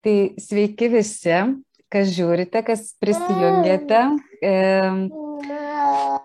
Tai 0.00 0.14
sveiki 0.38 0.86
visi, 0.92 1.34
kas 1.90 2.12
žiūrite, 2.14 2.62
kas 2.62 2.94
prisijungėte. 3.02 3.98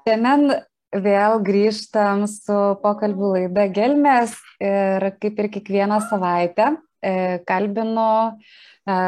Šiandien 0.06 0.46
vėl 0.94 1.42
grįžtam 1.42 2.28
su 2.30 2.60
pokalbių 2.86 3.32
laida 3.34 3.66
Gelmės 3.74 4.38
ir 4.62 5.10
kaip 5.18 5.42
ir 5.42 5.50
kiekvieną 5.58 5.98
savaitę 6.06 6.70
e, 7.02 7.42
kalbinu 7.50 8.06
e, 8.30 9.00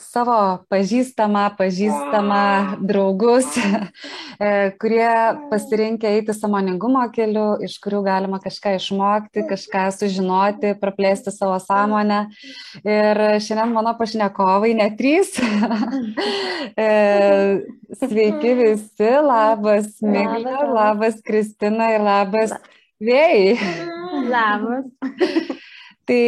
savo 0.00 0.64
pažįstamą, 0.72 1.44
pažįstamą 1.58 2.78
draugus, 2.88 3.48
e, 4.40 4.72
kurie 4.80 5.10
pasirinkę 5.50 6.08
eiti 6.16 6.34
samoningumo 6.36 7.04
keliu, 7.14 7.58
iš 7.64 7.76
kurių 7.82 8.02
galima 8.06 8.40
kažką 8.42 8.74
išmokti, 8.78 9.44
kažką 9.50 9.84
sužinoti, 9.96 10.74
praplėsti 10.80 11.34
savo 11.34 11.58
sąmonę. 11.62 12.22
Ir 12.82 13.22
šiandien 13.44 13.74
mano 13.76 13.94
pašnekovai 13.98 14.74
net 14.80 14.98
trys. 15.00 15.36
E, 16.78 17.58
sveiki 17.98 18.52
visi, 18.56 19.08
labas 19.26 19.98
Miglė, 20.00 20.54
labas 20.72 21.18
Kristina 21.26 21.90
ir 21.92 22.04
labas 22.06 22.54
Vėjai. 23.02 23.58
Labas. 24.30 24.86
Tai 26.02 26.22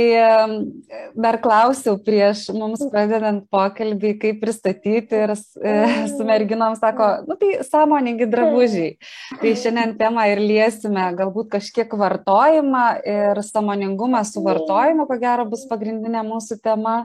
dar 1.19 1.41
klausiau 1.43 1.97
prieš 1.99 2.45
mums 2.55 2.85
pradedant 2.93 3.43
pokalbį, 3.51 4.13
kaip 4.23 4.39
pristatyti 4.45 5.19
ir 5.19 5.33
e, 5.35 5.73
su 6.13 6.27
merginom 6.27 6.77
sako, 6.79 7.09
nu 7.27 7.35
tai 7.41 7.57
sąmoningi 7.67 8.29
drabužiai. 8.31 8.93
Tai 9.41 9.55
šiandien 9.59 9.97
temą 9.99 10.29
ir 10.31 10.43
liesime, 10.43 11.09
galbūt 11.19 11.51
kažkiek 11.57 11.91
vartojimą 11.99 12.85
ir 13.17 13.43
sąmoningumą 13.49 14.23
su 14.29 14.45
vartojimu, 14.47 15.09
ko 15.11 15.19
gero 15.19 15.49
bus 15.51 15.67
pagrindinė 15.71 16.23
mūsų 16.29 16.61
tema. 16.63 17.01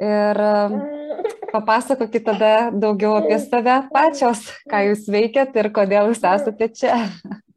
Ir 0.00 0.38
papasakokit 1.50 2.24
tada 2.24 2.70
daugiau 2.72 3.18
apie 3.18 3.36
save 3.42 3.82
pačios, 3.92 4.46
ką 4.70 4.86
jūs 4.86 5.04
veikiat 5.10 5.58
ir 5.60 5.68
kodėl 5.74 6.14
jūs 6.14 6.22
esate 6.22 6.70
čia. 6.72 7.02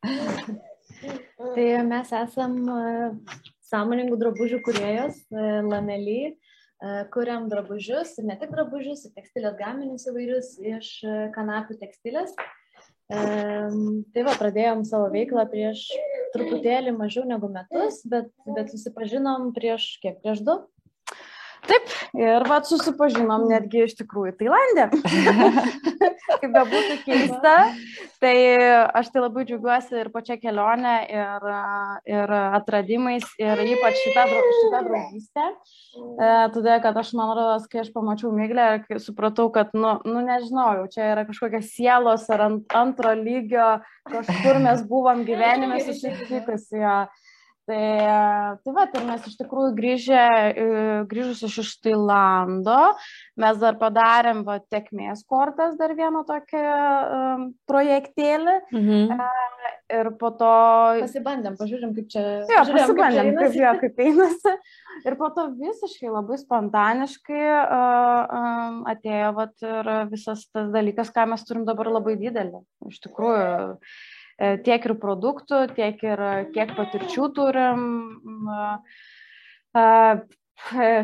Tai 1.54 1.72
mes 1.86 2.12
esam 2.18 2.58
sąmoningų 3.74 4.18
drabužių 4.22 4.62
kuriejos, 4.66 5.20
e, 5.34 5.62
Lamely, 5.66 6.20
e, 6.34 7.06
kuriam 7.14 7.48
drabužius, 7.50 8.18
ir 8.20 8.28
ne 8.30 8.38
tik 8.40 8.54
drabužius, 8.54 9.08
ir 9.08 9.16
tekstilės 9.18 9.58
gaminius 9.60 10.06
įvairius 10.12 10.52
iš 10.76 10.90
e, 11.04 11.16
kanapių 11.36 11.80
tekstilės. 11.82 12.36
Tai 13.14 14.22
va, 14.26 14.34
pradėjom 14.40 14.80
savo 14.88 15.10
veiklą 15.14 15.44
prieš 15.52 15.84
truputėlį 16.34 16.94
mažiau 16.96 17.26
negu 17.30 17.50
metus, 17.52 18.00
bet, 18.10 18.32
bet 18.56 18.72
susipažinom 18.72 19.52
prieš 19.54 20.00
kiek, 20.02 20.16
prieš 20.24 20.42
du, 20.48 20.56
Taip, 21.64 21.92
ir 22.20 22.44
vad 22.50 22.66
susipažinom 22.68 23.46
netgi 23.48 23.86
iš 23.86 23.94
tikrųjų 24.02 24.34
Tailandė. 24.40 24.90
Kaip 26.42 26.50
bebūtų 26.52 26.98
keista, 27.06 27.54
tai 28.24 28.34
aš 29.00 29.12
tai 29.14 29.24
labai 29.24 29.46
džiaugiuosi 29.48 29.96
ir 30.02 30.10
pačia 30.12 30.36
kelionė, 30.42 30.96
ir, 31.08 31.48
ir 32.12 32.36
atradimais, 32.60 33.26
ir 33.40 33.64
ypač 33.64 34.00
šitą, 34.02 34.28
šitą 34.60 34.84
draugystę. 34.90 35.48
E, 35.48 36.30
todėl, 36.56 36.78
kad 36.84 37.00
aš, 37.00 37.14
man 37.16 37.32
rodos, 37.32 37.68
kai 37.72 37.84
aš 37.84 37.94
pamačiau 37.96 38.34
Miglę, 38.36 38.68
supratau, 39.04 39.48
kad, 39.56 39.72
nu, 39.78 39.96
nu 40.04 40.24
nežinau, 40.26 40.88
čia 40.92 41.14
yra 41.14 41.28
kažkokia 41.30 41.64
sielos 41.64 42.28
ar 42.34 42.48
ant, 42.50 42.66
antro 42.76 43.16
lygio, 43.16 43.78
kažkur 44.12 44.60
mes 44.64 44.84
buvom 44.90 45.24
gyvenime 45.28 45.80
susitikusi. 45.88 46.82
Ja 46.84 47.06
Tai, 47.64 48.58
tai 48.60 48.72
va, 48.76 48.84
ir 48.92 49.04
mes 49.08 49.28
iš 49.30 49.38
tikrųjų 49.40 49.70
grįžę, 49.78 50.24
e, 50.52 50.64
grįžus 51.08 51.46
iš 51.48 51.70
Tailando, 51.80 52.80
mes 53.40 53.60
dar 53.62 53.78
padarėm 53.80 54.42
va, 54.44 54.58
tekmės 54.74 55.22
kortas, 55.24 55.78
dar 55.80 55.94
vieną 55.96 56.26
tokį 56.28 56.64
um, 56.68 57.46
projektėlį. 57.72 58.56
Mhm. 58.76 59.14
Uh, 59.16 59.70
ir 59.96 60.10
po 60.20 60.34
to... 60.36 60.50
Pasibandėm, 61.06 61.56
pažiūrėm, 61.62 61.94
kaip 61.96 62.10
čia. 62.12 62.24
Jo, 62.52 62.66
pasibandėm, 62.68 63.30
kaip, 63.32 63.46
kaip, 63.46 63.56
jo, 63.62 63.72
kaip 63.86 64.02
einasi. 64.10 64.56
Ir 65.08 65.18
po 65.22 65.30
to 65.38 65.46
visiškai 65.56 66.12
labai 66.12 66.40
spontaniškai 66.42 67.46
uh, 67.48 68.34
um, 68.42 68.82
atėjo 68.92 69.32
vat, 69.40 69.56
ir 69.64 69.94
visas 70.12 70.44
tas 70.52 70.68
dalykas, 70.76 71.16
ką 71.16 71.30
mes 71.32 71.48
turim 71.48 71.64
dabar 71.70 71.94
labai 71.96 72.18
didelį. 72.20 72.60
Iš 72.92 73.00
tikrųjų. 73.08 73.48
Uh, 73.48 73.80
E, 73.80 74.13
tiek 74.38 74.86
ir 74.88 74.96
produktų, 75.02 75.66
tiek 75.78 76.00
ir 76.06 76.24
kiek 76.56 76.74
patirčių 76.78 77.28
turim. 77.36 77.84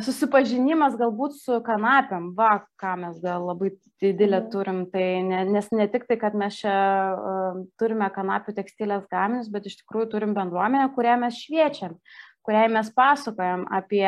Susipažinimas 0.06 0.94
galbūt 1.00 1.36
su 1.42 1.58
kanapėm, 1.66 2.30
va, 2.38 2.62
ką 2.80 2.94
mes 3.02 3.18
gal 3.20 3.48
labai 3.50 3.74
didelę 4.00 4.44
mhm. 4.44 4.52
turim, 4.54 4.80
tai 4.94 5.08
ne, 5.26 5.42
nes 5.50 5.68
ne 5.76 5.88
tik 5.92 6.06
tai, 6.08 6.20
kad 6.22 6.38
mes 6.38 6.62
čia 6.62 6.76
uh, 7.12 7.58
turime 7.82 8.08
kanapių 8.14 8.56
tekstilės 8.56 9.10
gaminius, 9.12 9.50
bet 9.52 9.68
iš 9.68 9.82
tikrųjų 9.82 10.12
turim 10.14 10.38
bendruomenę, 10.38 10.86
kurią 10.96 11.18
mes 11.26 11.42
šviečiam, 11.42 11.98
kuriai 12.46 12.70
mes 12.72 12.94
pasakojam 12.96 13.66
apie 13.74 14.08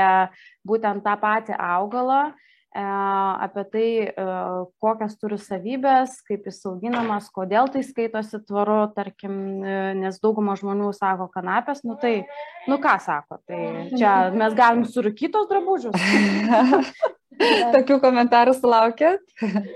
būtent 0.67 1.03
tą 1.03 1.17
patį 1.19 1.57
augalą, 1.57 2.21
uh, 2.29 2.50
E, 2.50 2.50
apie 2.73 3.63
tai, 3.71 3.87
e, 4.07 4.25
kokias 4.79 5.17
turi 5.19 5.37
savybės, 5.41 6.21
kaip 6.27 6.45
jis 6.47 6.61
auginamas, 6.69 7.27
kodėl 7.33 7.67
tai 7.71 7.83
skaitosi 7.83 8.39
tvaru, 8.47 8.85
tarkim, 8.95 9.33
e, 9.63 9.79
nes 9.99 10.19
dauguma 10.23 10.55
žmonių 10.55 10.93
sako 10.95 11.27
kanapės, 11.33 11.83
nu 11.83 11.97
tai, 11.99 12.25
nu 12.71 12.79
ką 12.79 12.95
sako, 13.03 13.41
tai 13.47 13.91
čia 13.97 14.31
mes 14.31 14.55
galim 14.55 14.85
surūkytos 14.87 15.49
drabužius. 15.51 15.97
Tokių 17.41 17.97
komentarų 18.03 18.53
sulaukėt? 18.53 19.21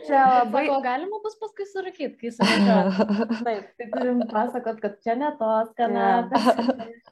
Čia 0.06 0.24
labai 0.44 0.66
Sako, 0.68 0.82
galima 0.84 1.20
bus 1.24 1.38
paskui 1.40 1.66
surūkyti, 1.70 2.14
kai 2.20 2.32
suvažiuoju. 2.36 3.38
Taip, 3.48 3.70
tai 3.80 3.88
turim 3.94 4.20
pasakot, 4.30 4.82
kad 4.84 5.00
čia 5.02 5.16
ne 5.18 5.32
tos 5.40 5.72
kanapės. 5.80 6.52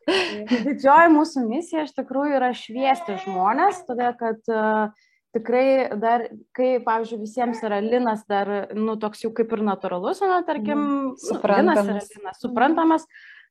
Didžioji 0.67 1.13
mūsų 1.15 1.47
misija 1.47 1.87
iš 1.87 1.95
tikrųjų 1.97 2.37
yra 2.37 2.51
šviesti 2.57 3.17
žmonės, 3.23 3.81
todėl 3.87 4.13
kad 4.19 4.53
uh, 4.53 4.93
tikrai 5.33 5.67
dar, 5.99 6.27
kai, 6.55 6.77
pavyzdžiui, 6.85 7.21
visiems 7.23 7.61
yra 7.65 7.79
linas 7.83 8.23
dar, 8.29 8.51
nu, 8.77 8.95
toks 9.01 9.23
jau 9.25 9.31
kaip 9.35 9.53
ir 9.55 9.63
natūralus, 9.65 10.21
na, 10.23 10.41
tarkim, 10.47 10.77
mm, 10.77 11.13
suprantamas. 11.21 11.79
Nu, 11.79 11.93
linas 11.93 12.11
yra 12.11 12.19
linas, 12.21 12.41
suprantamas, 12.43 13.07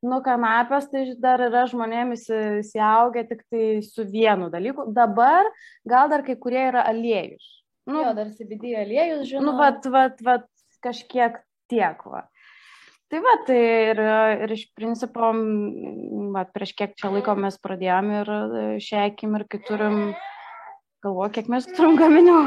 nu, 0.06 0.20
kanapės 0.24 0.88
tai 0.92 1.04
dar 1.22 1.42
yra 1.48 1.64
žmonėmis 1.70 2.28
įsiaugę 2.62 3.26
tik 3.30 3.44
tai 3.50 3.66
su 3.86 4.06
vienu 4.08 4.50
dalyku. 4.52 4.88
Dabar 4.94 5.50
gal 5.88 6.10
dar 6.12 6.26
kai 6.26 6.38
kurie 6.38 6.68
yra 6.70 6.86
aliejus. 6.90 7.48
Nu, 7.90 8.02
jo, 8.04 8.12
dar 8.14 8.30
CBD 8.30 8.76
aliejus, 8.78 9.26
žinoma. 9.30 9.46
Nu, 9.50 9.56
vat, 9.58 9.88
vat, 9.90 10.20
vat, 10.22 10.46
kažkiek 10.82 11.40
tiek, 11.70 12.06
va. 12.06 12.28
Tai 13.12 13.20
va, 13.20 13.32
tai 13.44 13.58
ir, 13.90 13.98
ir 14.46 14.52
iš 14.54 14.68
principo, 14.72 15.34
va, 16.32 16.46
prieš 16.48 16.72
kiek 16.78 16.94
čia 16.96 17.10
laiko 17.12 17.34
mes 17.36 17.58
pradėjome 17.60 18.22
ir 18.22 18.30
šią 18.80 19.02
akimirką 19.10 19.60
turim 19.66 19.98
galvoju, 21.04 21.32
kiek 21.36 21.50
mes 21.52 21.68
turim 21.70 21.98
gaminių. 22.00 22.38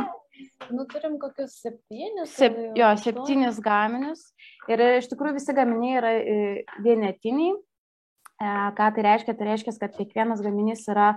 Nu, 0.76 0.84
turim 0.92 1.16
kokius 1.22 1.56
septynis. 1.62 2.34
Sep, 2.36 2.58
jo, 2.76 2.90
septynis 3.00 3.62
gaminius. 3.64 4.28
Ir 4.72 4.84
iš 4.98 5.10
tikrųjų 5.12 5.38
visi 5.38 5.56
gaminiai 5.56 5.98
yra 6.02 6.12
e, 6.20 6.38
vienetiniai. 6.84 7.56
E, 7.56 8.54
ką 8.78 8.92
tai 8.98 9.08
reiškia? 9.10 9.36
Tai 9.38 9.50
reiškia, 9.52 9.76
kad 9.80 9.96
kiekvienas 10.00 10.44
gaminys 10.44 10.84
yra 10.92 11.14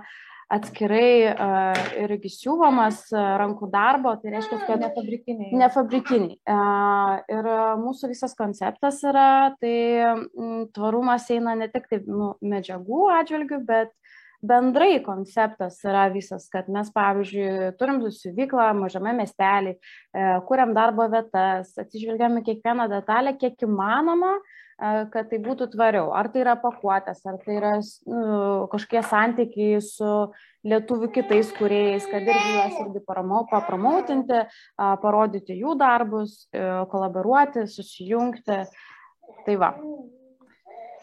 atskirai 0.49 1.29
uh, 1.29 1.79
irgi 2.01 2.31
siūvomas 2.33 3.03
uh, 3.13 3.35
rankų 3.37 3.69
darbo, 3.69 4.15
tai 4.17 4.33
reiškia, 4.33 4.57
kad 4.65 4.81
nefabrikiniai. 4.81 5.51
Nefabrikiniai. 5.61 6.37
Uh, 6.49 7.19
ir 7.29 7.49
mūsų 7.83 8.09
visas 8.09 8.33
konceptas 8.37 9.03
yra, 9.05 9.53
tai 9.61 9.75
m, 10.09 10.65
tvarumas 10.73 11.29
eina 11.35 11.53
ne 11.59 11.69
tik 11.69 11.85
tai 11.91 12.01
nu, 12.07 12.31
medžiagų 12.41 13.03
atžvilgių, 13.19 13.61
bet 13.67 13.93
bendrai 14.41 14.99
konceptas 15.03 15.79
yra 15.83 16.07
visas, 16.13 16.47
kad 16.51 16.69
mes, 16.71 16.89
pavyzdžiui, 16.95 17.73
turim 17.79 17.99
susivyklą 18.05 18.71
mažame 18.77 19.13
miestelį, 19.17 19.75
e, 19.75 20.29
kuriam 20.47 20.73
darbo 20.77 21.07
vietas, 21.11 21.73
atsižvelgiam 21.79 22.39
į 22.39 22.45
kiekvieną 22.47 22.87
detalę, 22.91 23.35
kiek 23.39 23.59
įmanoma, 23.67 24.37
e, 24.39 24.91
kad 25.13 25.29
tai 25.31 25.39
būtų 25.43 25.69
tvariau. 25.75 26.13
Ar 26.15 26.31
tai 26.31 26.43
yra 26.45 26.55
pakuotės, 26.59 27.25
ar 27.27 27.39
tai 27.43 27.57
yra 27.59 27.73
nu, 28.07 28.67
kažkokie 28.71 29.03
santykiai 29.03 29.81
su 29.83 30.13
lietuvių 30.67 31.11
kitais 31.15 31.51
kuriejais, 31.55 32.07
kad 32.07 32.23
irgi 32.23 32.55
juos 32.55 32.79
irgi 32.85 33.03
papromautinti, 33.51 34.45
parodyti 34.75 35.59
jų 35.59 35.75
darbus, 35.79 36.47
e, 36.53 36.63
kolaboruoti, 36.91 37.67
susijungti. 37.67 38.63
Tai 39.45 39.55
va. 39.61 39.73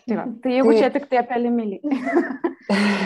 Tai, 0.06 0.16
va, 0.18 0.26
tai 0.42 0.56
jeigu 0.58 0.72
tai... 0.72 0.80
čia 0.80 0.90
tik 0.94 1.08
tai 1.10 1.22
apie 1.22 1.40
limilį. 1.42 1.80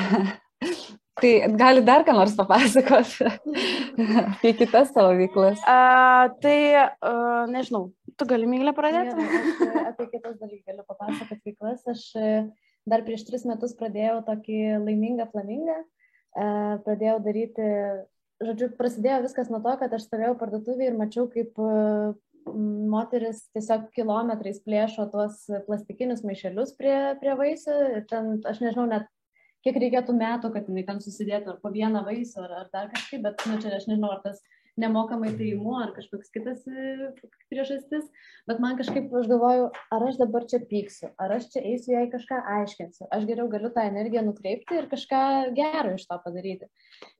tai 1.20 1.32
gali 1.60 1.84
dar 1.84 2.04
ką 2.04 2.16
nors 2.16 2.36
papasakoti 2.36 3.30
apie 4.26 4.52
kitas 4.58 4.92
savo 4.92 5.14
veiklas? 5.16 5.60
A, 5.64 6.28
tai, 6.44 6.58
a, 6.76 7.14
nežinau, 7.48 7.88
Tu 8.20 8.26
gali 8.28 8.44
myglę 8.44 8.74
pradėti? 8.76 9.14
Aš 9.16 9.60
e, 9.64 9.82
apie 9.88 10.04
kitas 10.10 10.34
dalykus 10.36 10.66
galiu 10.68 10.82
papasakoti 10.84 11.40
veiklas. 11.48 11.86
Aš 11.88 12.02
e, 12.20 12.32
dar 12.88 13.00
prieš 13.06 13.24
tris 13.24 13.46
metus 13.48 13.72
pradėjau 13.78 14.18
tokį 14.26 14.58
laimingą 14.82 15.24
flamingą. 15.30 15.78
E, 15.80 16.48
pradėjau 16.84 17.14
daryti, 17.24 17.68
žodžiu, 18.44 18.68
prasidėjo 18.76 19.22
viskas 19.24 19.48
nuo 19.48 19.62
to, 19.64 19.72
kad 19.80 19.96
aš 19.96 20.04
stovėjau 20.04 20.34
parduotuvėje 20.42 20.92
ir 20.92 20.98
mačiau, 21.00 21.24
kaip 21.32 21.56
moteris 22.90 23.44
tiesiog 23.54 23.88
kilometrais 23.96 24.60
plėšo 24.64 25.08
tuos 25.12 25.42
plastikinius 25.66 26.24
maišelius 26.26 26.74
prie, 26.78 26.96
prie 27.22 27.34
vaisių. 27.38 27.76
Ten, 28.10 28.36
aš 28.48 28.62
nežinau 28.64 28.86
net, 28.90 29.08
kiek 29.66 29.76
reikėtų 29.82 30.16
metų, 30.16 30.52
kad 30.54 30.70
jinai 30.70 30.86
ten 30.88 31.02
susidėtų 31.04 31.54
ar 31.54 31.60
po 31.62 31.72
vieną 31.74 32.04
vaisių, 32.06 32.46
ar, 32.46 32.56
ar 32.62 32.72
dar 32.72 32.88
kažkaip, 32.94 33.24
bet, 33.26 33.44
nu, 33.48 33.60
čia 33.62 33.76
aš 33.76 33.88
nežinau, 33.90 34.14
ar 34.16 34.24
tas 34.24 34.40
nemokamai 34.80 35.32
tai 35.36 35.50
imu 35.54 35.74
ar 35.82 35.92
kažkoks 35.96 36.30
kitas 36.34 36.62
e, 36.68 37.10
priežastis, 37.50 38.06
bet 38.48 38.60
man 38.62 38.78
kažkaip 38.78 39.12
aš 39.20 39.28
galvoju, 39.30 39.68
ar 39.96 40.06
aš 40.06 40.20
dabar 40.20 40.46
čia 40.50 40.62
pyksiu, 40.70 41.10
ar 41.20 41.34
aš 41.36 41.50
čia 41.54 41.64
eisiu 41.72 41.96
jai 41.96 42.06
kažką 42.12 42.40
aiškinsiu, 42.56 43.08
aš 43.12 43.26
geriau 43.28 43.50
galiu 43.52 43.72
tą 43.74 43.84
energiją 43.90 44.24
nukreipti 44.26 44.78
ir 44.80 44.88
kažką 44.92 45.22
gero 45.58 45.96
iš 45.98 46.06
to 46.08 46.20
padaryti. 46.24 46.70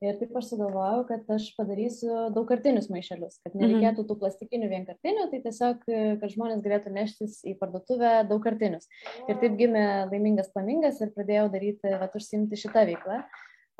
Ir 0.01 0.17
taip 0.17 0.33
aš 0.37 0.49
sugalvojau, 0.51 1.03
kad 1.09 1.29
aš 1.35 1.47
padarysiu 1.57 2.11
daugkartinius 2.35 2.89
maišelius, 2.93 3.39
kad 3.43 3.53
mhm. 3.53 3.61
nereikėtų 3.63 4.05
tų 4.09 4.17
plastikinių 4.23 4.71
vienkartinių, 4.71 5.27
tai 5.31 5.41
tiesiog, 5.45 5.85
e, 5.89 6.01
kad 6.21 6.33
žmonės 6.33 6.63
galėtų 6.65 6.93
neštis 6.95 7.39
į 7.49 7.55
parduotuvę 7.61 8.15
daugkartinius. 8.29 8.89
Ir 9.27 9.37
taip 9.41 9.55
gimė 9.59 9.85
laimingas 10.11 10.51
planingas 10.55 11.01
ir 11.01 11.13
pradėjau 11.15 11.47
daryti, 11.53 11.95
va, 12.01 12.09
užsimti 12.17 12.59
šitą 12.59 12.85
veiklą. 12.89 13.23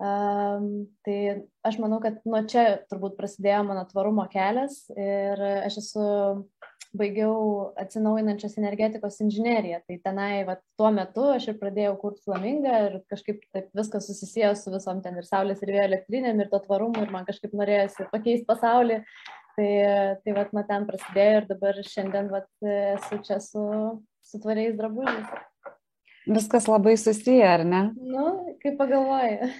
Um, 0.01 0.87
tai 1.05 1.43
aš 1.67 1.75
manau, 1.77 1.99
kad 2.01 2.23
nuo 2.25 2.39
čia 2.49 2.79
turbūt 2.89 3.19
prasidėjo 3.19 3.59
mano 3.67 3.83
tvarumo 3.85 4.23
kelias 4.31 4.87
ir 4.95 5.43
aš 5.67 5.77
esu, 5.83 6.05
baigiau 6.97 7.35
atsinaujinančios 7.79 8.57
energetikos 8.59 9.19
inžineriją. 9.23 9.81
Tai 9.87 9.97
tenai, 10.05 10.31
va, 10.47 10.57
tuo 10.79 10.91
metu 10.95 11.27
aš 11.33 11.51
ir 11.51 11.59
pradėjau 11.61 11.93
kurti 12.01 12.23
flamingą 12.25 12.79
ir 12.87 12.97
kažkaip 13.11 13.43
taip 13.55 13.69
viskas 13.77 14.09
susisėjo 14.09 14.53
su 14.59 14.73
visom 14.73 15.03
ten 15.05 15.19
ir 15.19 15.27
saulės 15.27 15.61
ir 15.63 15.73
vėjo 15.75 15.85
elektrinėm 15.89 16.41
ir 16.43 16.49
to 16.51 16.61
tvarumu 16.65 17.05
ir 17.05 17.13
man 17.13 17.27
kažkaip 17.27 17.55
norėjosi 17.57 18.09
pakeisti 18.11 18.47
pasaulį. 18.49 19.01
Tai, 19.51 19.71
tai 20.23 20.33
va, 20.35 20.45
nuo 20.55 20.63
ten 20.67 20.87
prasidėjo 20.87 21.39
ir 21.41 21.47
dabar 21.49 21.79
šiandien 21.85 22.29
va, 22.31 22.43
esu 22.95 23.19
čia 23.27 23.39
su, 23.43 23.63
su 24.23 24.39
tvariais 24.43 24.77
drabužiais. 24.79 25.31
Viskas 26.31 26.67
labai 26.69 26.95
susiję, 27.01 27.47
ar 27.49 27.65
ne? 27.65 27.81
Nu, 27.97 28.55
kaip 28.61 28.77
pagalvoji. 28.79 29.51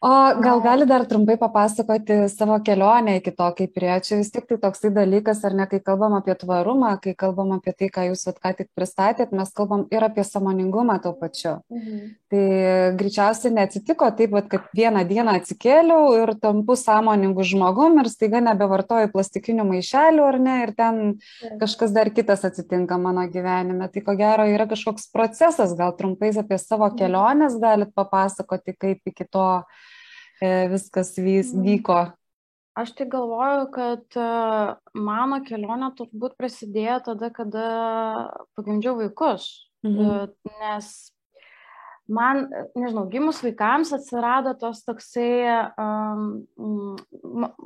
O 0.00 0.08
gal 0.38 0.60
gali 0.62 0.86
dar 0.86 1.02
trumpai 1.10 1.34
papasakoti 1.36 2.28
savo 2.30 2.60
kelionę 2.62 3.16
iki 3.18 3.32
to, 3.34 3.46
kaip 3.58 3.72
prie 3.74 3.96
čia 4.06 4.20
vis 4.20 4.28
tik 4.30 4.44
tai 4.46 4.58
toksai 4.62 4.92
dalykas, 4.94 5.40
ar 5.42 5.56
ne, 5.58 5.64
kai 5.66 5.80
kalbam 5.82 6.12
apie 6.14 6.36
tvarumą, 6.38 6.92
kai 7.02 7.16
kalbam 7.18 7.50
apie 7.56 7.74
tai, 7.74 7.88
ką 7.96 8.04
jūs 8.06 8.22
ką 8.38 8.52
tik 8.60 8.68
pristatėt, 8.78 9.32
mes 9.34 9.50
kalbam 9.50 9.88
ir 9.90 10.06
apie 10.06 10.22
samoningumą 10.22 11.00
tuo 11.02 11.16
pačiu. 11.18 11.56
Mhm. 11.74 12.04
Tai 12.30 12.44
greičiausiai 13.00 13.56
neatsitiko 13.56 14.12
taip, 14.14 14.36
kad 14.52 14.70
vieną 14.78 15.02
dieną 15.08 15.34
atsikėliau 15.40 16.14
ir 16.20 16.34
tampu 16.38 16.78
sąmoningų 16.78 17.48
žmogum 17.50 17.98
ir 17.98 18.12
staiga 18.14 18.38
nebevartoju 18.52 19.10
plastikinių 19.10 19.66
maišelių, 19.72 20.28
ar 20.30 20.40
ne, 20.46 20.56
ir 20.68 20.74
ten 20.78 21.02
kažkas 21.58 21.90
dar 21.90 22.12
kitas 22.14 22.46
atsitinka 22.46 23.00
mano 23.02 23.26
gyvenime. 23.26 23.90
Tai 23.90 24.06
ko 24.06 24.14
gero 24.14 24.46
yra 24.46 24.70
kažkoks 24.70 25.10
procesas, 25.10 25.74
gal 25.74 25.98
trumpais 25.98 26.38
apie 26.38 26.62
savo 26.62 26.86
mhm. 26.86 27.02
keliones 27.02 27.58
galit 27.58 27.90
papasakoti, 27.98 28.78
kaip 28.78 29.02
iki 29.10 29.26
to 29.26 29.50
viskas 30.40 31.14
vis, 31.18 31.52
mm. 31.54 31.64
vyko? 31.66 31.98
Aš 32.78 32.92
tai 32.94 33.08
galvoju, 33.10 33.64
kad 33.74 34.18
e, 34.22 34.26
mano 34.94 35.40
kelionė 35.46 35.90
turbūt 35.98 36.36
prasidėjo 36.38 37.00
tada, 37.10 37.32
kada 37.34 37.64
pagimdžiau 38.54 38.94
vaikus. 39.00 39.48
Mhm. 39.86 39.98
E, 39.98 40.52
nes 40.60 40.92
man, 42.08 42.46
nežinau, 42.76 43.04
gimus 43.10 43.40
vaikams 43.44 43.92
atsirado 43.92 44.54
tos 44.58 44.80
toksai, 44.86 45.28
um, 45.78 46.96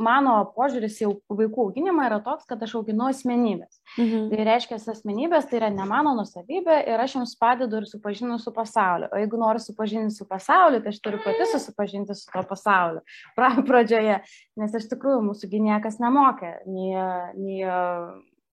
mano 0.03 0.35
požiūris 0.57 0.99
į 1.05 1.11
vaikų 1.31 1.67
auginimą 1.69 2.09
yra 2.09 2.19
toks, 2.25 2.47
kad 2.51 2.63
aš 2.65 2.75
auginu 2.81 3.07
asmenybės. 3.09 3.79
Mhm. 3.97 4.27
Tai 4.33 4.47
reiškia, 4.49 4.81
asmenybės 4.93 5.47
tai 5.51 5.61
yra 5.61 5.71
ne 5.75 5.87
mano 5.89 6.15
nusavybė 6.19 6.81
ir 6.91 7.05
aš 7.05 7.17
jums 7.21 7.37
padedu 7.41 7.81
ir 7.81 7.89
supažinu 7.91 8.39
su 8.43 8.55
pasauliu. 8.55 9.11
O 9.13 9.21
jeigu 9.21 9.41
noriu 9.41 9.63
supažinti 9.63 10.17
su 10.17 10.27
pasauliu, 10.29 10.83
tai 10.83 10.95
aš 10.95 11.01
turiu 11.05 11.23
pati 11.23 11.49
susipažinti 11.53 12.17
su 12.19 12.27
to 12.33 12.45
pasauliu. 12.51 13.05
Pra, 13.39 13.55
pradžioje, 13.69 14.21
nes 14.59 14.77
iš 14.79 14.91
tikrųjų 14.93 15.23
mūsų 15.31 15.51
niekas 15.63 16.01
nemokė, 16.03 16.55
nei, 16.67 16.93
nei 17.39 17.63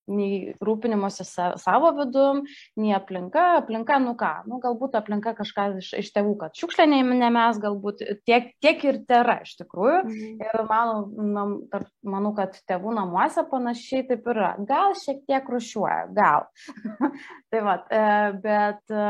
nei 0.09 0.53
rūpinimuose 0.63 1.25
sa, 1.27 1.51
savo 1.61 1.91
vidum, 1.97 2.41
nei 2.79 2.93
aplinka. 2.97 3.45
Aplinka, 3.61 3.99
nu 4.03 4.15
ką, 4.19 4.31
nu, 4.49 4.59
galbūt 4.63 4.97
aplinka 4.99 5.35
kažką 5.37 5.69
iš, 5.81 5.91
iš 6.01 6.11
tėvų, 6.15 6.35
kad 6.43 6.59
šiukšlė 6.59 6.87
ne 6.89 7.31
mes, 7.33 7.61
galbūt 7.61 8.03
tiek, 8.27 8.51
tiek 8.63 8.83
ir 8.89 9.01
tėra 9.09 9.39
iš 9.45 9.55
tikrųjų. 9.61 10.01
Mhm. 10.09 10.35
Ir 10.43 10.65
mano, 10.69 10.99
nam, 11.37 11.55
tarp, 11.71 11.89
manau, 12.03 12.33
kad 12.37 12.57
tėvų 12.69 12.95
namuose 12.97 13.45
panašiai 13.49 14.07
taip 14.09 14.27
yra. 14.33 14.55
Gal 14.69 14.97
šiek 14.99 15.23
tiek 15.29 15.49
rušiuoja, 15.49 16.05
gal. 16.15 16.49
tai 17.51 17.65
va, 17.65 17.79
e, 17.89 18.05
bet. 18.43 18.85
E, 18.89 19.09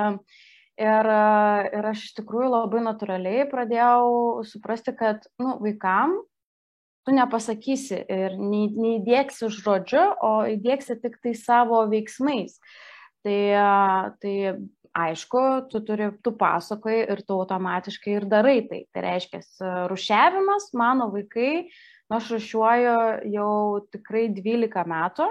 ir, 0.80 1.10
ir 1.76 1.88
aš 1.92 2.06
iš 2.08 2.16
tikrųjų 2.22 2.54
labai 2.54 2.84
natūraliai 2.86 3.48
pradėjau 3.52 4.46
suprasti, 4.48 4.94
kad 4.96 5.26
nu, 5.42 5.58
vaikam 5.60 6.16
tu 7.10 7.16
nepasakysi 7.18 8.04
ir 8.06 8.36
neįdėksi 8.38 9.50
žodžiu, 9.58 10.04
o 10.22 10.34
įdėksi 10.54 11.00
tik 11.02 11.18
tai 11.24 11.34
savo 11.38 11.82
veiksmais. 11.90 12.60
Tai, 13.26 13.40
tai 14.22 14.36
aišku, 14.96 15.44
tu 15.72 15.82
turi, 15.86 16.12
tu 16.24 16.34
pasakoji 16.38 17.08
ir 17.10 17.24
tu 17.26 17.40
automatiškai 17.42 18.16
ir 18.20 18.30
darai 18.30 18.62
tai. 18.70 18.84
Tai 18.94 19.06
reiškia, 19.08 19.42
rušiavimas, 19.92 20.70
mano 20.78 21.10
vaikai, 21.14 21.68
nu, 22.10 22.20
aš 22.20 22.34
rušiuoju 22.38 22.98
jau 23.34 23.52
tikrai 23.92 24.30
12 24.38 24.88
metų. 24.94 25.30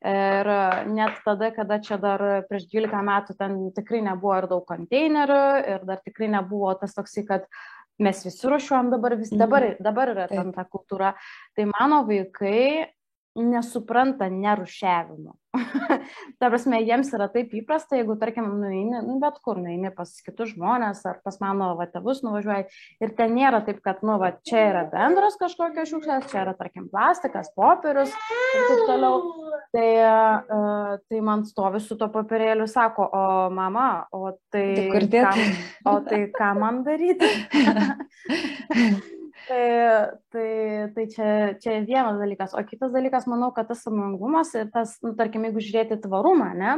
Ir 0.00 0.48
net 0.88 1.18
tada, 1.26 1.50
kada 1.52 1.76
čia 1.84 1.98
dar 2.00 2.22
prieš 2.48 2.70
12 2.70 3.02
metų 3.04 3.34
ten 3.36 3.58
tikrai 3.76 3.98
nebuvo 4.06 4.38
ir 4.38 4.46
daug 4.48 4.62
konteinerių 4.64 5.42
ir 5.74 5.84
dar 5.84 6.00
tikrai 6.00 6.30
nebuvo 6.32 6.70
tas 6.80 6.96
toksai, 6.96 7.26
kad 7.28 7.44
uh, 7.44 7.79
mes 8.00 8.24
visi 8.24 8.48
rušiuojam 8.48 8.90
dabar, 8.94 9.16
vis, 9.20 9.32
dabar, 9.32 9.66
mhm. 9.72 9.84
dabar 9.84 10.14
yra 10.14 10.28
tam 10.30 10.52
ta 10.56 10.64
kultūra. 10.64 11.14
Tai 11.56 11.68
mano 11.72 12.02
vaikai 12.08 12.88
nesupranta 13.36 14.28
nerušiavimo. 14.28 15.34
Ta 16.38 16.46
prasme, 16.46 16.78
jiems 16.86 17.08
yra 17.14 17.26
taip 17.30 17.50
įprasta, 17.58 17.96
jeigu, 17.98 18.14
tarkim, 18.18 18.46
nueini, 18.60 19.00
nu, 19.02 19.16
bet 19.22 19.40
kur 19.44 19.58
nueini 19.58 19.90
pas 19.94 20.10
kitus 20.22 20.52
žmonės 20.54 21.02
ar 21.10 21.18
pas 21.26 21.40
mano 21.42 21.72
va, 21.78 21.88
tėvus 21.90 22.22
nuvažiuoji 22.26 22.68
ir 23.02 23.14
ten 23.18 23.34
nėra 23.34 23.62
taip, 23.66 23.80
kad, 23.82 24.04
nu, 24.06 24.16
va, 24.22 24.32
čia 24.46 24.62
yra 24.68 24.84
bendros 24.92 25.38
kažkokios 25.40 25.90
šiukšlės, 25.90 26.30
čia 26.30 26.44
yra, 26.44 26.54
tarkim, 26.58 26.86
plastikas, 26.92 27.50
popierius 27.58 28.14
ir 28.14 28.68
taip 28.70 28.84
toliau. 28.92 29.22
Tai, 29.70 29.88
uh, 30.02 30.96
tai 31.06 31.20
man 31.22 31.44
stovi 31.46 31.78
su 31.82 31.94
to 31.98 32.08
papirėliu, 32.10 32.66
sako, 32.70 33.06
o 33.06 33.24
mama, 33.54 34.06
o 34.10 34.32
tai... 34.50 34.66
Tai 34.78 34.88
kur 34.96 35.06
dėti? 35.12 35.46
O 35.86 35.96
tai 36.06 36.24
ką 36.34 36.50
man 36.58 36.82
daryti? 36.86 37.30
Tai, 39.50 40.10
tai, 40.30 40.92
tai 40.94 41.04
čia, 41.10 41.30
čia 41.58 41.80
vienas 41.82 42.20
dalykas. 42.22 42.52
O 42.54 42.62
kitas 42.62 42.92
dalykas, 42.94 43.24
manau, 43.26 43.48
kad 43.50 43.66
tas 43.66 43.80
samoningumas 43.82 44.52
ir 44.54 44.68
tas, 44.70 44.92
nu, 45.02 45.10
tarkim, 45.18 45.42
jeigu 45.48 45.64
žiūrėti 45.66 45.98
tvarumą, 46.04 46.52
ne, 46.54 46.76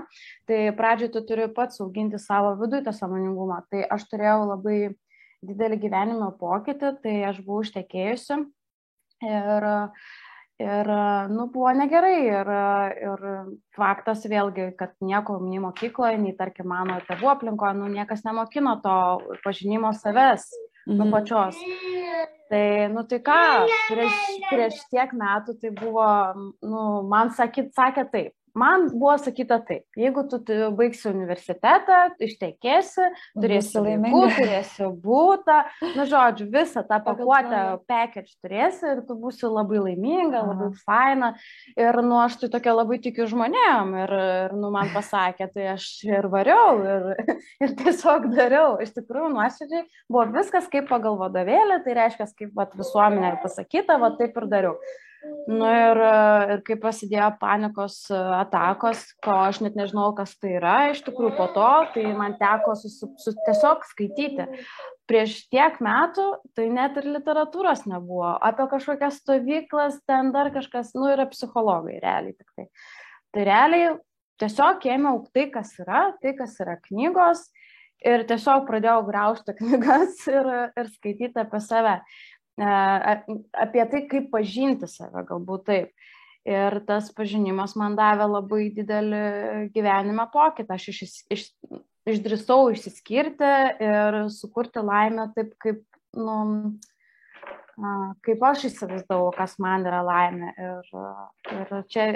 tai 0.49 0.61
pradžioje 0.79 1.13
tu 1.13 1.21
turi 1.29 1.51
pats 1.53 1.83
auginti 1.85 2.17
savo 2.23 2.55
viduje 2.63 2.87
tą 2.87 2.95
samoningumą. 2.97 3.61
Tai 3.69 3.85
aš 3.93 4.07
turėjau 4.09 4.47
labai 4.55 4.79
didelį 5.45 5.81
gyvenimo 5.85 6.31
pokytį, 6.41 6.95
tai 7.05 7.15
aš 7.29 7.43
buvau 7.45 7.61
ištekėjusi 7.67 8.41
ir, 9.29 9.69
ir 10.65 10.93
nu, 11.37 11.49
buvo 11.53 11.77
negerai. 11.77 12.17
Ir, 12.25 12.53
ir 13.05 13.31
faktas 13.77 14.25
vėlgi, 14.25 14.71
kad 14.81 14.97
nieko 15.05 15.43
nei 15.45 15.61
mokykloje, 15.61 16.25
nei, 16.25 16.33
tarkim, 16.41 16.73
mano 16.73 17.03
tėvų 17.05 17.35
aplinkoje, 17.37 17.83
nu, 17.85 17.93
niekas 18.01 18.25
nemokino 18.25 18.79
to 18.81 18.99
pažinimo 19.45 19.93
savęs, 20.01 20.49
mhm. 20.87 20.99
nu 20.99 21.11
pačios. 21.13 21.59
Tai, 22.53 22.89
nu 22.93 23.05
tai 23.09 23.19
ką, 23.25 23.41
prieš, 23.89 24.17
prieš 24.51 24.81
tiek 24.93 25.13
metų 25.17 25.57
tai 25.61 25.71
buvo, 25.73 26.07
nu, 26.61 26.83
man 27.09 27.33
sakyt, 27.33 27.71
sakė 27.73 28.05
taip, 28.13 28.35
man 28.59 28.89
buvo 28.93 29.15
sakyta 29.21 29.59
taip, 29.67 29.85
jeigu 29.99 30.25
tu 30.31 30.39
baigsi 30.77 31.09
universitetą, 31.11 31.99
ištekėsi, 32.23 33.09
turėsi 33.39 33.83
laimingų, 33.83 34.25
turėsi 34.37 34.89
būtą, 35.03 35.59
nu 35.97 36.07
žodžiu, 36.09 36.49
visą 36.53 36.85
tą 36.89 36.99
pakuotę 37.05 37.63
package 37.89 38.35
turėsi 38.43 38.91
ir 38.93 39.03
tu 39.09 39.17
būsi 39.21 39.49
labai 39.49 39.81
laiminga, 39.87 40.43
Aha. 40.43 40.51
labai 40.53 40.71
faina. 40.85 41.33
Ir, 41.77 42.01
nu, 42.05 42.19
aš 42.23 42.39
tai 42.43 42.51
tokia 42.53 42.77
labai 42.77 42.99
tikiu 43.03 43.29
žmonėm 43.31 43.95
ir, 44.03 44.17
ir 44.47 44.57
nu, 44.59 44.73
man 44.75 44.93
pasakė, 44.95 45.49
tai 45.55 45.71
aš 45.77 45.89
ir 46.09 46.29
variau 46.33 46.81
ir, 46.83 47.09
ir 47.65 47.77
tiesiog 47.81 48.29
dariau. 48.35 48.77
Iš 48.83 48.95
tikrųjų, 48.99 49.33
nuoširdžiai 49.37 49.87
buvo 50.13 50.27
viskas 50.37 50.69
kaip 50.73 50.91
pagal 50.93 51.17
vadovėlį, 51.21 51.81
tai 51.87 51.97
reiškia, 52.03 52.29
kaip 52.37 52.53
vat, 52.59 52.77
visuomenė 52.79 53.39
pasakyta, 53.43 53.99
va 54.03 54.13
taip 54.19 54.37
ir 54.37 54.51
dariau. 54.53 54.77
Nu 55.23 55.67
ir, 55.71 55.99
ir 56.55 56.63
kai 56.67 56.77
prasidėjo 56.83 57.29
panikos 57.39 57.97
atakos, 58.13 59.05
ko 59.23 59.37
aš 59.45 59.61
net 59.63 59.77
nežinau, 59.79 60.09
kas 60.19 60.35
tai 60.39 60.57
yra 60.59 60.77
iš 60.91 61.03
tikrųjų 61.07 61.35
po 61.39 61.47
to, 61.55 61.69
tai 61.95 62.07
man 62.19 62.35
teko 62.41 62.75
susi, 62.79 63.07
su, 63.23 63.35
tiesiog 63.47 63.87
skaityti. 63.87 64.49
Prieš 65.11 65.37
tiek 65.53 65.79
metų 65.83 66.27
tai 66.57 66.69
net 66.75 66.99
ir 66.99 67.11
literatūros 67.19 67.85
nebuvo. 67.91 68.33
Apie 68.43 68.67
kažkokias 68.71 69.21
stovyklas, 69.23 70.01
ten 70.09 70.31
dar 70.35 70.51
kažkas, 70.55 70.95
nu 70.99 71.11
yra 71.11 71.29
psichologai 71.31 72.01
realiai 72.03 72.35
tik 72.35 72.49
tai. 72.59 72.69
Tai 73.35 73.47
realiai 73.47 73.93
tiesiog 74.43 74.87
ėmiau 74.91 75.23
tai, 75.35 75.49
kas 75.55 75.75
yra, 75.83 76.09
tai, 76.23 76.35
kas 76.39 76.59
yra 76.63 76.79
knygos 76.89 77.47
ir 78.03 78.25
tiesiog 78.27 78.67
pradėjau 78.67 79.03
graužti 79.07 79.55
knygas 79.61 80.23
ir, 80.31 80.49
ir 80.79 80.91
skaityti 80.97 81.43
apie 81.43 81.63
save 81.63 81.99
apie 82.61 83.85
tai, 83.91 84.03
kaip 84.11 84.31
pažinti 84.33 84.89
save, 84.91 85.25
galbūt 85.29 85.65
taip. 85.69 86.11
Ir 86.43 86.81
tas 86.89 87.07
pažinimas 87.15 87.77
man 87.79 87.95
davė 87.95 88.27
labai 88.27 88.65
didelį 88.75 89.23
gyvenime 89.77 90.25
pokytį. 90.33 90.75
Aš 90.75 90.89
iš, 90.91 91.13
iš, 91.31 91.45
išdrisau 92.11 92.73
išsiskirti 92.73 93.53
ir 93.79 94.19
sukurti 94.35 94.83
laimę 94.83 95.29
taip, 95.37 95.53
kaip, 95.63 95.85
nu, 96.19 96.75
kaip 98.27 98.43
aš 98.51 98.67
įsivaizdavau, 98.73 99.31
kas 99.37 99.55
man 99.63 99.87
yra 99.87 100.03
laimė. 100.03 100.51
Ir, 100.59 100.93
ir 101.55 101.73
čia 101.95 102.09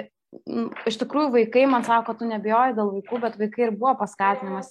iš 0.91 0.99
tikrųjų 0.99 1.31
vaikai 1.37 1.63
man 1.71 1.87
sako, 1.87 2.17
tu 2.19 2.27
nebijoji 2.27 2.75
dėl 2.77 2.91
vaikų, 2.97 3.23
bet 3.23 3.39
vaikai 3.39 3.69
ir 3.69 3.75
buvo 3.79 3.95
paskatinimas 4.01 4.69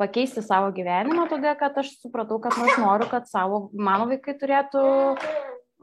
pakeisti 0.00 0.42
savo 0.44 0.70
gyvenimą, 0.74 1.26
todėl 1.30 1.56
kad 1.60 1.76
aš 1.82 1.92
supratau, 2.00 2.40
kad 2.42 2.56
aš 2.56 2.78
noriu, 2.80 3.08
kad 3.10 3.28
savo, 3.28 3.66
mano 3.76 4.08
vaikai 4.10 4.34
turėtų 4.40 4.82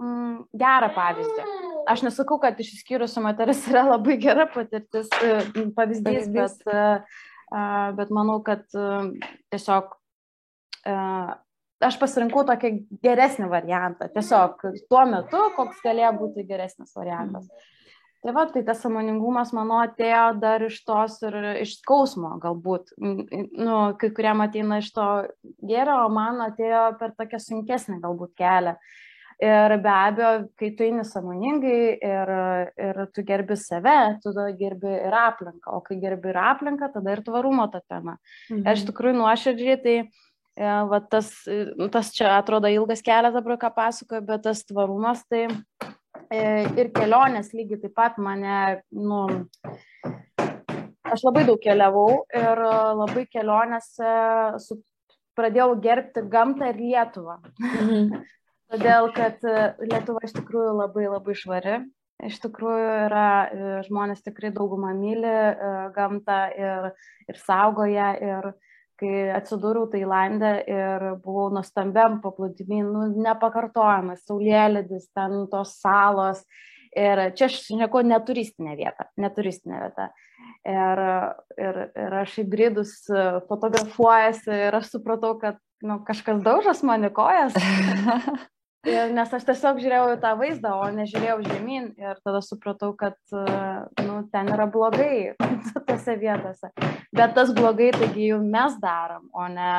mm, 0.01 0.35
gerą 0.57 0.89
pavyzdį. 0.95 1.47
Aš 1.87 2.03
nesakau, 2.03 2.39
kad 2.43 2.57
išsiskyrusi 2.59 3.23
moteris 3.23 3.63
yra 3.71 3.85
labai 3.87 4.17
gera 4.21 4.47
patirtis, 4.51 5.07
e, 5.23 5.67
pavyzdys, 5.77 6.27
bet, 6.33 6.65
e, 6.67 7.63
bet 7.99 8.13
manau, 8.13 8.41
kad 8.45 8.65
e, 8.75 8.89
tiesiog 9.53 9.95
aš 11.83 11.97
pasirinkau 11.99 12.45
tokį 12.47 12.69
geresnį 13.03 13.49
variantą. 13.51 14.07
Tiesiog 14.13 14.61
tuo 14.87 15.01
metu, 15.09 15.41
koks 15.57 15.81
galėjo 15.83 16.13
būti 16.21 16.45
geresnis 16.47 16.95
variantas. 16.95 17.49
Mm. 17.49 17.76
Tai 18.27 18.33
va, 18.35 18.43
tai 18.51 18.59
tas 18.67 18.81
samoningumas 18.83 19.53
mano 19.55 19.77
atėjo 19.79 20.23
dar 20.41 20.65
iš 20.65 20.81
tos 20.83 21.13
ir 21.23 21.35
iš 21.61 21.77
skausmo 21.77 22.33
galbūt. 22.43 22.89
Nu, 22.99 23.77
kai 24.01 24.09
kuriam 24.11 24.43
ateina 24.43 24.81
iš 24.81 24.89
to 24.97 25.05
gėrio, 25.63 25.93
o 26.03 26.09
man 26.11 26.41
atėjo 26.43 26.81
per 26.99 27.13
tokią 27.15 27.39
sunkesnį 27.39 28.01
galbūt 28.03 28.33
kelią. 28.35 28.73
Ir 29.47 29.77
be 29.79 29.93
abejo, 29.93 30.31
kai 30.59 30.73
tu 30.75 30.83
eini 30.89 31.07
samoningai 31.07 31.79
ir, 31.95 32.33
ir 32.89 32.99
tu 33.15 33.23
gerbi 33.23 33.55
save, 33.61 34.17
tu 34.19 34.35
gerbi 34.59 34.91
ir 34.97 35.15
aplinką, 35.23 35.77
o 35.77 35.79
kai 35.85 35.95
gerbi 36.03 36.33
ir 36.33 36.43
aplinką, 36.49 36.91
tada 36.97 37.15
ir 37.15 37.23
tvarumo 37.23 37.69
ta 37.71 37.79
tema. 37.79 38.17
Mhm. 38.51 38.65
Iš 38.73 38.83
tikrųjų 38.89 39.21
nuoširdžiai, 39.21 39.77
tai 39.85 39.95
e, 40.03 40.75
va, 40.91 40.99
tas, 40.99 41.31
tas 41.95 42.11
čia 42.17 42.35
atrodo 42.41 42.67
ilgas 42.75 43.05
kelias 43.05 43.39
dabar, 43.39 43.55
ką 43.61 43.71
pasakoju, 43.77 44.27
bet 44.33 44.43
tas 44.49 44.67
tvarumas, 44.67 45.23
tai 45.31 45.45
ir 46.33 46.91
kelionės 46.95 47.53
lygiai 47.55 47.81
taip 47.83 47.95
pat 47.97 48.17
mane, 48.21 48.81
nu, 48.91 49.21
aš 51.07 51.23
labai 51.27 51.45
daug 51.47 51.59
keliavau 51.63 52.23
ir 52.35 52.63
labai 52.99 53.25
kelionėse 53.31 54.13
su, 54.63 54.79
pradėjau 55.37 55.75
gerbti 55.83 56.25
gamtą 56.31 56.71
ir 56.73 56.81
Lietuvą. 56.81 57.39
Mhm. 57.61 58.25
Todėl, 58.71 59.05
kad 59.15 59.45
Lietuva 59.79 60.25
iš 60.27 60.33
tikrųjų 60.35 60.73
labai 60.75 61.05
labai 61.07 61.35
švari. 61.39 61.77
Iš 62.27 62.39
tikrųjų 62.41 62.87
yra, 63.05 63.27
e, 63.47 63.73
žmonės 63.85 64.23
tikrai 64.25 64.49
daugumą 64.51 64.89
myli 64.97 65.29
e, 65.29 65.53
gamtą 65.93 66.37
ir, 66.57 66.87
ir 67.29 67.39
saugoja. 67.45 68.07
Ir, 68.17 68.47
kai 68.99 69.27
atsidūriau 69.37 69.87
Tailandė 69.91 70.53
ir 70.69 71.05
buvau 71.23 71.49
nustambiam 71.53 72.19
paplūdimį, 72.23 72.81
nu, 72.87 73.05
nepakartojamas, 73.27 74.23
saulėlydis, 74.27 75.09
ten 75.15 75.45
tos 75.51 75.77
salos. 75.81 76.43
Ir 76.97 77.27
čia 77.37 77.45
aš 77.49 77.59
nieko 77.77 78.01
neturistinė 78.01 78.73
vieta, 78.79 79.09
neturistinė 79.21 79.83
vieta. 79.83 80.09
Ir, 80.67 81.01
ir, 81.61 81.79
ir 81.93 82.17
aš 82.23 82.39
įbridus 82.43 82.93
fotografuojasi 83.49 84.61
ir 84.67 84.77
aš 84.79 84.93
supratau, 84.95 85.35
kad 85.41 85.59
nu, 85.85 85.99
kažkas 86.07 86.41
daužas 86.45 86.83
mani 86.87 87.11
kojas. 87.13 87.57
Ir 88.87 89.09
nes 89.11 89.31
aš 89.33 89.43
tiesiog 89.43 89.81
žiūrėjau 89.83 90.13
į 90.13 90.19
tą 90.23 90.29
vaizdą, 90.39 90.71
o 90.79 90.85
nežiūrėjau 90.95 91.41
žemyn 91.43 91.89
ir 91.99 92.19
tada 92.23 92.39
supratau, 92.45 92.93
kad 92.95 93.17
nu, 93.33 94.21
ten 94.31 94.51
yra 94.53 94.67
blogai 94.71 95.33
tose 95.89 96.15
vietose. 96.21 96.71
Bet 97.15 97.35
tas 97.37 97.53
blogai, 97.55 97.93
taigi 97.95 98.31
jau 98.31 98.41
mes 98.43 98.75
darom, 98.81 99.29
o 99.31 99.47
ne 99.51 99.71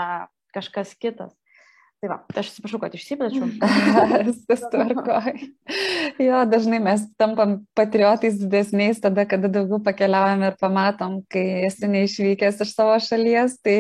kažkas 0.54 0.94
kitas. 0.96 1.34
Tai 1.98 2.08
va, 2.12 2.16
tai 2.30 2.44
aš 2.44 2.52
atsiprašau, 2.52 2.78
kad 2.78 2.92
išsiplėčiau. 2.94 3.46
Viskas 4.28 4.60
tvarkoj. 4.70 5.40
Jo, 6.22 6.44
dažnai 6.46 6.78
mes 6.84 7.02
tampam 7.18 7.56
patriotais 7.74 8.36
didesniais 8.38 9.00
tada, 9.02 9.24
kada 9.26 9.50
daugiau 9.50 9.80
pakeliaujam 9.82 10.44
ir 10.46 10.54
pamatom, 10.60 11.16
kai 11.26 11.64
esi 11.66 11.90
neišvykęs 11.90 12.62
iš 12.62 12.76
savo 12.76 12.94
šalies, 13.02 13.58
tai 13.66 13.78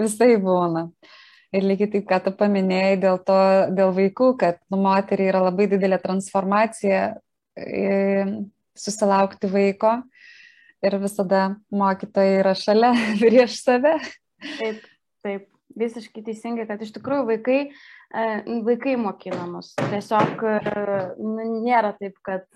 visai 0.00 0.34
būna. 0.42 0.88
Ir 1.54 1.68
lygiai 1.68 1.92
taip, 1.92 2.08
ką 2.10 2.18
tu 2.24 2.34
paminėjai 2.34 2.98
dėl 3.04 3.22
to, 3.30 3.38
dėl 3.78 3.94
vaikų, 3.94 4.32
kad 4.42 4.58
nu, 4.72 4.82
moteriai 4.82 5.30
yra 5.30 5.44
labai 5.46 5.68
didelė 5.70 6.00
transformacija 6.02 7.12
susilaukti 8.74 9.50
vaiko 9.52 10.00
ir 10.82 10.98
visada 11.02 11.42
mokytojai 11.70 12.40
yra 12.40 12.54
šalia 12.58 12.92
prieš 13.22 13.60
save. 13.62 13.94
Taip, 14.58 14.86
taip, 15.24 15.46
visiškai 15.78 16.24
teisingai, 16.26 16.66
kad 16.68 16.82
iš 16.82 16.92
tikrųjų 16.96 17.28
vaikai, 17.30 17.60
e, 17.68 18.26
vaikai 18.66 18.96
mokinamus. 19.00 19.72
Tiesiog 19.80 20.44
e, 20.48 20.58
nu, 21.22 21.48
nėra 21.62 21.94
taip, 22.00 22.18
kad 22.26 22.48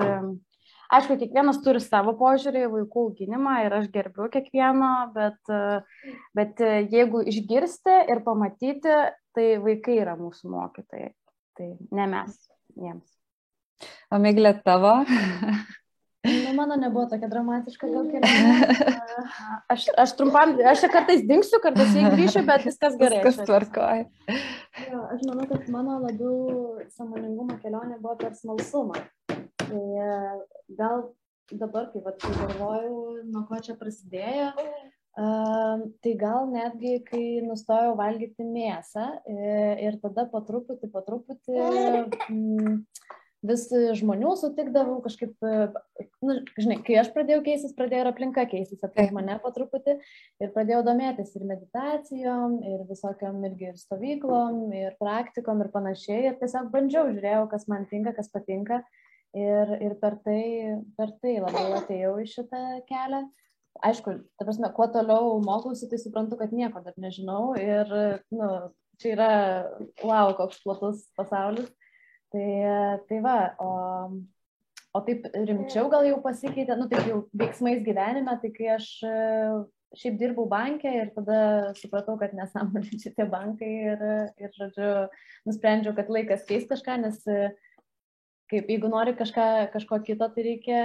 Aišku, 0.86 1.16
kiekvienas 1.18 1.56
turi 1.64 1.80
savo 1.82 2.12
požiūrį 2.14 2.60
į 2.62 2.68
vaikų 2.70 3.00
auginimą 3.08 3.56
ir 3.64 3.74
aš 3.74 3.88
gerbiu 3.90 4.28
kiekvieno, 4.30 4.90
bet, 5.16 5.50
bet 6.38 6.62
jeigu 6.62 7.24
išgirsti 7.26 7.96
ir 8.12 8.20
pamatyti, 8.22 8.94
tai 9.34 9.46
vaikai 9.64 9.96
yra 10.04 10.14
mūsų 10.20 10.52
mokytojai. 10.52 11.10
Tai 11.58 11.72
ne 11.98 12.06
mes 12.12 12.38
jiems. 12.78 13.08
O 14.14 14.20
Miglė 14.22 14.54
tavo? 14.62 15.00
Nu, 16.26 16.54
mano 16.58 16.76
nebuvo 16.80 17.06
tokia 17.10 17.28
dramatiška 17.30 17.88
gal 17.90 18.08
kelionė. 18.10 18.96
Aš, 19.72 19.86
aš 19.98 20.12
trumpam, 20.18 20.52
aš 20.68 20.82
kartais 20.92 21.22
dinksiu, 21.26 21.58
kartais 21.64 21.94
grįšiu, 21.94 22.42
bet 22.46 22.66
viskas 22.66 22.98
gerai. 23.00 23.22
Viskas 23.24 23.48
tvarkoja. 23.48 24.04
Aš 24.28 25.22
manau, 25.24 25.46
kad 25.50 25.70
mano 25.72 25.96
labiau 26.02 26.76
samoningumo 26.92 27.56
kelionė 27.62 27.96
buvo 28.02 28.14
per 28.20 28.36
smalsumą. 28.36 29.00
Tai 29.62 29.80
e, 29.80 30.10
gal 30.78 31.08
dabar, 31.50 31.88
kai 31.94 32.04
vat, 32.04 32.20
galvojau, 32.42 33.00
nuo 33.24 33.46
ko 33.48 33.58
čia 33.64 33.74
prasidėjo, 33.80 34.52
uh, 34.52 34.86
tai 35.16 36.12
gal 36.20 36.48
netgi, 36.50 36.98
kai 37.06 37.24
nustojau 37.44 37.94
valgyti 37.96 38.44
mėsą 38.44 39.06
e, 39.24 39.36
ir 39.86 39.96
tada 40.02 40.26
po 40.28 40.42
truputį, 40.44 40.90
po 40.92 41.00
truputį 41.06 41.56
mm, 41.56 42.74
vis 43.44 43.66
žmonių 44.00 44.32
sutikdavau 44.40 44.96
kažkaip, 45.04 45.34
nu, 46.24 46.36
žinai, 46.56 46.78
kai 46.86 46.98
aš 47.02 47.10
pradėjau 47.14 47.42
keistis, 47.46 47.74
pradėjo 47.76 48.04
ir 48.04 48.10
aplinka 48.10 48.46
keistis 48.50 48.84
aplink 48.86 49.12
mane 49.16 49.36
po 49.42 49.52
truputį 49.54 49.96
ir 50.42 50.52
pradėjau 50.54 50.82
domėtis 50.86 51.34
ir 51.36 51.46
meditacijom, 51.48 52.58
ir 52.64 52.84
visokiam 52.88 53.42
irgi 53.48 53.70
ir 53.72 53.80
stovyklom, 53.80 54.62
ir 54.76 54.96
praktikom 55.00 55.62
ir 55.64 55.72
panašiai. 55.74 56.22
Ir 56.30 56.38
tiesiog 56.40 56.70
bandžiau, 56.74 57.10
žiūrėjau, 57.12 57.44
kas 57.52 57.68
man 57.72 57.88
tinka, 57.90 58.14
kas 58.16 58.32
patinka. 58.32 58.82
Ir, 59.36 59.74
ir 59.84 59.96
per, 60.00 60.16
tai, 60.24 60.78
per 60.96 61.10
tai 61.20 61.36
labai 61.42 61.66
atėjau 61.82 62.14
į 62.22 62.30
šitą 62.30 62.62
kelią. 62.88 63.26
Aišku, 63.84 64.14
ta 64.40 64.46
prasme, 64.46 64.70
kuo 64.72 64.86
toliau 64.88 65.34
mokausi, 65.44 65.90
tai 65.90 65.98
suprantu, 66.00 66.38
kad 66.40 66.54
nieko 66.56 66.80
dar 66.80 66.94
nežinau. 66.96 67.50
Ir, 67.60 67.90
nu, 68.32 68.48
čia 69.02 69.12
yra, 69.12 69.32
wow, 70.00 70.32
koks 70.38 70.62
platus 70.64 71.04
pasaulis. 71.18 71.68
Tai, 72.34 72.48
tai 73.08 73.20
va, 73.22 73.36
o, 73.62 73.70
o 74.96 75.02
taip 75.06 75.28
rimčiau 75.34 75.90
gal 75.92 76.06
jau 76.08 76.18
pasikeitė, 76.24 76.74
nu, 76.78 76.88
taip 76.90 77.06
jau 77.06 77.20
veiksmais 77.38 77.84
gyvenime, 77.86 78.34
tai 78.42 78.50
kai 78.56 78.72
aš 78.74 78.88
šiaip 79.96 80.16
dirbau 80.20 80.48
bankė 80.50 80.92
ir 81.00 81.12
tada 81.14 81.38
supratau, 81.78 82.16
kad 82.20 82.34
nesąmonė 82.36 82.98
šitie 82.98 83.28
bankai 83.30 83.70
ir, 83.92 84.02
ir, 84.42 84.50
žodžiu, 84.58 84.90
nusprendžiau, 85.48 85.94
kad 85.96 86.10
laikas 86.12 86.44
keisti 86.48 86.74
kažką, 86.74 86.98
nes 87.04 87.22
kaip 88.50 88.68
jeigu 88.70 88.88
nori 88.90 89.12
kažką, 89.18 89.46
kažko 89.72 89.98
kito, 90.06 90.28
tai 90.32 90.44
reikia 90.46 90.80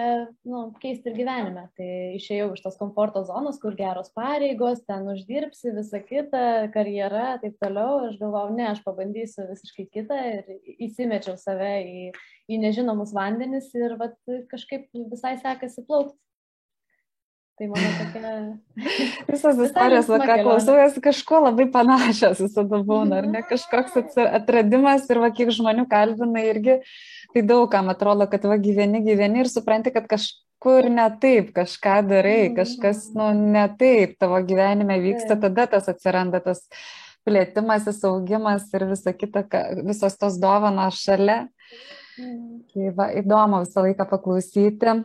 nu, 0.47 0.63
keisti 0.81 1.11
ir 1.11 1.17
gyvenime. 1.19 1.67
Tai 1.77 1.89
išėjau 2.17 2.49
iš 2.55 2.63
tos 2.65 2.77
komforto 2.79 3.23
zonos, 3.27 3.59
kur 3.61 3.77
geros 3.77 4.09
pareigos, 4.17 4.81
ten 4.87 5.05
uždirbsi 5.13 5.75
visą 5.75 6.01
kitą, 6.07 6.43
karjerą, 6.73 7.27
taip 7.43 7.59
toliau. 7.61 8.07
Aš 8.09 8.17
galvojau, 8.21 8.55
ne, 8.57 8.67
aš 8.71 8.81
pabandysiu 8.85 9.45
visiškai 9.51 9.87
kitą 9.93 10.19
ir 10.31 10.75
įsimečiau 10.87 11.37
save 11.41 11.73
į, 11.85 12.09
į 12.49 12.61
nežinomus 12.65 13.13
vandenis 13.17 13.69
ir 13.77 13.97
vat, 14.01 14.17
kažkaip 14.51 14.89
visai 15.13 15.37
sekasi 15.43 15.85
plaukti. 15.85 16.17
Tai 17.61 17.67
mano 17.69 17.89
tokia. 17.93 18.29
Visas 19.29 19.59
istorijos, 19.61 20.07
va, 20.09 20.17
ką 20.25 20.37
klausaujas, 20.41 20.95
kažkuo 21.03 21.43
labai 21.43 21.67
panašios 21.69 22.39
visada 22.41 22.79
būna, 22.87 23.19
ar 23.21 23.27
ne 23.29 23.43
kažkoks 23.45 24.17
atradimas 24.23 25.05
ir 25.13 25.19
va, 25.21 25.29
kiek 25.29 25.51
žmonių 25.53 25.85
kalbina 25.91 26.41
irgi, 26.47 26.79
tai 27.35 27.43
daugam 27.45 27.93
atrodo, 27.93 28.25
kad 28.31 28.49
va 28.49 28.57
gyveni, 28.57 29.03
gyveni 29.05 29.43
ir 29.43 29.51
supranti, 29.53 29.93
kad 29.93 30.09
kažkur 30.09 30.89
ne 30.89 31.05
taip 31.21 31.53
kažką 31.59 31.99
darai, 32.09 32.49
mhm. 32.49 32.57
kažkas, 32.63 33.05
nu, 33.13 33.29
ne 33.53 33.67
taip 33.77 34.17
tavo 34.17 34.41
gyvenime 34.41 34.97
vyksta, 35.05 35.37
tada 35.45 35.69
tas 35.69 35.93
atsiranda 35.93 36.41
tas 36.41 36.65
plėtimasis, 37.29 38.01
augimas 38.09 38.71
ir 38.73 38.89
visa 38.89 39.13
kita, 39.13 39.45
visos 39.85 40.17
tos 40.17 40.41
dovanos 40.41 40.97
šalia. 41.05 41.43
Mhm. 42.17 42.61
Tai 42.73 42.91
va, 42.97 43.11
įdomu 43.21 43.61
visą 43.67 43.85
laiką 43.85 44.09
paklausyti. 44.09 45.01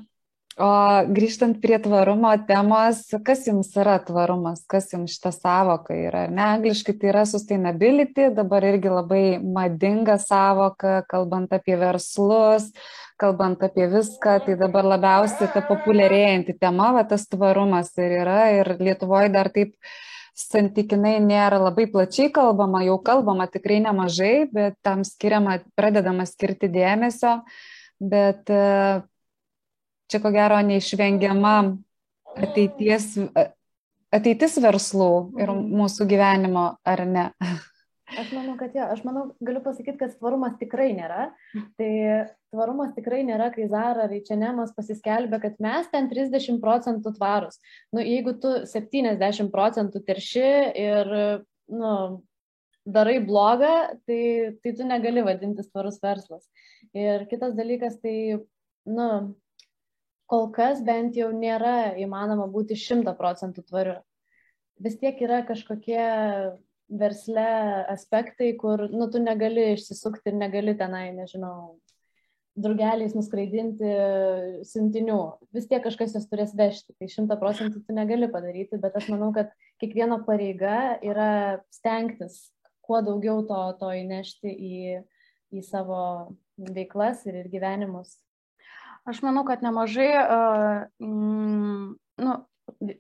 O 0.56 0.66
grįžtant 1.12 1.58
prie 1.60 1.76
tvarumo 1.84 2.30
temos, 2.48 3.02
kas 3.26 3.42
jums 3.44 3.75
yra 3.76 3.98
tvarumas, 4.00 4.62
kas 4.64 4.86
jums 4.88 5.12
šita 5.12 5.28
savoka 5.34 5.92
yra? 5.92 6.22
Ne, 6.32 6.46
angliškai 6.54 6.94
tai 6.96 7.10
yra 7.10 7.25
sustainability, 7.28 8.30
dabar 8.32 8.64
irgi 8.64 8.88
labai 8.88 9.25
madinga 9.44 10.14
savoka, 10.16 11.02
kalbant 11.10 11.50
apie 11.52 11.75
verslus, 11.76 12.70
kalbant 13.20 13.60
apie 13.68 13.84
viską, 13.92 14.38
tai 14.46 14.54
dabar 14.56 14.88
labiausiai 14.94 15.50
ta 15.52 15.60
populiarėjanti 15.68 16.54
tema, 16.56 16.88
va 16.96 17.02
tas 17.10 17.26
tvarumas 17.28 17.90
ir 18.00 18.14
yra, 18.22 18.38
ir 18.56 18.70
Lietuvoje 18.80 19.34
dar 19.34 19.50
taip 19.52 19.75
santykinai 20.40 21.18
nėra 21.20 21.58
labai 21.66 21.84
plačiai 21.92 22.30
kalbama, 22.32 22.80
jau 22.88 22.96
kalbama 23.04 23.44
tikrai 23.52 23.82
nemažai, 23.84 24.48
bet 24.56 24.80
tam 24.80 25.04
skiriama, 25.04 25.58
pradedama 25.76 26.25
skirti 26.25 26.72
dėmesio, 26.72 27.42
bet 28.00 28.48
čia 30.10 30.20
ko 30.22 30.32
gero 30.34 30.58
neišvengiama 30.66 31.54
ateities, 32.36 33.14
ateitis 34.14 34.58
verslų 34.62 35.12
ir 35.40 35.50
mhm. 35.52 35.72
mūsų 35.80 36.08
gyvenimo, 36.10 36.68
ar 36.86 37.06
ne? 37.08 37.30
Aš 38.06 38.28
manau, 38.30 38.52
kad 38.54 38.75
jo, 38.76 38.84
aš 38.86 39.00
manau, 39.02 39.22
galiu 39.42 39.60
pasakyti, 39.64 39.98
kad 39.98 40.12
tvarumas 40.14 40.54
tikrai 40.60 40.92
nėra. 40.94 41.25
Tai 41.75 41.90
tvarumas 42.54 42.92
tikrai 42.94 43.25
nėra, 43.26 43.48
kai 43.54 43.66
Zara 43.72 44.04
ar 44.06 44.14
H&M 44.14 44.60
pasiskelbė, 44.76 45.40
kad 45.42 45.56
mes 45.62 45.88
ten 45.90 46.06
30 46.12 46.60
procentų 46.62 47.16
tvarus. 47.16 47.58
Nu, 47.90 48.04
jeigu 48.04 48.36
tu 48.38 48.52
70 48.70 49.50
procentų 49.50 50.04
terši 50.06 50.52
ir, 50.84 51.10
nu, 51.75 51.92
darai 52.86 53.18
blogą, 53.26 53.75
tai, 54.06 54.22
tai 54.62 54.76
tu 54.78 54.86
negali 54.86 55.26
vadintis 55.26 55.66
tvarus 55.72 55.98
verslas. 55.98 56.46
Ir 56.94 57.26
kitas 57.26 57.58
dalykas, 57.58 57.98
tai, 57.98 58.38
nu, 58.86 59.10
kol 60.30 60.50
kas 60.54 60.83
bent 60.85 61.16
jau 61.18 61.30
nėra 61.35 61.97
įmanoma 62.02 62.49
būti 62.50 62.78
šimta 62.78 63.14
procentų 63.18 63.66
tvariu. 63.68 63.97
Vis 64.83 64.99
tiek 65.00 65.18
yra 65.25 65.40
kažkokie 65.49 66.02
versle 66.87 67.49
aspektai, 67.90 68.52
kur, 68.61 68.87
nu, 68.92 69.09
tu 69.11 69.23
negali 69.23 69.73
išsisukti 69.75 70.30
ir 70.30 70.38
negali 70.38 70.76
tenai, 70.78 71.09
nežinau, 71.16 71.78
drugeliais 72.56 73.14
nuskraidinti 73.16 73.88
siuntinių. 74.66 75.21
Vis 75.54 75.68
tiek 75.71 75.83
kažkas 75.85 76.14
jas 76.16 76.28
turės 76.30 76.54
vežti. 76.56 76.95
Tai 76.97 77.09
šimta 77.12 77.38
procentų 77.40 77.83
tu 77.85 77.97
negali 77.97 78.28
padaryti, 78.33 78.80
bet 78.80 78.97
aš 78.97 79.11
manau, 79.12 79.33
kad 79.37 79.52
kiekvieno 79.83 80.23
pareiga 80.28 80.97
yra 81.04 81.62
stengtis 81.75 82.47
kuo 82.87 83.02
daugiau 83.04 83.42
to, 83.47 83.61
to 83.80 83.90
įnešti 84.00 84.52
į, 84.52 84.76
į 85.52 85.64
savo 85.66 86.00
veiklas 86.56 87.26
ir, 87.26 87.42
ir 87.42 87.50
gyvenimus. 87.52 88.14
Aš 89.06 89.22
manau, 89.22 89.44
kad 89.46 89.62
nemažai, 89.62 90.10
mm, 90.98 91.94
nu, 92.26 92.36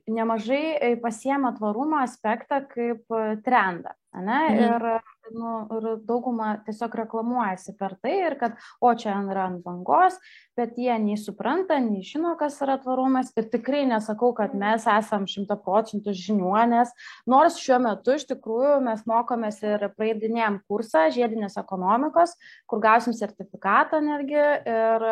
nemažai 0.06 0.94
pasiema 1.02 1.50
tvarumo 1.56 1.98
aspektą 1.98 2.60
kaip 2.70 3.16
trendą. 3.44 3.96
Ne? 4.14 4.40
Mhm. 4.50 4.62
Ir 4.62 4.86
nu, 5.34 5.52
ir 5.76 5.86
dauguma 6.06 6.56
tiesiog 6.66 6.94
reklamuojasi 7.02 7.74
per 7.78 7.96
tai 8.02 8.14
ir 8.26 8.36
kad, 8.40 8.56
o 8.80 8.92
čia 8.98 9.14
yra 9.30 9.46
ant 9.50 9.62
bangos, 9.64 10.18
bet 10.56 10.76
jie 10.80 10.94
nei 11.02 11.16
supranta, 11.20 11.78
nei 11.82 12.04
žino, 12.06 12.34
kas 12.40 12.58
yra 12.64 12.78
tvarumas 12.80 13.32
ir 13.36 13.48
tikrai 13.52 13.84
nesakau, 13.88 14.32
kad 14.36 14.54
mes 14.56 14.86
esam 14.88 15.26
šimta 15.28 15.58
procentų 15.60 16.14
žiniuonės, 16.16 16.92
nors 17.28 17.58
šiuo 17.60 17.80
metu 17.84 18.16
iš 18.16 18.26
tikrųjų 18.30 18.78
mes 18.86 19.04
mokomės 19.08 19.60
ir 19.64 19.88
praeidinėjom 19.98 20.60
kursą 20.70 21.06
žiedinės 21.14 21.58
ekonomikos, 21.60 22.36
kur 22.70 22.82
gausim 22.84 23.16
sertifikatą 23.16 24.00
netgi 24.04 24.40
ir 24.40 25.06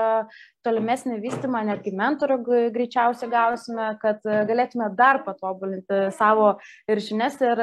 tolimesnį 0.64 1.18
vystimą, 1.20 1.60
netgi 1.68 1.92
mentorių 1.96 2.38
greičiausiai 2.72 3.28
gausime, 3.32 3.90
kad 4.00 4.24
galėtume 4.24 4.88
dar 4.96 5.20
patobulinti 5.26 6.06
savo 6.16 6.54
ir 6.88 7.02
žinias, 7.04 7.36
ir 7.44 7.60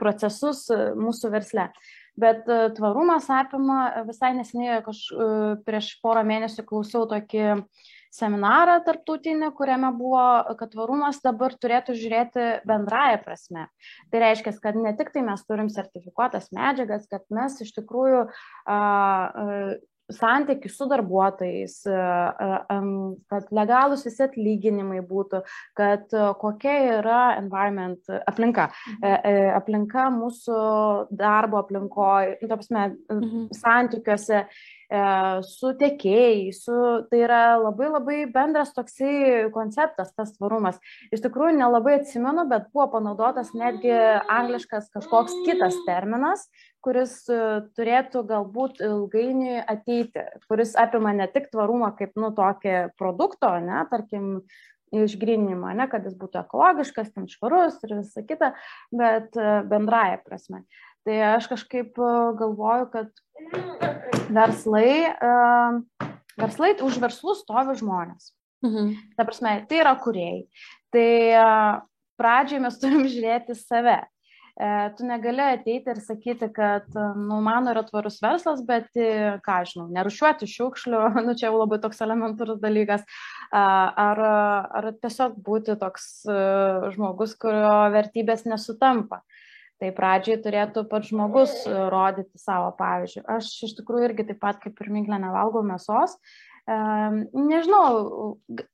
procesus 0.00 0.64
mūsų 0.72 1.32
versle 1.34 1.47
versle. 1.48 1.72
Bet 2.18 2.48
e, 2.48 2.74
tvarumas 2.74 3.28
apima 3.30 4.04
visai 4.06 4.34
nesiniai, 4.34 4.82
kaž, 4.82 5.04
e, 5.12 5.56
prieš 5.64 6.00
porą 6.02 6.24
mėnesių 6.26 6.64
klausiau 6.66 7.06
tokį 7.06 7.62
seminarą 8.10 8.80
tarptautinį, 8.82 9.52
kuriame 9.54 9.92
buvo, 9.94 10.56
kad 10.58 10.72
tvarumas 10.72 11.20
dabar 11.22 11.54
turėtų 11.54 11.94
žiūrėti 11.94 12.46
bendrają 12.66 13.20
prasme. 13.22 13.68
Tai 14.10 14.22
reiškia, 14.24 14.56
kad 14.62 14.74
ne 14.74 14.94
tik 14.96 15.12
tai 15.14 15.22
mes 15.22 15.44
turim 15.46 15.68
sertifikuotas 15.70 16.50
medžiagas, 16.50 17.06
kad 17.06 17.22
mes 17.30 17.60
iš 17.62 17.74
tikrųjų 17.76 18.24
a, 18.26 18.32
a, 18.74 19.76
santykių 20.12 20.70
su 20.72 20.86
darbuotojais, 20.88 21.74
kad 23.32 23.50
legalūs 23.54 24.06
visi 24.08 24.24
atlyginimai 24.24 25.02
būtų, 25.08 25.42
kad 25.78 26.14
kokia 26.40 26.76
yra 26.98 27.20
environment 27.38 28.08
aplinka, 28.28 28.68
e, 29.02 29.12
e, 29.12 29.34
aplinka 29.52 30.08
mūsų 30.14 30.58
darbo 31.12 31.60
aplinkoje, 31.62 32.38
nu, 32.48 32.58
mhm. 33.18 33.46
santykiuose 33.58 34.38
E, 34.38 34.44
su 35.44 35.72
tiekėjais, 35.76 36.62
su, 36.64 36.76
tai 37.10 37.20
yra 37.26 37.58
labai 37.60 37.90
labai 37.92 38.16
bendras 38.32 38.72
toksai 38.72 39.50
konceptas, 39.52 40.14
tas 40.16 40.32
tvarumas. 40.38 40.78
Iš 41.12 41.20
tikrųjų, 41.26 41.58
nelabai 41.58 41.98
atsimenu, 41.98 42.46
bet 42.48 42.70
buvo 42.72 42.88
panaudotas 42.96 43.52
netgi 43.52 43.92
angliškas 43.92 44.88
kažkoks 44.94 45.36
kitas 45.44 45.76
terminas, 45.84 46.46
kuris 46.80 47.20
e, 47.28 47.38
turėtų 47.76 48.22
galbūt 48.30 48.80
ilgainiui 48.86 49.60
ateiti, 49.60 50.24
kuris 50.48 50.72
apima 50.78 51.12
ne 51.12 51.28
tik 51.28 51.50
tvarumą 51.52 51.92
kaip, 51.98 52.14
nu, 52.16 52.32
tokį 52.32 52.94
produkto, 52.96 53.50
ne, 53.60 53.82
tarkim, 53.90 54.38
išgrinimą, 54.94 55.74
ne, 55.76 55.84
kad 55.90 56.06
jis 56.08 56.16
būtų 56.16 56.42
ekologiškas, 56.44 57.10
ten 57.12 57.28
švarus 57.28 57.76
ir 57.84 57.98
visa 57.98 58.24
kita, 58.24 58.54
bet 58.94 59.36
e, 59.36 59.48
bendraja 59.68 60.20
prasme. 60.24 60.64
Tai 61.08 61.20
aš 61.24 61.46
kažkaip 61.48 61.94
galvoju, 62.36 62.90
kad 62.92 63.06
verslai, 64.28 65.06
verslai 66.36 66.74
už 66.84 66.98
verslus 67.00 67.40
stovi 67.46 67.78
žmonės. 67.80 68.34
Mhm. 68.66 68.90
Ta 69.16 69.24
prasme, 69.24 69.54
tai 69.70 69.78
yra 69.80 69.94
kuriejai. 69.96 70.42
Tai 70.92 71.08
pradžiai 72.20 72.60
mes 72.60 72.76
turim 72.82 73.08
žiūrėti 73.08 73.56
save. 73.56 73.96
E, 74.58 74.68
tu 74.98 75.08
negali 75.08 75.40
ateiti 75.54 75.94
ir 75.94 76.02
sakyti, 76.04 76.50
kad, 76.52 76.92
nu, 76.92 77.40
mano 77.40 77.72
yra 77.72 77.86
tvarus 77.88 78.20
verslas, 78.20 78.60
bet, 78.68 78.90
e, 79.00 79.38
ką 79.48 79.58
žinau, 79.70 79.88
nerušiuoti 79.96 80.50
šiukšlių, 80.50 81.02
nu, 81.24 81.38
čia 81.38 81.48
jau 81.48 81.56
labai 81.62 81.80
toks 81.80 82.04
elementarus 82.04 82.60
dalykas, 82.60 83.08
ar, 83.48 84.24
ar 84.28 84.92
tiesiog 85.00 85.40
būti 85.46 85.80
toks 85.80 86.10
e, 86.28 86.40
žmogus, 86.98 87.38
kurio 87.40 87.76
vertybės 87.96 88.44
nesutampa. 88.50 89.22
Uh, 89.22 89.47
Tai 89.78 89.92
pradžiai 89.94 90.40
turėtų 90.42 90.82
pats 90.90 91.12
žmogus 91.12 91.54
e, 91.62 91.72
rodyti 91.92 92.40
savo 92.40 92.72
pavyzdžių. 92.80 93.22
Aš 93.36 93.50
iš 93.68 93.76
tikrųjų 93.78 94.10
irgi 94.10 94.24
taip 94.32 94.40
pat 94.42 94.58
kaip 94.62 94.80
ir 94.82 94.88
minklė 94.90 95.20
nevalgau 95.22 95.62
mėsos. 95.66 96.16
E, 96.66 96.78
nežinau, 97.38 97.84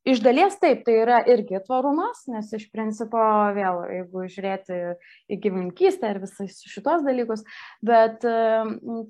iš 0.08 0.22
dalies 0.24 0.56
taip, 0.62 0.80
tai 0.86 0.94
yra 1.02 1.18
irgi 1.28 1.60
tvarumas, 1.66 2.22
nes 2.32 2.48
iš 2.56 2.64
principo 2.72 3.20
vėl, 3.52 3.82
jeigu 3.98 4.24
žiūrėti 4.32 4.80
į 5.28 5.40
gyvininkystę 5.44 6.14
ir 6.14 6.22
visais 6.24 6.64
šitos 6.72 7.04
dalykus, 7.04 7.44
bet 7.84 8.24
e, 8.24 8.34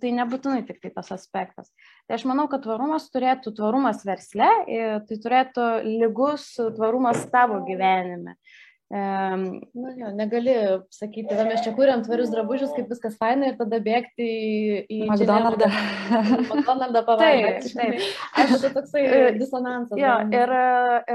tai 0.02 0.14
nebūtinai 0.18 0.66
tik 0.66 0.82
tai 0.82 0.90
tas 0.98 1.14
aspektas. 1.14 1.70
Tai 2.10 2.18
aš 2.18 2.26
manau, 2.26 2.50
kad 2.50 2.66
tvarumas 2.66 3.06
turėtų, 3.14 3.54
tvarumas 3.54 4.02
versle, 4.02 4.50
tai 4.66 5.22
turėtų 5.22 5.70
lygus 6.02 6.50
tvarumas 6.58 7.22
tavo 7.30 7.62
gyvenime. 7.70 8.34
Nu, 8.92 9.88
jo, 9.96 10.10
negali 10.12 10.52
sakyti, 10.92 11.32
va, 11.34 11.46
mes 11.48 11.62
čia 11.64 11.72
kuriam 11.74 12.02
tvarius 12.04 12.28
drabužius, 12.30 12.74
kaip 12.76 12.90
viskas 12.92 13.16
faina 13.18 13.48
ir 13.48 13.56
tada 13.56 13.80
bėgti 13.82 14.26
į, 14.28 14.82
į 14.92 14.98
McDonald's. 15.08 15.78
McDonald's 16.52 17.06
pavalgyti. 17.08 17.72
Taip, 17.72 17.96
taip. 17.96 18.44
Aš 18.44 18.52
tai 18.60 18.70
toksai 18.76 19.04
disonansas. 19.38 19.96
Jo, 19.98 20.18
ir, 20.36 20.52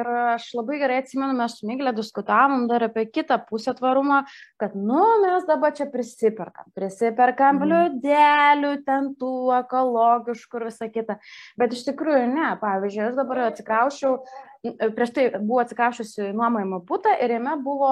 ir 0.01 0.12
aš 0.34 0.49
labai 0.58 0.82
gerai 0.82 0.99
atsimenu, 1.03 1.38
mes 1.38 1.60
su 1.60 1.69
Myglė 1.69 1.93
diskutavom 1.95 2.65
dar 2.71 2.88
apie 2.89 3.05
kitą 3.13 3.38
pusę 3.45 3.75
tvarumą, 3.77 4.23
kad, 4.60 4.73
nu, 4.73 5.05
mes 5.23 5.45
dabar 5.47 5.77
čia 5.77 5.88
prisiperkam. 5.93 6.73
Prisiperkam 6.75 7.62
mm. 7.62 7.71
liudelių, 7.71 8.75
ten 8.89 9.13
tų 9.21 9.34
ekologiškų 9.62 10.60
ir 10.63 10.69
visą 10.71 10.89
kitą. 10.91 11.21
Bet 11.62 11.77
iš 11.77 11.86
tikrųjų 11.93 12.27
ne. 12.34 12.51
Pavyzdžiui, 12.60 13.08
aš 13.12 13.19
dabar 13.21 13.45
atsikraušiau 13.51 14.17
prieš 14.63 15.12
tai 15.15 15.26
buvo 15.38 15.62
atsikraščiusi 15.63 16.32
nuomojama 16.36 16.82
būtą 16.88 17.13
ir 17.24 17.32
jame 17.38 17.56
buvo 17.63 17.91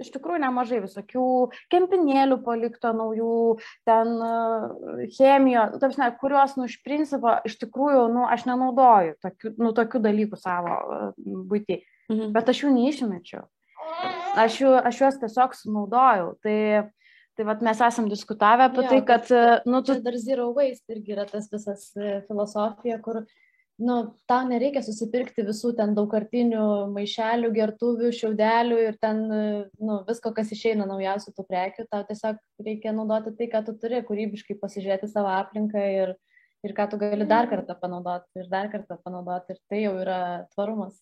iš 0.00 0.12
tikrųjų 0.14 0.40
nemažai 0.44 0.80
visokių 0.84 1.24
kempinėlių 1.72 2.40
palikto 2.44 2.92
naujų, 2.96 3.36
ten 3.88 4.14
chemijo, 5.16 5.66
tarpsne, 5.82 6.10
kuriuos, 6.20 6.56
nu, 6.56 6.68
iš 6.70 6.78
principo, 6.86 7.36
iš 7.48 7.58
tikrųjų, 7.64 8.06
nu, 8.14 8.24
aš 8.28 8.46
nenaudoju 8.48 9.18
tokių, 9.24 9.54
nu, 9.60 9.74
tokių 9.76 10.04
dalykų 10.08 10.40
savo 10.40 10.78
būti. 11.20 11.82
Mhm. 12.10 12.32
Bet 12.36 12.48
aš 12.52 12.64
jų 12.64 12.72
neišmečiau. 12.78 13.44
Aš, 14.40 14.62
jų, 14.62 14.72
aš 14.86 15.04
juos 15.04 15.20
tiesiog 15.20 15.54
sunaudojau. 15.58 16.34
Tai 16.44 16.56
Tai 17.38 17.46
vat, 17.46 17.62
mes 17.64 17.78
esam 17.80 18.08
diskutavę 18.10 18.66
apie 18.68 18.82
jo, 18.82 18.88
tai, 18.90 18.96
kad... 19.06 19.30
Nu, 19.64 19.78
tu... 19.86 19.94
Dar 20.04 20.16
zero 20.20 20.50
waste 20.52 20.92
irgi 20.92 21.14
yra 21.14 21.24
tas 21.24 21.46
visas 21.48 21.86
e, 21.96 22.18
filosofija, 22.26 22.98
kur 23.00 23.22
nu, 23.80 23.96
tau 24.28 24.44
nereikia 24.48 24.82
susipirkti 24.84 25.44
visų 25.46 25.72
ten 25.78 25.94
daugkartinių 25.96 26.64
maišelių, 26.94 27.50
gertuvių, 27.56 28.10
šiaudelių 28.16 28.80
ir 28.84 28.98
ten 29.02 29.22
nu, 29.28 30.00
visko, 30.08 30.32
kas 30.36 30.52
išeina 30.54 30.86
naujausių 30.88 31.34
tų 31.36 31.46
prekių, 31.48 31.86
tau 31.92 32.02
tiesiog 32.08 32.40
reikia 32.66 32.94
naudoti 32.96 33.32
tai, 33.38 33.48
ką 33.52 33.62
tu 33.66 33.76
turi, 33.80 34.02
kūrybiškai 34.06 34.58
pasižiūrėti 34.60 35.10
savo 35.10 35.32
aplinką 35.34 35.86
ir, 35.94 36.12
ir 36.66 36.76
ką 36.76 36.90
tu 36.92 37.00
gali 37.00 37.28
dar 37.28 37.48
kartą 37.50 37.78
panaudoti 37.80 38.44
ir 38.44 38.50
dar 38.52 38.68
kartą 38.72 39.00
panaudoti 39.00 39.56
ir 39.56 39.64
tai 39.72 39.86
jau 39.86 39.96
yra 40.02 40.20
tvarumas. 40.54 41.00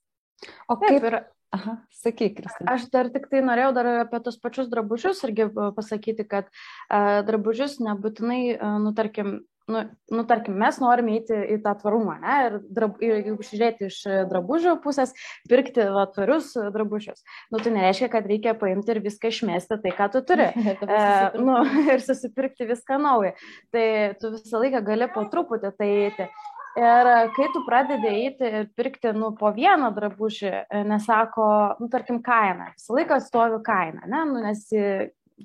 O 0.70 0.78
kaip 0.78 1.02
yra? 1.02 1.24
Aha, 1.48 1.78
sakyk, 1.96 2.34
Kristina. 2.42 2.74
Aš 2.74 2.90
dar 2.92 3.08
tik 3.08 3.30
tai 3.32 3.40
norėjau 3.40 3.70
dar 3.72 3.86
apie 4.04 4.18
tos 4.20 4.36
pačius 4.36 4.66
drabužius 4.68 5.22
irgi 5.24 5.46
pasakyti, 5.76 6.26
kad 6.28 6.50
uh, 6.52 7.22
drabužius 7.24 7.78
nebūtinai, 7.80 8.42
uh, 8.58 8.74
nu, 8.84 8.92
tarkim, 8.96 9.38
nu, 9.68 9.82
nu, 10.10 10.24
tarkim, 10.24 10.56
mes 10.58 10.78
norime 10.80 11.18
eiti 11.18 11.36
į 11.54 11.58
tą 11.64 11.74
tvarumą, 11.82 12.16
ne, 12.22 12.36
ir, 12.46 12.56
drab, 12.74 12.96
ir 13.04 13.18
jeigu 13.18 13.44
žiūrėti 13.44 13.88
iš 13.90 13.98
drabužio 14.30 14.74
pusės, 14.84 15.12
pirkti 15.50 15.84
va, 15.92 16.06
tvarius 16.14 16.54
drabužius, 16.74 17.20
nu, 17.52 17.60
tai 17.62 17.74
nereiškia, 17.76 18.10
kad 18.12 18.28
reikia 18.30 18.56
paimti 18.58 18.94
ir 18.94 19.02
viską 19.04 19.32
išmesti 19.32 19.80
tai, 19.84 19.94
ką 19.98 20.08
tu 20.14 20.24
turi. 20.28 20.48
e, 20.98 21.02
nu, 21.36 21.60
ir 21.94 22.04
susipirkti 22.04 22.68
viską 22.70 23.00
naują. 23.04 23.34
Tai 23.74 23.86
tu 24.20 24.32
visą 24.38 24.62
laiką 24.64 24.82
gali 24.88 25.10
po 25.12 25.26
truputį 25.28 25.74
tai 25.76 25.90
eiti. 26.06 26.30
Ir 26.78 27.08
kai 27.34 27.46
tu 27.50 27.64
pradedi 27.66 28.08
eiti 28.08 28.48
ir 28.60 28.66
pirkti, 28.78 29.10
nu, 29.16 29.32
po 29.36 29.50
vieną 29.52 29.92
drabužį, 29.96 30.50
e, 30.64 30.82
nesako, 30.88 31.46
nu, 31.82 31.92
tarkim, 31.92 32.22
kainą, 32.24 32.72
visą 32.76 32.98
laiką 32.98 33.20
stovi 33.24 33.62
kaina, 33.66 34.06
ne, 34.06 34.26
nu, 34.32 34.42
nes 34.44 34.68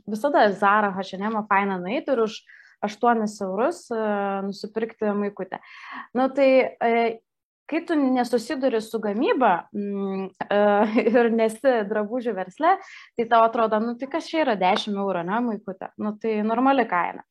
visada 0.10 0.48
Zara, 0.58 0.92
H&M, 0.96 1.40
faina 1.50 1.80
nueiti 1.82 2.14
ir 2.14 2.24
už 2.24 2.42
8 2.84 3.43
eurus 3.46 3.91
e, 3.91 4.00
nusipirkti 4.48 5.12
maikutę. 5.15 5.60
Na 6.13 6.28
nu, 6.28 6.34
tai 6.36 6.50
e, 6.84 7.19
kai 7.69 7.82
tu 7.88 7.96
nesusiduri 7.96 8.82
su 8.82 9.00
gamyba 9.00 9.54
mm, 9.74 10.30
e, 10.50 10.62
ir 11.13 11.32
nesi 11.32 11.76
drabužių 11.89 12.36
versle, 12.38 12.78
tai 13.17 13.28
tau 13.32 13.43
atrodo, 13.48 13.80
nu 13.84 13.96
tai 14.00 14.10
kas 14.12 14.30
čia 14.30 14.43
yra 14.46 14.58
10 14.60 14.98
eurų, 14.98 15.26
ne, 15.30 15.43
maikutė, 15.52 15.93
nu 16.04 16.15
tai 16.19 16.41
normali 16.46 16.88
kaina. 16.89 17.26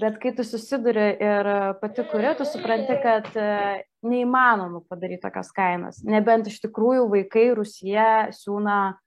Bet 0.00 0.20
kai 0.22 0.30
tu 0.36 0.44
susiduri 0.46 1.08
ir 1.18 1.48
pati 1.80 2.04
kuri, 2.08 2.30
tu 2.38 2.44
supranti, 2.46 2.94
kad 3.02 3.26
neįmanoma 4.06 4.84
padaryti 4.88 5.24
tokios 5.24 5.50
kainos. 5.52 5.98
Nebent 6.06 6.46
iš 6.46 6.60
tikrųjų 6.62 7.08
vaikai 7.10 7.48
Rusija 7.58 8.06
siūna 8.32 8.76
uh, 8.94 9.00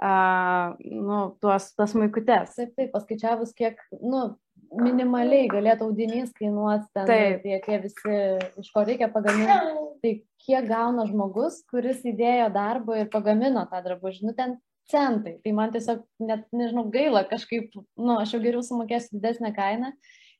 nu, 0.00 1.36
tuos, 1.40 1.74
tas 1.76 1.94
maikutes. 1.94 2.54
Taip, 2.56 2.72
taip, 2.76 2.90
paskaičiavus, 2.94 3.52
kiek, 3.56 3.80
nu, 4.00 4.36
minimaliai 4.70 5.48
galėtų 5.50 5.88
audinys 5.88 6.32
kainuoti 6.36 6.88
ten, 6.94 7.06
Taip. 7.08 7.44
tie, 7.44 7.58
tie 7.64 7.78
visi, 7.82 8.16
iš 8.62 8.70
ko 8.74 8.84
reikia 8.86 9.10
pagaminti. 9.12 9.56
Tai 10.00 10.12
kiek 10.46 10.68
gauna 10.68 11.06
žmogus, 11.08 11.60
kuris 11.70 12.04
įdėjo 12.06 12.48
darbo 12.54 12.96
ir 12.96 13.10
pagamino 13.12 13.66
tą 13.70 13.82
drabužį, 13.84 14.28
nu 14.28 14.34
ten 14.36 14.56
centai. 14.90 15.36
Tai 15.44 15.54
man 15.56 15.74
tiesiog 15.74 16.04
net, 16.22 16.46
nežinau, 16.56 16.86
gaila 16.92 17.24
kažkaip, 17.30 17.74
nu, 17.98 18.16
aš 18.18 18.36
jau 18.36 18.42
geriau 18.44 18.62
sumokėsiu 18.66 19.18
didesnę 19.18 19.52
kainą 19.56 19.92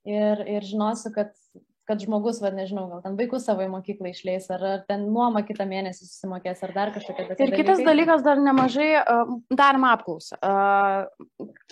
ir, 0.08 0.44
ir 0.46 0.66
žinosiu, 0.66 1.12
kad 1.14 1.34
kad 1.90 2.02
žmogus, 2.04 2.38
va, 2.42 2.52
nežinau, 2.54 2.84
gal 2.92 3.02
ten 3.02 3.16
vaikus 3.18 3.44
savo 3.48 3.64
į 3.64 3.70
mokyklą 3.72 4.12
išleis, 4.12 4.46
ar, 4.54 4.62
ar 4.62 4.82
ten 4.86 5.08
nuoma 5.10 5.42
kitą 5.46 5.66
mėnesį 5.66 6.06
susimokės, 6.06 6.62
ar 6.66 6.74
dar 6.76 6.92
kažkokia 6.94 7.26
tokia. 7.32 7.48
Ir 7.48 7.54
kitas 7.58 7.82
dalykas, 7.86 8.22
dar 8.26 8.38
nemažai 8.38 8.88
darėm 9.58 9.86
apklausą. 9.90 10.38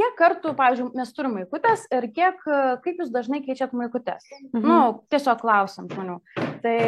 Kiek 0.01 0.19
kartų, 0.19 0.57
pavyzdžiui, 0.59 0.91
mes 0.99 1.15
turime 1.15 1.45
maikutės 1.45 1.87
ir 1.95 2.09
kiek, 2.17 2.43
kaip 2.85 3.03
jūs 3.05 3.13
dažnai 3.15 3.45
keičiat 3.47 3.77
maikutės? 3.79 4.27
Mhm. 4.51 4.65
Nu, 4.67 4.79
tiesiog 5.13 5.39
klausim 5.45 5.87
žmonių. 5.93 6.19
Tai 6.65 6.79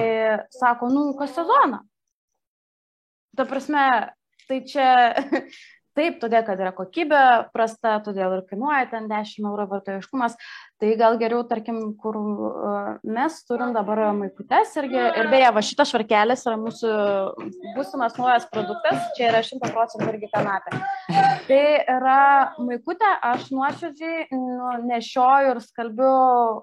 sako, 0.59 0.91
nu, 0.91 1.11
kas 1.19 1.37
sezoną. 1.39 1.85
Ta 3.39 3.47
prasme, 3.47 3.85
tai 4.51 4.65
čia 4.67 4.89
taip, 5.99 6.19
todėl, 6.23 6.43
kad 6.47 6.61
yra 6.61 6.73
kokybė 6.77 7.23
prasta, 7.55 7.99
todėl 8.05 8.39
ir 8.39 8.45
kainuoja 8.49 8.89
ten 8.93 9.09
10 9.11 9.47
eurų 9.47 9.67
vartojiškumas, 9.75 10.37
Tai 10.81 10.95
gal 10.97 11.19
geriau, 11.21 11.43
tarkim, 11.45 11.77
kur 12.01 12.17
mes 13.05 13.35
turim 13.45 13.75
dabar 13.77 14.01
maikutes 14.17 14.71
irgi. 14.81 14.97
Ir 15.21 15.27
beje, 15.29 15.51
va 15.53 15.63
šitas 15.65 15.91
švarkelis 15.93 16.47
yra 16.49 16.57
mūsų 16.57 16.93
būsimas 17.77 18.17
naujas 18.17 18.47
produktas. 18.49 19.11
Čia 19.19 19.27
yra 19.29 19.43
100 19.45 19.69
procentų 19.75 20.09
irgi 20.15 20.31
kanapė. 20.33 20.81
Tai 21.51 21.59
yra 21.97 22.23
maikutė, 22.65 23.11
aš 23.29 23.51
nuoširdžiai 23.53 24.31
nu, 24.33 24.71
nešioju 24.89 25.51
ir 25.53 25.61
skalbiu, 25.67 26.15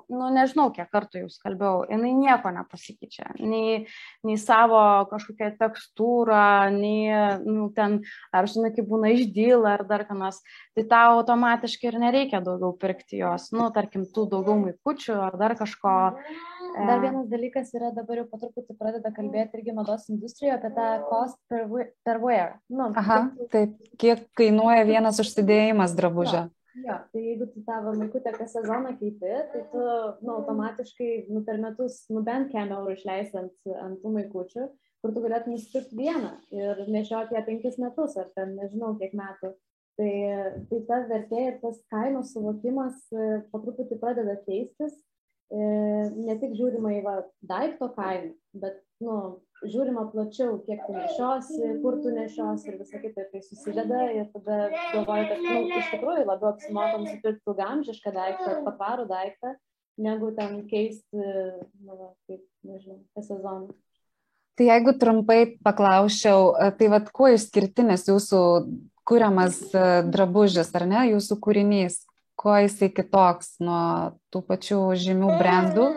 nu 0.09 0.31
nežinau, 0.33 0.71
kiek 0.73 0.89
kartų 0.89 1.21
jau 1.21 1.29
skalbiau. 1.35 1.85
Jis 1.85 2.01
nieko 2.17 2.55
nepasikeičia. 2.57 3.35
Nei, 3.43 3.83
nei 4.25 4.39
savo 4.41 4.81
kažkokią 5.11 5.51
tekstūrą, 5.61 6.71
nei 6.73 7.13
nu, 7.45 7.69
ten, 7.77 7.99
ar 8.33 8.49
žinai, 8.49 8.73
kaip 8.73 8.89
būna 8.89 9.13
išdyla 9.13 9.77
ar 9.77 9.85
dar 9.85 10.07
ką 10.09 10.17
nors. 10.17 10.41
Tai 10.73 10.87
tau 10.89 11.19
automatiškai 11.19 11.91
ir 11.91 12.01
nereikia 12.01 12.41
daugiau 12.41 12.73
pirkti 12.81 13.21
jos. 13.21 13.51
Nu, 13.53 13.69
tarkim, 13.75 14.06
tų 14.13 14.27
daugiau 14.31 14.57
maikučių 14.61 15.17
ar 15.27 15.37
dar 15.39 15.55
kažko. 15.59 15.93
Dar 16.77 16.99
vienas 17.01 17.25
dalykas 17.31 17.71
yra 17.73 17.89
dabar 17.95 18.21
jau 18.21 18.27
po 18.29 18.37
truputį 18.41 18.75
pradeda 18.77 19.09
kalbėti 19.15 19.57
irgi 19.57 19.73
mados 19.73 20.05
industrijoje 20.13 20.57
apie 20.57 20.69
tą 20.75 20.87
cost 21.09 21.39
per, 21.49 21.65
per 22.05 22.19
wear. 22.21 22.57
Nu, 22.69 22.91
Aha, 23.01 23.23
taip, 23.53 23.73
kiek 23.97 24.27
kainuoja 24.37 24.85
vienas 24.85 25.17
užsidėjimas 25.23 25.95
drabužio. 25.97 26.43
Jo, 26.77 26.83
jo, 26.85 26.97
tai 27.13 27.23
jeigu 27.23 27.47
tu 27.53 27.63
tavo 27.65 27.93
maikutę 27.97 28.33
kas 28.35 28.53
sezoną 28.53 28.93
keiti, 28.99 29.31
tai 29.53 29.63
tu 29.71 29.85
nu, 30.21 30.35
automatiškai 30.35 31.11
nu, 31.31 31.41
per 31.47 31.61
metus 31.63 32.03
nu, 32.13 32.21
bent 32.27 32.51
kem 32.53 32.73
eurų 32.75 32.97
išleisi 32.99 33.41
ant, 33.41 33.55
ant 33.81 34.03
tų 34.03 34.13
maikučių, 34.19 34.67
kur 35.01 35.13
tu 35.15 35.23
galėtum 35.23 35.55
nusipirkti 35.55 35.97
vieną 35.97 36.35
ir 36.53 36.83
nešioti 36.93 37.37
ją 37.37 37.45
penkis 37.47 37.79
metus 37.81 38.17
ar 38.21 38.29
ten 38.37 38.53
nežinau 38.59 38.93
kiek 39.01 39.17
metų. 39.17 39.55
Tai, 39.97 40.13
tai 40.69 40.79
ta 40.85 41.01
vertė 41.09 41.39
ir 41.41 41.55
tas 41.63 41.77
kainos 41.89 42.29
suvokimas 42.35 42.97
e, 43.09 43.39
po 43.49 43.63
truputį 43.63 43.95
pradeda 43.97 44.35
keistis, 44.43 44.93
e, 45.49 45.57
ne 46.13 46.35
tik 46.37 46.53
žiūrima 46.59 46.91
į 46.99 47.01
va, 47.01 47.13
daikto 47.49 47.87
kainą, 47.95 48.35
bet 48.61 48.77
nu, 49.01 49.15
žiūrima 49.65 50.03
plačiau, 50.11 50.59
kiek 50.67 50.83
tu 50.85 50.93
nešiosi, 50.93 51.71
kur 51.81 51.97
tu 52.03 52.11
nešiosi 52.13 52.69
ir 52.69 52.77
visą 52.81 53.01
kitą, 53.01 53.25
tai 53.31 53.41
susideda 53.41 54.03
ir 54.13 54.27
tada 54.35 54.59
galvoju, 54.93 55.25
kad 55.31 55.41
nu, 55.47 55.55
iš 55.79 55.89
tikrųjų 55.95 56.27
labiau 56.27 56.51
apsimoka 56.51 56.99
nusipirkti 57.01 57.49
ilgamžišką 57.49 58.13
daiktą, 58.19 58.53
patvarų 58.67 59.07
daiktą, 59.09 59.55
negu 59.97 60.29
ten 60.37 60.59
keisti, 60.69 61.25
nu, 61.89 62.13
kaip, 62.29 62.45
nežinau, 62.69 62.99
kas 63.17 63.31
sezoną. 63.31 63.73
Tai 64.57 64.65
jeigu 64.65 64.93
trumpai 64.97 65.39
paklausčiau, 65.65 66.53
e, 66.57 66.69
tai 66.77 66.93
vad 66.93 67.09
kuo 67.13 67.29
išskirtinis 67.33 68.07
jūsų 68.09 68.43
kuriamas 69.07 69.59
e, 69.71 69.87
drabužis, 70.11 70.69
ar 70.77 70.85
ne, 70.89 71.05
jūsų 71.13 71.39
kūrinys, 71.43 72.01
kuo 72.37 72.57
jisai 72.61 72.91
kitoks 72.93 73.57
nuo 73.63 73.81
tų 74.33 74.43
pačių 74.51 74.81
žymių 74.99 75.33
brandų. 75.39 75.87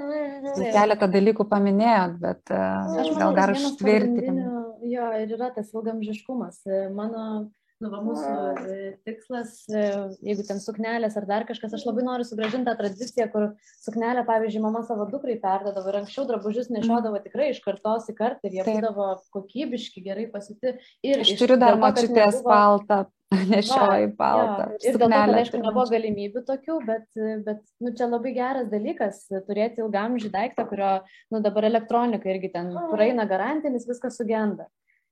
Keletą 0.51 1.07
dalykų 1.11 1.45
paminėjot, 1.51 2.17
bet 2.23 2.53
e, 2.55 2.61
Aš 3.03 3.11
gal 3.19 3.37
dar 3.37 3.53
užtvirtinti. 3.55 4.47
Jo, 4.91 5.11
ir 5.21 5.35
yra 5.37 5.51
tas 5.55 5.69
ilgamžiškumas. 5.75 6.63
Mano 6.97 7.51
nu, 7.81 7.91
va, 7.93 8.01
mūsų 8.05 8.31
e, 8.71 8.89
tikslas, 9.09 9.55
e, 9.73 9.85
jeigu 10.27 10.45
ten 10.47 10.61
suknelės 10.63 11.17
ar 11.17 11.27
dar 11.29 11.47
kažkas, 11.49 11.75
aš 11.79 11.87
labai 11.89 12.05
noriu 12.07 12.27
sugražinti 12.29 12.69
tą 12.69 12.75
tradiciją, 12.79 13.29
kur 13.33 13.47
suknelę, 13.85 14.25
pavyzdžiui, 14.29 14.65
mama 14.65 14.83
savo 14.87 15.07
dukrai 15.11 15.39
perdodavo 15.41 15.93
ir 15.93 16.01
anksčiau 16.03 16.27
drabužius 16.29 16.69
nešiodavo 16.73 17.17
mhm. 17.17 17.25
tikrai 17.29 17.53
iš 17.55 17.63
kartos 17.65 18.11
į 18.13 18.17
kartą 18.19 18.51
ir 18.51 18.59
jie 18.59 18.67
Taip. 18.67 18.81
būdavo 18.81 19.09
kokybiški, 19.37 20.05
gerai 20.05 20.27
pasiti. 20.33 20.77
Ir 21.07 21.25
aš 21.25 21.33
turiu 21.41 21.57
dar 21.61 21.81
mačiutės 21.81 22.41
nebuvo... 22.41 22.53
paltą 22.53 23.01
nešioji 23.55 24.11
baltą. 24.19 24.67
Ja, 24.75 24.91
ir 24.91 24.99
dėl 24.99 25.07
to, 25.07 25.15
kad, 25.15 25.35
aišku, 25.41 25.63
nebuvo 25.63 25.87
galimybių 25.93 26.43
tokių, 26.49 26.77
bet, 26.85 27.07
bet 27.47 27.63
nu, 27.81 27.95
čia 27.97 28.11
labai 28.11 28.35
geras 28.37 28.69
dalykas 28.73 29.23
turėti 29.47 29.85
ilgamžį 29.85 30.33
daiktą, 30.35 30.67
kurio 30.69 30.93
nu, 31.31 31.41
dabar 31.41 31.69
elektronika 31.71 32.29
irgi 32.33 32.51
ten 32.53 32.75
praeina 32.91 33.29
garantinis, 33.31 33.89
viskas 33.89 34.19
sugenda. 34.21 34.67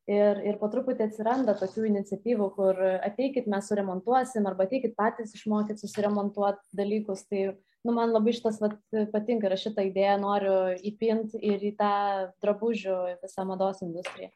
Ir, 0.08 0.38
ir 0.40 0.56
po 0.56 0.70
truputį 0.72 1.04
atsiranda 1.04 1.52
tokių 1.58 1.82
iniciatyvų, 1.90 2.46
kur 2.56 2.78
ateikit, 3.04 3.44
mes 3.52 3.66
suremontuosim, 3.68 4.46
arba 4.48 4.64
ateikit 4.64 4.94
patys 4.96 5.34
išmokyti 5.36 5.84
susiremontuoti 5.84 6.78
dalykus. 6.80 7.26
Tai 7.28 7.42
nu, 7.84 7.92
man 7.92 8.14
labai 8.14 8.32
šitas 8.32 8.56
vat, 8.62 8.78
patinka 9.12 9.50
ir 9.50 9.58
aš 9.58 9.68
šitą 9.68 9.84
idėją 9.90 10.16
noriu 10.24 10.56
įpinti 10.80 11.42
ir 11.52 11.60
į 11.60 11.74
tą 11.76 11.94
drabužių 12.40 12.98
visą 13.20 13.44
mados 13.50 13.84
industriją. 13.84 14.32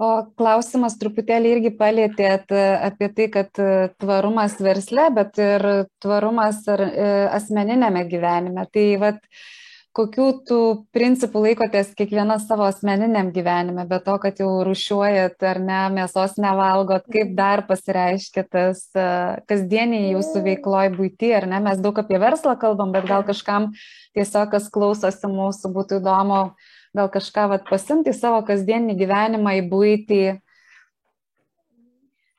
O 0.00 0.08
klausimas 0.40 0.96
truputėlį 0.96 1.50
irgi 1.58 1.70
palėtėt 1.76 2.52
e, 2.56 2.60
apie 2.88 3.10
tai, 3.12 3.26
kad 3.34 3.58
e, 3.60 3.90
tvarumas 4.00 4.56
versle, 4.64 5.10
bet 5.12 5.36
ir 5.42 5.66
tvarumas 6.00 6.62
ar, 6.72 6.80
e, 6.88 7.10
asmeninėme 7.36 8.06
gyvenime. 8.08 8.64
Tai 8.72 8.86
vat, 9.02 9.20
kokių 9.96 10.26
tų 10.48 10.58
principų 10.96 11.42
laikotės 11.46 11.92
kiekviena 11.96 12.38
savo 12.40 12.64
asmeniniam 12.68 13.30
gyvenime, 13.34 13.84
be 13.88 13.98
to, 14.04 14.16
kad 14.22 14.40
jau 14.40 14.50
rušiuojat 14.66 15.44
ar 15.48 15.60
ne, 15.60 15.80
mėsos 15.98 16.38
nevalgot, 16.40 17.04
kaip 17.12 17.34
dar 17.38 17.64
pasireiškia 17.68 18.46
tas 18.48 18.84
kasdieniai 19.50 20.14
jūsų 20.14 20.44
veikloj 20.48 20.94
būti, 20.96 21.32
ar 21.36 21.48
ne, 21.50 21.60
mes 21.68 21.82
daug 21.84 22.00
apie 22.00 22.20
verslą 22.22 22.56
kalbam, 22.60 22.94
bet 22.96 23.08
gal 23.10 23.26
kažkam 23.28 23.72
tiesiog, 24.16 24.48
kas 24.54 24.70
klausosi 24.72 25.28
mūsų, 25.32 25.74
būtų 25.76 26.00
įdomu 26.00 26.44
gal 26.96 27.08
kažką 27.12 27.48
vat, 27.52 27.68
pasimti 27.68 28.12
savo 28.16 28.42
kasdienį 28.48 28.96
gyvenimą, 29.00 29.58
į 29.60 29.68
būtį. 29.72 30.24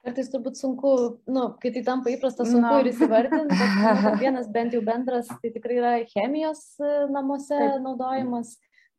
Kartais 0.03 0.27
turbūt 0.27 0.59
sunku, 0.59 0.89
nu, 1.31 1.45
kai 1.63 1.71
tai 1.71 1.81
tampa 1.87 2.11
įprasta, 2.11 2.43
sunku 2.43 2.67
no. 2.67 2.81
ir 2.83 2.89
įsivardinti, 2.91 3.55
nu, 4.03 4.11
vienas 4.19 4.49
bent 4.51 4.75
jau 4.75 4.81
bendras, 4.83 5.29
tai 5.39 5.51
tikrai 5.53 5.77
yra 5.79 5.93
chemijos 6.09 6.63
e, 6.83 6.91
namuose 7.13 7.55
Taip. 7.55 7.77
naudojimas. 7.85 8.57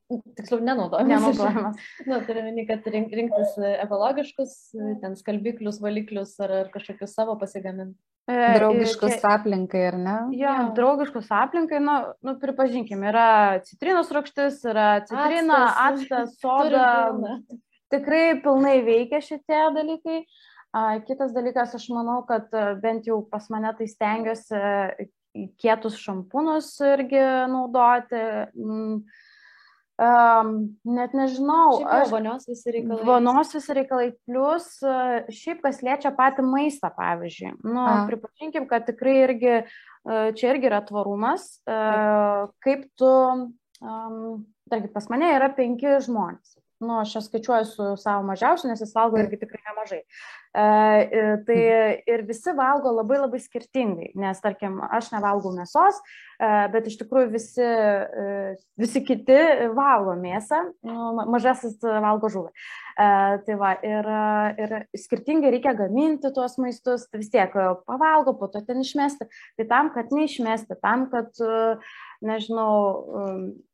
Tiksliau, 0.09 0.62
nenaudojamas. 0.64 1.11
Nenaudojamas. 1.11 1.83
Na, 2.07 2.09
nu, 2.09 2.21
turiu 2.25 2.45
minį, 2.47 2.64
kad 2.71 2.88
rink, 2.93 3.12
rinktis 3.17 3.53
ekologiškus, 3.75 4.55
ten 5.03 5.17
skalbiklius, 5.21 5.83
valiklius 5.85 6.33
ar, 6.45 6.57
ar 6.62 6.73
kažkokius 6.73 7.12
savo 7.17 7.37
pasigaminti. 7.40 7.99
E, 8.25 8.38
draugiškus 8.57 9.19
čia, 9.19 9.35
aplinkai, 9.37 9.85
ar 9.90 10.01
ne? 10.01 10.17
Jo, 10.33 10.49
ja. 10.49 10.57
draugiškus 10.77 11.29
aplinkai, 11.37 11.83
nu, 11.85 11.99
nu 12.25 12.37
pripažinkim, 12.40 13.05
yra 13.12 13.61
citrinos 13.69 14.09
rūkštis, 14.17 14.62
yra 14.73 14.88
citrina, 15.05 15.61
actas, 15.90 16.33
soda. 16.40 16.88
Tikrai 17.93 18.40
pilnai 18.40 18.79
veikia 18.88 19.21
šitie 19.21 19.61
dalykai. 19.77 20.23
A, 20.25 20.53
kitas 21.07 21.35
dalykas, 21.35 21.75
aš 21.77 21.89
manau, 21.95 22.23
kad 22.29 22.49
e, 22.55 22.73
bent 22.83 23.07
jau 23.07 23.21
pas 23.31 23.45
mane 23.53 23.71
tai 23.79 23.87
stengiuosi 23.91 24.59
kietus 25.61 25.99
šampūnus 26.03 26.73
irgi 26.87 27.23
naudoti. 27.51 28.23
Um, 29.95 30.49
net 30.91 31.13
nežinau. 31.15 31.77
Aš, 31.87 32.09
vonios 32.11 32.49
visi 32.51 32.73
reikalai. 32.75 33.05
Vonios 33.07 33.53
visi 33.55 33.77
reikalai. 33.79 34.09
Plus, 34.27 34.67
šiaip 35.39 35.63
kas 35.63 35.79
liečia 35.87 36.11
patį 36.15 36.47
maistą, 36.49 36.91
pavyzdžiui. 36.97 37.53
Nu, 37.63 37.85
A. 37.85 38.01
pripažinkim, 38.11 38.67
kad 38.71 38.89
tikrai 38.89 39.15
irgi, 39.29 39.55
čia 40.35 40.51
irgi 40.51 40.71
yra 40.71 40.83
tvarumas. 40.87 41.47
Kaip 42.67 42.89
tu, 42.99 43.13
um, 43.79 44.43
tarkim, 44.71 44.91
pas 44.95 45.07
mane 45.15 45.31
yra 45.37 45.53
penki 45.55 45.99
žmonės 46.03 46.59
nu, 46.85 46.99
aš 47.01 47.13
čia 47.13 47.23
skaičiuoju 47.25 47.65
su 47.65 47.97
savo 48.01 48.25
mažiausiu, 48.29 48.69
nes 48.71 48.83
jis 48.83 48.95
valgo 48.97 49.19
irgi 49.21 49.41
tikrai 49.41 49.63
nemažai. 49.69 50.01
Tai 50.55 51.57
ir 52.07 52.21
visi 52.29 52.53
valgo 52.55 52.93
labai 52.95 53.19
labai 53.19 53.40
skirtingai, 53.43 54.12
nes, 54.14 54.38
tarkim, 54.38 54.77
aš 54.87 55.09
nevalgau 55.11 55.51
mėsos, 55.57 55.99
bet 56.71 56.87
iš 56.87 57.01
tikrųjų 57.01 57.33
visi, 57.33 57.67
visi 58.79 59.03
kiti 59.03 59.40
valgo 59.75 60.14
mėsą, 60.21 60.61
nu, 60.87 61.11
mažasis 61.35 61.75
valgo 61.83 62.31
žuvį. 62.31 62.55
Tai 62.95 63.55
va, 63.59 63.73
ir, 63.83 64.07
ir 64.62 64.75
skirtingai 64.95 65.51
reikia 65.57 65.75
gaminti 65.75 66.31
tuos 66.35 66.55
maistus, 66.62 67.09
tai 67.11 67.19
vis 67.25 67.33
tiek 67.33 67.51
pavalgo, 67.88 68.37
po 68.38 68.47
to 68.47 68.62
ten 68.62 68.85
išmesti. 68.85 69.27
Tai 69.59 69.67
tam, 69.71 69.90
kad 69.97 70.14
neišmesti, 70.14 70.79
tam, 70.79 71.09
kad 71.11 71.35
nežinau, 72.25 72.77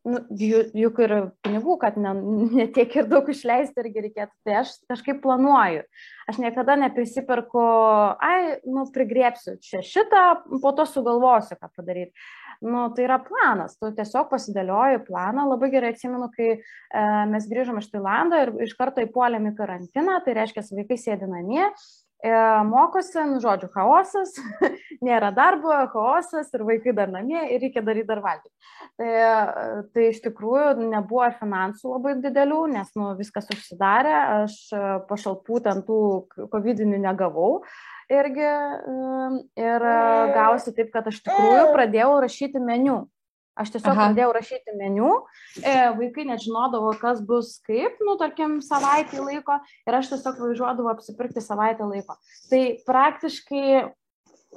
nu, 0.09 0.23
juk 0.41 1.03
ir 1.05 1.15
pinigų, 1.45 1.77
kad 1.83 2.01
ne, 2.01 2.15
ne 2.57 2.67
tiek 2.73 2.97
ir 2.97 3.11
daug 3.11 3.29
išleisti 3.29 3.85
irgi 3.85 4.07
reikėtų. 4.09 4.33
Tai 4.49 4.57
aš 4.63 4.73
kažkaip 4.89 5.21
planuoju. 5.21 5.85
Aš 6.31 6.41
niekada 6.41 6.70
neprisiperku, 6.79 7.63
ai, 8.23 8.61
nu, 8.69 8.85
prigrėpsiu 8.95 9.57
čia 9.65 9.83
šitą, 9.87 10.25
po 10.63 10.73
to 10.77 10.87
sugalvosiu, 10.89 11.59
ką 11.59 11.71
padaryti. 11.77 12.15
Nu, 12.61 12.91
tai 12.93 13.07
yra 13.07 13.17
planas, 13.25 13.79
tu 13.81 13.89
tiesiog 13.97 14.29
pasidėlioji 14.29 15.01
planą. 15.07 15.47
Labai 15.49 15.71
gerai 15.73 15.95
atsimenu, 15.95 16.29
kai 16.35 16.51
e, 16.53 16.61
mes 17.31 17.49
grįžome 17.49 17.81
iš 17.81 17.89
Tailando 17.95 18.37
ir 18.37 18.53
iš 18.67 18.75
karto 18.77 19.01
įpuolėm 19.07 19.49
į 19.49 19.55
karantiną, 19.57 20.19
tai 20.27 20.37
reiškia, 20.37 20.67
vaikai 20.77 21.01
sėdi 21.01 21.31
namie 21.31 21.65
mokosi, 22.69 23.19
nu, 23.25 23.39
žodžiu, 23.41 23.71
chaosas, 23.73 24.35
nėra 25.07 25.31
darbo, 25.33 25.73
chaosas 25.93 26.51
ir 26.53 26.65
vaikai 26.69 26.93
dar 26.97 27.09
namie 27.13 27.41
ir 27.55 27.63
reikia 27.65 27.83
daryti 27.85 28.11
dar 28.11 28.21
valgyti. 28.25 28.53
Tai, 29.01 29.13
tai 29.95 30.09
iš 30.11 30.21
tikrųjų 30.27 30.91
nebuvo 30.91 31.31
finansų 31.39 31.95
labai 31.95 32.19
didelių, 32.21 32.67
nes 32.75 32.91
nu, 32.99 33.15
viskas 33.17 33.49
užsidarė, 33.55 34.17
aš 34.45 34.59
pašalpų 35.09 35.63
ten 35.65 35.81
tų 35.87 36.03
COVID-19 36.53 37.01
negavau 37.01 37.63
irgi 38.11 38.45
e, 38.45 38.59
ir 39.63 39.87
gausi 40.35 40.75
taip, 40.75 40.91
kad 40.95 41.09
aš 41.11 41.23
tikrųjų 41.25 41.71
pradėjau 41.75 42.13
rašyti 42.25 42.63
meniu. 42.63 43.05
Aš 43.59 43.73
tiesiog 43.75 43.93
Aha. 43.93 44.09
pradėjau 44.09 44.31
rašyti 44.37 44.75
meniu, 44.79 45.11
e, 45.59 45.73
vaikai 45.99 46.25
nežinodavo, 46.29 46.93
kas 47.01 47.19
bus 47.27 47.57
kaip, 47.67 47.99
nu, 48.07 48.15
tarkim, 48.21 48.61
savaitį 48.65 49.25
laiko 49.25 49.59
ir 49.89 49.97
aš 49.99 50.13
tiesiog 50.15 50.39
važiuodavau 50.45 50.93
apsipirkti 50.95 51.43
savaitę 51.45 51.89
laiko. 51.89 52.17
Tai 52.49 52.63
praktiškai 52.87 53.65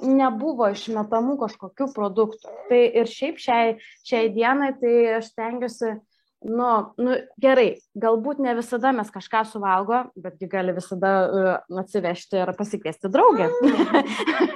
nebuvo 0.02 0.70
išmetamų 0.74 1.36
kažkokių 1.42 1.90
produktų. 1.94 2.54
Tai 2.70 2.80
ir 3.02 3.10
šiaip 3.10 3.38
šiai, 3.42 3.76
šiai 4.06 4.30
dienai, 4.34 4.72
tai 4.80 4.94
aš 5.18 5.30
stengiuosi 5.34 5.94
nu, 6.44 6.68
nu, 7.00 7.14
gerai, 7.40 7.78
galbūt 7.96 8.40
ne 8.44 8.52
visada 8.58 8.90
mes 8.92 9.08
kažką 9.12 9.40
suvalgo, 9.48 10.00
betgi 10.20 10.48
gali 10.52 10.74
visada 10.76 11.12
uh, 11.24 11.78
atsivežti 11.80 12.36
ir 12.42 12.50
pasikviesti 12.58 13.08
draugę. 13.12 13.46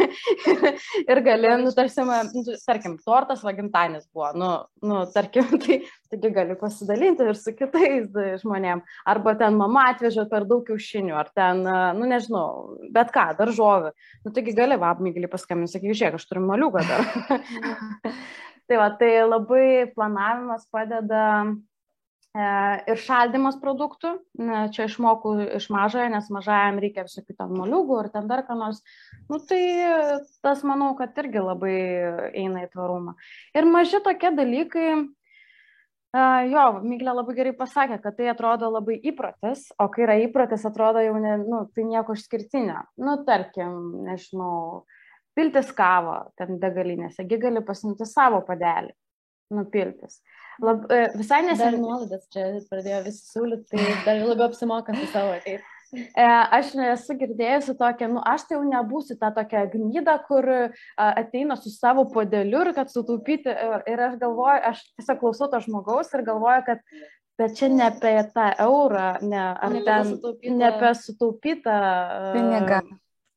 ir 1.12 1.20
gali, 1.24 1.53
nu, 1.62 1.72
tarsi, 1.77 2.05
nu, 2.05 2.44
tarkim, 2.66 2.98
tortas 3.05 3.44
vagimtanis 3.46 4.05
buvo, 4.12 4.31
nu, 4.37 4.51
nu, 4.85 5.01
tarkim, 5.14 5.48
tai 5.64 5.81
taigi 6.12 6.33
gali 6.35 6.57
pasidalinti 6.61 7.24
ir 7.24 7.38
su 7.40 7.55
kitais 7.57 8.11
žmonėm. 8.42 8.85
Arba 9.09 9.35
ten 9.40 9.57
mama 9.57 9.87
atvežė 9.94 10.27
per 10.29 10.44
daug 10.48 10.66
kiaušinių, 10.68 11.14
ar 11.16 11.33
ten, 11.33 11.64
nu, 11.96 12.11
nežinau, 12.11 12.51
bet 12.92 13.14
ką, 13.16 13.31
daržovių. 13.40 13.94
Nu, 14.27 14.35
taigi 14.37 14.57
gali 14.57 14.77
vapmygilį 14.81 15.33
paskambinti, 15.33 15.77
sakyk, 15.79 15.96
žiūrėk, 15.96 16.20
aš 16.20 16.29
turiu 16.29 16.44
maliuką 16.48 16.85
dar. 16.85 17.09
tai 18.68 18.77
va, 18.77 18.92
tai 19.01 19.12
labai 19.24 19.88
planavimas 19.96 20.68
padeda 20.68 21.24
E, 21.48 21.67
ir 22.36 23.00
šaldymas 23.00 23.58
produktų. 23.62 24.14
Čia 24.74 24.86
išmokau 24.88 25.34
iš 25.56 25.68
mažojo, 25.72 26.08
nes 26.12 26.28
mažajam 26.32 26.80
reikia 26.82 27.06
visokių 27.06 27.36
ten 27.38 27.54
moliūgų 27.56 28.00
ir 28.04 28.10
ten 28.14 28.28
dar 28.28 28.44
ką 28.46 28.56
nors. 28.58 28.82
Nu, 29.30 29.40
tai 29.40 29.60
tas 30.44 30.64
manau, 30.66 30.94
kad 30.98 31.16
irgi 31.18 31.42
labai 31.42 31.76
eina 32.36 32.66
į 32.66 32.72
tvarumą. 32.74 33.16
Ir 33.56 33.68
maži 33.68 34.02
tokie 34.04 34.30
dalykai, 34.36 34.88
uh, 34.98 36.42
jo, 36.52 36.66
Myglė 36.84 37.16
labai 37.16 37.34
gerai 37.38 37.54
pasakė, 37.56 38.00
kad 38.04 38.18
tai 38.20 38.30
atrodo 38.32 38.70
labai 38.76 38.98
įprotis, 39.08 39.68
o 39.80 39.88
kai 39.92 40.06
yra 40.06 40.18
įprotis, 40.26 40.66
atrodo 40.68 41.02
jau 41.04 41.16
ne, 41.20 41.38
nu, 41.42 41.64
tai 41.74 41.88
nieko 41.88 42.16
išskirtinio. 42.16 42.84
Nu, 43.00 43.18
tarkim, 43.26 44.04
nežinau, 44.06 44.84
piltis 45.38 45.72
kavą 45.72 46.28
ten 46.36 46.60
degalinėse, 46.60 47.24
gi 47.24 47.40
gali 47.40 47.64
pasimti 47.64 48.06
savo 48.08 48.42
padelį, 48.46 48.92
nupiltis. 49.54 50.20
Uh, 50.20 50.47
Lab, 50.62 50.86
e, 50.90 51.02
visai 51.14 51.42
neseniai. 51.46 51.72
Dar 51.76 51.80
nuolaidas 51.80 52.28
čia 52.34 52.46
pradėjo 52.70 53.02
visi 53.06 53.26
siūlyti, 53.32 53.68
tai 53.72 53.98
dar 54.06 54.22
labiau 54.26 54.48
apsimoka 54.48 54.94
su 54.96 55.10
savo 55.12 55.34
ateiti. 55.36 55.62
E, 55.96 56.24
aš 56.24 56.74
nesu 56.76 57.14
girdėjusi 57.16 57.74
tokią, 57.78 58.10
nu, 58.12 58.22
aš 58.26 58.44
tai 58.48 58.58
jau 58.58 58.64
nebūsiu 58.68 59.16
tą 59.20 59.30
tokią 59.36 59.62
gnydą, 59.72 60.18
kur 60.26 60.48
a, 60.52 60.66
ateina 61.06 61.56
su 61.56 61.72
savo 61.72 62.04
podeliu 62.12 62.60
ir 62.66 62.74
kad 62.76 62.92
sutaupyti. 62.92 63.54
Ir, 63.88 64.02
aš 64.10 64.18
galvoju, 64.20 64.64
aš 64.72 64.82
tiesiog 64.98 65.22
klausau 65.22 65.48
to 65.52 65.62
žmogaus 65.64 66.12
ir 66.12 66.26
galvoju, 66.26 66.66
kad 66.66 66.82
bet 67.38 67.54
čia 67.56 67.70
ne 67.72 67.86
apie 67.86 68.16
tą 68.34 68.50
eurą, 68.66 69.08
ne, 69.22 69.44
ar 69.54 69.72
ne 69.72 69.84
ten 69.86 70.10
sutaupyta... 70.10 70.56
ne 70.58 70.68
apie 70.72 70.92
sutaupytą 71.04 71.78
pinigą. 72.34 72.82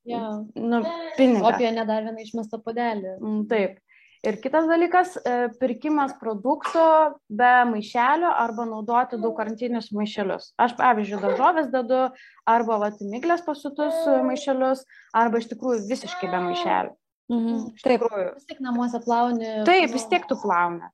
Ja. 0.10 0.26
Nu, 0.58 0.82
pinigą. 1.18 1.46
O 1.46 1.54
apie 1.54 1.72
nedar 1.72 2.04
vieną 2.10 2.26
išmestą 2.26 2.60
podelį. 2.66 3.16
Mm, 3.22 3.42
taip. 3.52 3.80
Ir 4.22 4.36
kitas 4.38 4.68
dalykas, 4.70 5.16
e, 5.18 5.50
pirkimas 5.58 6.12
produkto 6.20 6.82
be 7.26 7.50
maišelio 7.72 8.30
arba 8.30 8.68
naudoti 8.70 9.18
daugkartinius 9.18 9.90
maišelius. 9.98 10.52
Aš, 10.62 10.76
pavyzdžiui, 10.78 11.22
daržovės 11.24 11.72
dedu 11.74 12.04
arba 12.46 12.78
vatimiglės 12.84 13.42
pasiutus 13.48 14.04
maišelius, 14.28 14.84
arba 15.18 15.42
iš 15.42 15.50
tikrųjų 15.56 15.88
visiškai 15.90 16.30
be 16.30 16.42
maišelių. 16.52 16.94
Mhm. 17.32 17.64
Taip. 17.82 18.06
Vis 18.36 18.46
tik 18.50 18.62
namuose 18.62 19.02
plauni. 19.02 19.56
Taip, 19.66 19.96
vis 19.96 20.06
tiek 20.12 20.28
tu 20.30 20.38
plauni. 20.38 20.86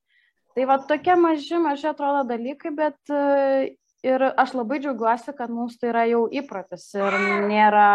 Tai 0.56 0.70
va 0.70 0.78
tokie 0.90 1.18
maži, 1.20 1.60
maži 1.62 1.92
atrodo 1.92 2.24
dalykai, 2.32 2.72
bet 2.78 3.12
e, 3.12 3.76
ir 4.08 4.24
aš 4.30 4.56
labai 4.58 4.80
džiaugiuosi, 4.82 5.36
kad 5.38 5.52
mums 5.54 5.76
tai 5.82 5.92
yra 5.92 6.06
jau 6.10 6.24
įprotis 6.32 6.88
ir 6.98 7.18
nėra 7.50 7.90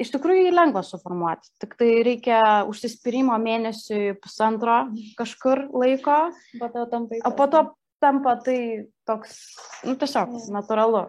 iš 0.00 0.12
tikrųjų 0.14 0.46
jį 0.46 0.52
lengva 0.54 0.82
suformuoti, 0.86 1.50
tik 1.60 1.76
tai 1.80 1.90
reikia 2.06 2.40
užsispyrimo 2.70 3.36
mėnesiui 3.42 4.14
pusantro 4.22 4.86
kažkur 5.18 5.66
laiko, 5.76 6.30
Po 6.60 6.68
to 6.72 6.86
tampai. 6.92 7.20
o 7.24 7.32
po 7.36 7.48
to 7.52 7.64
tampa 8.02 8.36
tai 8.42 8.88
toks, 9.06 9.36
nu 9.84 9.96
tiesiog 10.00 10.32
natūralu. 10.54 11.06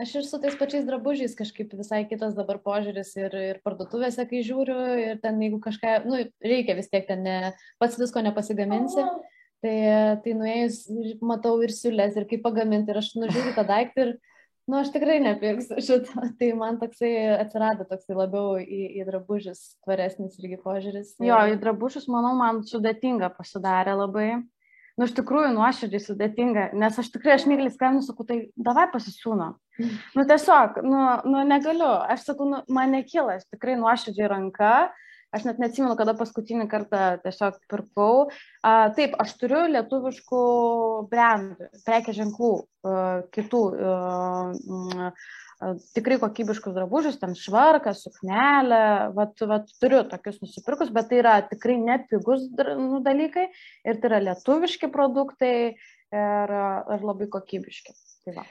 Aš 0.00 0.14
ir 0.16 0.24
su 0.24 0.38
tais 0.40 0.54
pačiais 0.56 0.86
drabužiais 0.86 1.34
kažkaip 1.36 1.74
visai 1.76 2.06
kitas 2.08 2.32
dabar 2.32 2.56
požiūris 2.64 3.10
ir, 3.20 3.34
ir 3.36 3.58
parduotuvėse, 3.64 4.24
kai 4.30 4.40
žiūriu, 4.46 4.78
ir 4.96 5.18
ten 5.20 5.40
jeigu 5.42 5.58
kažką, 5.60 5.98
nu, 6.08 6.22
reikia 6.40 6.76
vis 6.78 6.88
tiek 6.88 7.04
ten 7.08 7.20
ne, 7.26 7.34
pats 7.82 7.98
visko 8.00 8.22
nepasigaminsi. 8.24 9.04
Tai, 9.60 9.76
tai 10.24 10.32
nuėjus, 10.32 10.86
matau 11.20 11.58
ir 11.60 11.68
siūlės, 11.76 12.14
ir 12.16 12.24
kaip 12.30 12.40
pagaminti, 12.46 12.94
ir 12.94 13.00
aš 13.02 13.10
nužiūriu 13.20 13.52
tą 13.58 13.66
daiktą 13.68 14.06
ir, 14.06 14.14
nu, 14.70 14.78
aš 14.78 14.92
tikrai 14.94 15.18
nepirksiu 15.24 15.82
šito. 15.82 16.14
Tai 16.38 16.52
man 16.58 16.78
toksai 16.80 17.12
atsirado 17.40 17.86
toksai 17.90 18.16
labiau 18.16 18.54
į, 18.62 18.80
į 19.00 19.08
drabužius 19.08 19.64
tvaresnis 19.84 20.38
irgi 20.38 20.60
požiūris. 20.62 21.16
Jo, 21.26 21.42
į 21.50 21.58
drabužius, 21.60 22.06
manau, 22.12 22.36
man 22.38 22.62
sudėtinga 22.68 23.32
pasidarė 23.36 23.98
labai. 23.98 24.30
Nu, 24.98 25.06
iš 25.08 25.14
tikrųjų, 25.16 25.54
nuoširdžiai 25.56 26.02
sudėtinga, 26.04 26.64
nes 26.76 26.96
aš 27.00 27.08
tikrai, 27.14 27.38
aš 27.38 27.46
myliai 27.48 27.70
skambinu, 27.72 28.04
sakau, 28.04 28.26
tai 28.28 28.42
davai 28.56 28.90
pasisūno. 28.92 29.54
Nu, 30.12 30.26
tiesiog, 30.28 30.82
nu, 30.84 30.98
nu 31.32 31.40
negaliu, 31.48 31.88
aš 32.12 32.26
sakau, 32.26 32.44
nu, 32.50 32.58
man 32.68 32.90
nekyla, 32.92 33.38
aš 33.38 33.46
tikrai 33.48 33.78
nuoširdžiai 33.80 34.28
ranka, 34.28 34.90
aš 35.36 35.44
net 35.46 35.60
neatsimenu, 35.62 35.96
kada 35.98 36.14
paskutinį 36.18 36.66
kartą 36.70 37.04
tiesiog 37.24 37.60
pirkau. 37.70 38.30
A, 38.62 38.90
taip, 38.96 39.14
aš 39.22 39.36
turiu 39.40 39.66
lietuviškų 39.70 40.42
brandų, 41.12 41.70
prekė 41.86 42.16
ženklų, 42.16 42.54
a, 42.84 42.96
kitų. 43.34 43.62
A, 43.90 43.94
m, 44.54 45.06
a, 45.10 45.12
tikrai 45.94 46.16
kokybiškus 46.20 46.74
drabužius, 46.76 47.18
ten 47.20 47.34
švarkas, 47.36 48.00
suknelė, 48.06 49.12
vat, 49.16 49.36
vat, 49.48 49.68
turiu 49.82 50.02
tokius 50.08 50.40
nusipirkus, 50.40 50.92
bet 50.94 51.10
tai 51.10 51.20
yra 51.20 51.34
tikrai 51.44 51.76
nepigus 51.82 52.46
nu, 52.56 53.02
dalykai 53.04 53.50
ir 53.84 54.00
tai 54.00 54.10
yra 54.10 54.22
lietuviški 54.30 54.88
produktai 54.92 55.52
ir, 55.74 56.54
ir 56.96 57.04
labai 57.04 57.28
kokybiški. 57.32 57.94
Tai 58.24 58.36
va. 58.40 58.46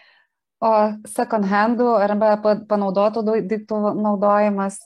o 0.65 0.71
second 1.07 1.45
handų 1.49 1.89
arba 2.01 2.35
pa- 2.43 2.61
panaudotų 2.69 3.21
dai- 3.25 3.43
daiktų 3.47 3.77
naudojimas 3.95 4.79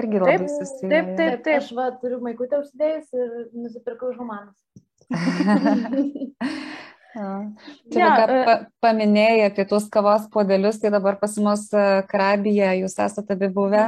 irgi 0.00 0.20
labai 0.22 0.36
Taip, 0.38 0.50
susiję. 0.58 0.90
taip, 0.92 1.10
taip. 1.18 1.42
Taip, 1.46 1.62
aš 1.62 1.72
va 1.78 1.88
turiu 2.02 2.20
maikutę 2.24 2.60
užsidėjus 2.62 3.08
ir 3.18 3.34
nusipirkau 3.64 4.12
iš. 4.16 4.52
Čia 7.14 8.00
Jo, 8.00 8.06
ja, 8.10 8.14
e- 8.26 8.44
pa, 8.46 8.54
paminėjai 8.82 9.44
apie 9.46 9.64
tuos 9.70 9.84
kavos 9.92 10.24
podelius, 10.34 10.80
tai 10.82 10.90
dabar 10.90 11.14
pas 11.20 11.36
mus 11.38 11.68
e, 11.70 11.84
Krabija, 12.10 12.72
jūs 12.80 12.96
esate 13.04 13.36
abi 13.36 13.46
buvę, 13.54 13.84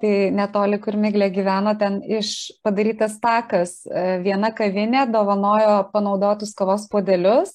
tai 0.00 0.12
netoli, 0.32 0.78
kur 0.80 0.96
Miglė 0.96 1.28
gyveno, 1.34 1.74
ten 1.76 1.98
iš 2.00 2.54
padarytas 2.64 3.18
takas. 3.20 3.82
E, 3.84 4.06
Viena 4.24 4.48
kavinė 4.56 5.04
dovanojo 5.12 5.82
panaudotus 5.92 6.54
kavos 6.56 6.88
podelius 6.88 7.52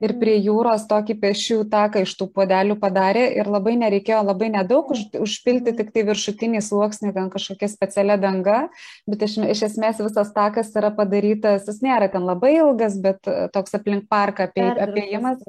ir 0.00 0.14
prie 0.20 0.36
jūros 0.40 0.86
tokį 0.90 1.16
pešių 1.20 1.58
taką 1.72 2.04
iš 2.06 2.14
tų 2.18 2.30
podelių 2.36 2.76
padarė 2.80 3.26
ir 3.36 3.50
labai 3.50 3.76
nereikėjo 3.80 4.22
labai 4.24 4.50
nedaug 4.54 4.90
už, 4.94 5.06
užpilti, 5.20 5.74
tik 5.76 5.92
tai 5.94 6.04
viršutinį 6.08 6.62
sluoksnį, 6.64 7.12
ten 7.16 7.30
kažkokia 7.32 7.68
specialia 7.70 8.16
danga, 8.20 8.62
bet 9.10 9.24
iš, 9.28 9.38
iš 9.54 9.64
esmės 9.70 10.00
visas 10.02 10.32
takas 10.36 10.72
yra 10.76 10.92
padarytas, 10.96 11.68
jis 11.68 11.80
nėra 11.84 12.10
ten 12.12 12.26
labai 12.28 12.56
ilgas, 12.58 12.98
bet 13.00 13.28
e, 13.28 13.46
toks 13.54 13.76
aplink 13.76 14.08
parką 14.10 14.48
apie, 14.48 14.66
apėjimas. 14.88 15.44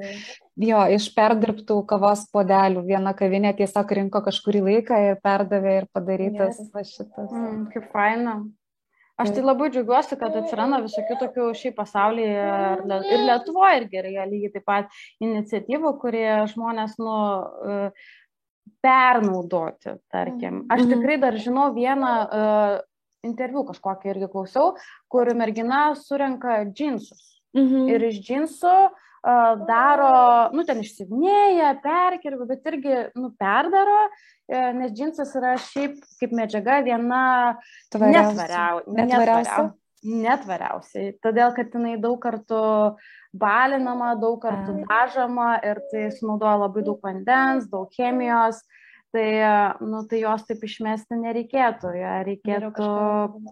Jo, 0.61 0.83
iš 0.91 1.07
perdirbtų 1.15 1.79
kavos 1.89 2.25
podelių. 2.35 2.83
Viena 2.85 3.15
kavinė 3.17 3.53
tiesiog 3.57 3.93
rinko 3.97 4.19
kažkurį 4.25 4.65
laiką 4.67 4.99
ir 5.07 5.21
perdavė 5.23 5.77
ir 5.79 5.87
padarytas 5.95 6.59
va 6.75 6.83
šitas. 6.85 7.31
Mm, 7.31 7.69
kaip 7.71 7.87
faina. 7.95 8.41
Aš 9.21 9.31
tai 9.35 9.43
labai 9.45 9.69
džiaugiuosi, 9.73 10.17
kad 10.19 10.35
atsiranda 10.39 10.79
visokių 10.83 11.17
tokių 11.21 11.47
šiaip 11.59 11.75
pasaulyje 11.77 12.31
ir, 12.31 12.83
Lie- 12.89 13.01
ir 13.13 13.25
Lietuvoje 13.29 13.81
irgi 13.81 13.99
yra 14.01 14.25
lygiai 14.29 14.53
taip 14.55 14.65
pat 14.65 14.89
iniciatyvų, 15.21 15.93
kurie 16.01 16.31
žmonės 16.53 16.97
nu, 16.99 17.17
e, 17.67 17.91
pernaudoti, 18.81 19.95
tarkim. 20.11 20.65
Aš 20.69 20.81
Mhm. 20.81 20.89
tikrai 20.93 21.17
dar 21.21 21.33
žinau 21.37 21.67
vieną 21.75 22.13
uh, 22.25 22.79
interviu 23.23 23.63
kažkokį 23.63 24.09
irgi 24.09 24.27
klausiau, 24.31 24.75
kur 25.09 25.25
mergina 25.35 25.93
surenka 25.95 26.65
džinsus. 26.65 27.39
Mhm. 27.53 27.87
Ir 27.89 28.01
iš 28.09 28.19
džinsų 28.25 28.73
uh, 28.85 28.89
daro, 29.21 30.49
nu 30.55 30.63
ten 30.65 30.79
išsivinėja, 30.81 31.75
perkirba, 31.83 32.47
bet 32.49 32.65
irgi, 32.71 32.95
nu, 33.15 33.29
perdaro, 33.37 34.07
e, 34.49 34.61
nes 34.73 34.91
džinsas 34.97 35.35
yra 35.37 35.53
šiaip 35.61 35.99
kaip 36.19 36.33
medžiaga 36.33 36.79
viena 36.85 37.57
netvariau- 37.93 38.81
Netvariausia? 38.87 39.45
netvariau- 39.45 39.77
Netvariausiai. 40.01 41.11
Todėl, 41.21 41.53
kad 41.53 41.69
jinai 41.69 42.01
daug 42.01 42.17
kartų 42.19 42.97
balinama, 43.37 44.15
daug 44.19 44.41
kartų 44.41 44.79
Ai. 44.79 44.85
dažoma 44.89 45.63
ir 45.63 45.77
tai 45.91 46.09
sunaudoja 46.09 46.57
labai 46.57 46.81
daug 46.83 46.99
vandens, 47.05 47.69
daug 47.69 47.87
chemijos. 47.93 48.63
Tai, 49.13 49.75
nu, 49.81 50.07
tai 50.07 50.21
jos 50.23 50.41
taip 50.47 50.61
išmesti 50.63 51.19
nereikėtų, 51.19 51.89
ją 51.99 52.13
reikėtų 52.25 52.87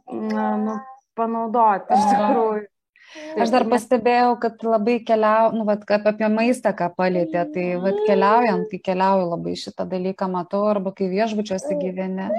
nu, 0.07 0.79
panaudoti 1.19 1.93
iš 1.93 2.05
tikrųjų. 2.13 2.67
Aš 3.39 3.49
dar 3.53 3.65
pastebėjau, 3.69 4.33
kad 4.41 4.61
labai 4.65 4.99
keliau, 5.05 5.49
nu, 5.55 5.63
vat, 5.65 5.81
kaip 5.89 6.05
apie 6.09 6.27
maistą, 6.29 6.73
ką 6.77 6.91
palėtė, 6.97 7.41
tai 7.53 7.65
vat, 7.81 7.97
keliaujant, 8.05 8.67
kai 8.69 8.79
keliauju 8.85 9.29
labai 9.31 9.55
šitą 9.57 9.87
dalyką 9.89 10.29
matau, 10.29 10.61
arba 10.69 10.93
kai 10.95 11.09
viešbučiuose 11.09 11.77
gyveni, 11.79 12.29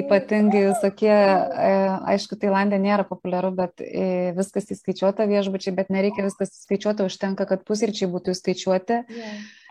ypatingai 0.00 0.64
visokie, 0.70 1.12
e, 1.12 1.76
aišku, 2.14 2.38
Tailandė 2.40 2.80
nėra 2.80 3.04
populiaru, 3.08 3.52
bet 3.60 3.84
e, 3.84 4.32
viskas 4.36 4.72
įskaičiuota 4.72 5.28
viešbučiai, 5.28 5.76
bet 5.76 5.92
nereikia 5.92 6.24
viskas 6.28 6.54
įskaičiuota, 6.56 7.08
užtenka, 7.10 7.48
kad 7.50 7.66
pusryčiai 7.68 8.08
būtų 8.12 8.36
įskaičiuoti. 8.36 9.02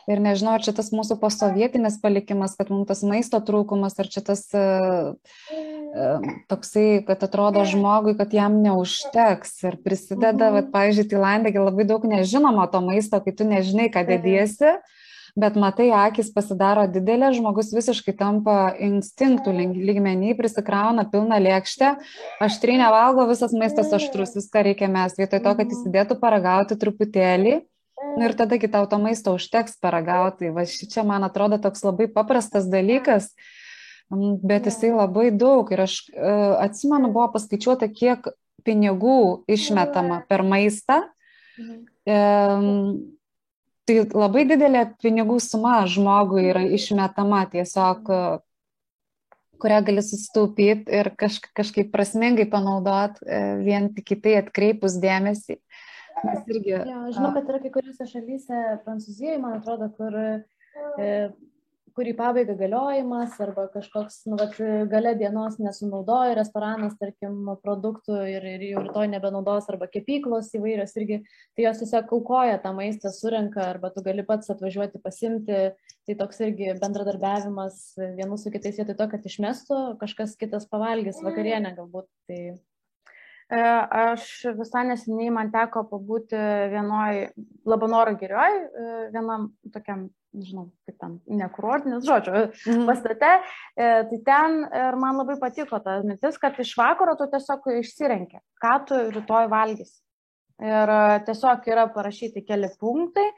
Ir 0.09 0.21
nežinau, 0.25 0.55
ar 0.57 0.63
čia 0.65 0.73
tas 0.73 0.89
mūsų 0.93 1.19
posovietinis 1.21 1.99
palikimas, 2.01 2.55
kad 2.57 2.71
mums 2.73 2.89
tas 2.89 3.03
maisto 3.05 3.37
trūkumas, 3.45 3.97
ar 4.01 4.09
čia 4.09 4.23
tas 4.25 4.47
uh, 4.57 5.13
toksai, 6.47 7.03
kad 7.07 7.23
atrodo 7.23 7.63
žmogui, 7.65 8.15
kad 8.17 8.33
jam 8.33 8.61
neužteks. 8.63 9.63
Ir 9.63 9.77
prisideda, 9.83 10.49
Mhm. 10.49 10.53
vat, 10.53 10.71
pavyzdžiui, 10.71 11.09
Tailandė 11.09 11.51
gi 11.51 11.59
labai 11.59 11.85
daug 11.85 12.03
nežinoma 12.03 12.71
to 12.71 12.81
maisto, 12.81 13.19
kai 13.23 13.31
tu 13.31 13.43
nežinai, 13.43 13.89
ką 13.91 14.05
dediesi. 14.07 14.77
Bet 15.37 15.55
matai, 15.55 15.89
akis 15.93 16.33
pasidaro 16.33 16.87
didelė, 16.89 17.29
žmogus 17.37 17.71
visiškai 17.73 18.17
tampa 18.17 18.73
instinktų 18.81 19.53
lyg- 19.53 19.77
lygmenį, 19.77 20.35
prisikrauna 20.35 21.05
pilną 21.09 21.37
lėkštę, 21.39 21.97
aštriai 22.41 22.77
nevalgo, 22.81 23.27
visas 23.29 23.53
maistas 23.53 23.93
aštrus, 23.93 24.35
viską 24.35 24.63
reikia 24.65 24.89
mes, 24.89 25.15
vietoj 25.15 25.39
to, 25.43 25.55
kad 25.55 25.67
įsidėtų 25.67 26.19
paragauti 26.19 26.75
truputėlį. 26.75 27.61
Nu, 28.17 28.25
ir 28.25 28.33
tada 28.33 28.57
kitau 28.57 28.89
to 28.89 28.97
maisto 28.97 29.31
užteks 29.35 29.77
paragauti. 29.79 30.49
Va 30.51 30.65
čia, 30.65 31.03
man 31.05 31.23
atrodo, 31.23 31.61
toks 31.61 31.83
labai 31.83 32.07
paprastas 32.07 32.65
dalykas, 32.65 33.29
mm, 33.29 33.58
bet 34.09 34.65
jisai 34.69 34.91
labai 34.95 35.29
daug. 35.35 35.69
Ir 35.73 35.85
aš 35.85 36.01
uh, 36.09 36.57
atsimenu, 36.63 37.11
buvo 37.13 37.29
paskaičiuota, 37.35 37.89
kiek 37.93 38.31
pinigų 38.65 39.45
išmetama 39.49 40.23
per 40.29 40.43
maistą. 40.47 41.03
Um, 42.09 43.15
tai 43.89 44.03
labai 44.05 44.45
didelė 44.49 44.83
pinigų 45.01 45.39
suma 45.43 45.81
žmogui 45.89 46.45
yra 46.51 46.61
išmetama 46.77 47.41
tiesiog, 47.51 48.11
e, 48.13 48.19
kurią 49.59 49.79
gali 49.87 50.03
susitaupyti 50.05 50.93
ir 50.99 51.09
kaž, 51.19 51.39
kažkaip 51.57 51.89
prasmingai 51.91 52.45
panaudoti, 52.51 53.25
vien 53.65 53.89
tik 53.95 54.13
į 54.15 54.19
tai 54.23 54.35
atkreipus 54.43 54.99
dėmesį. 55.01 55.57
Mes 56.19 56.51
irgi. 56.51 56.75
Jo, 56.75 57.01
žinau, 57.15 57.33
kad 57.35 57.49
yra 57.49 57.59
kai 57.63 57.71
kuriuose 57.73 58.07
šalyse, 58.07 58.61
Prancūzijoje, 58.85 59.39
man 59.41 59.57
atrodo, 59.59 59.89
kur, 59.97 60.17
e, 61.89 61.91
kur 61.95 62.07
į 62.09 62.13
pabaigą 62.17 62.55
galiojimas 62.59 63.35
arba 63.43 63.65
kažkoks, 63.73 64.21
nu, 64.29 64.37
vat, 64.39 64.55
gale 64.91 65.15
dienos 65.19 65.57
nesunaudoja 65.61 66.37
restoranas, 66.37 66.95
tarkim, 67.01 67.41
produktų 67.63 68.21
ir, 68.31 68.47
ir 68.55 68.65
jau 68.69 68.85
rytoj 68.85 69.09
nebenaudos 69.11 69.69
arba 69.73 69.89
kepyklos 69.91 70.53
įvairios 70.57 70.95
irgi, 71.01 71.21
tai 71.57 71.67
jos 71.67 71.83
tiesiog 71.83 72.15
aukoja 72.19 72.61
tą 72.63 72.73
maistą, 72.77 73.13
surenka 73.15 73.65
arba 73.67 73.91
tu 73.95 74.05
gali 74.05 74.25
pats 74.27 74.53
atvažiuoti 74.53 75.01
pasimti, 75.03 75.61
tai 76.07 76.17
toks 76.19 76.41
irgi 76.47 76.73
bendradarbiavimas 76.79 77.83
vienų 78.19 78.39
su 78.39 78.53
kitais 78.53 78.81
vietoj 78.81 78.97
to, 78.99 79.11
kad 79.13 79.29
išmestų, 79.29 79.83
kažkas 80.01 80.37
kitas 80.39 80.69
pavalgys 80.69 81.23
vakarienę 81.25 81.75
galbūt. 81.77 82.09
Tai 82.29 82.41
E, 83.49 83.57
aš 83.57 84.23
visai 84.59 84.83
neseniai 84.91 85.31
man 85.33 85.47
teko 85.49 85.81
pabūti 85.89 86.37
vienoj 86.69 87.21
Labanoro 87.69 88.13
girioj, 88.19 88.57
e, 88.61 88.89
vienam 89.15 89.47
tokiam, 89.73 90.03
nežinau, 90.35 90.67
kaip 90.85 90.97
ten, 91.01 91.15
nekurortinis, 91.39 92.03
žodžiu, 92.07 92.49
mhm. 92.49 92.83
pastate. 92.89 93.31
E, 93.73 93.87
tai 94.11 94.19
ten 94.27 94.59
ir 94.81 94.99
man 95.01 95.17
labai 95.21 95.39
patiko 95.41 95.81
ta 95.83 95.99
mintis, 96.05 96.37
kad 96.41 96.59
iš 96.61 96.75
vakaro 96.79 97.15
tu 97.19 97.29
tiesiog 97.31 97.71
išsirenki, 97.79 98.43
ką 98.61 98.75
tu 98.89 99.01
rytoj 99.15 99.49
valgysi. 99.51 99.99
Ir 100.59 100.91
tiesiog 101.25 101.67
yra 101.71 101.87
parašyti 101.95 102.43
keli 102.45 102.69
punktai, 102.81 103.29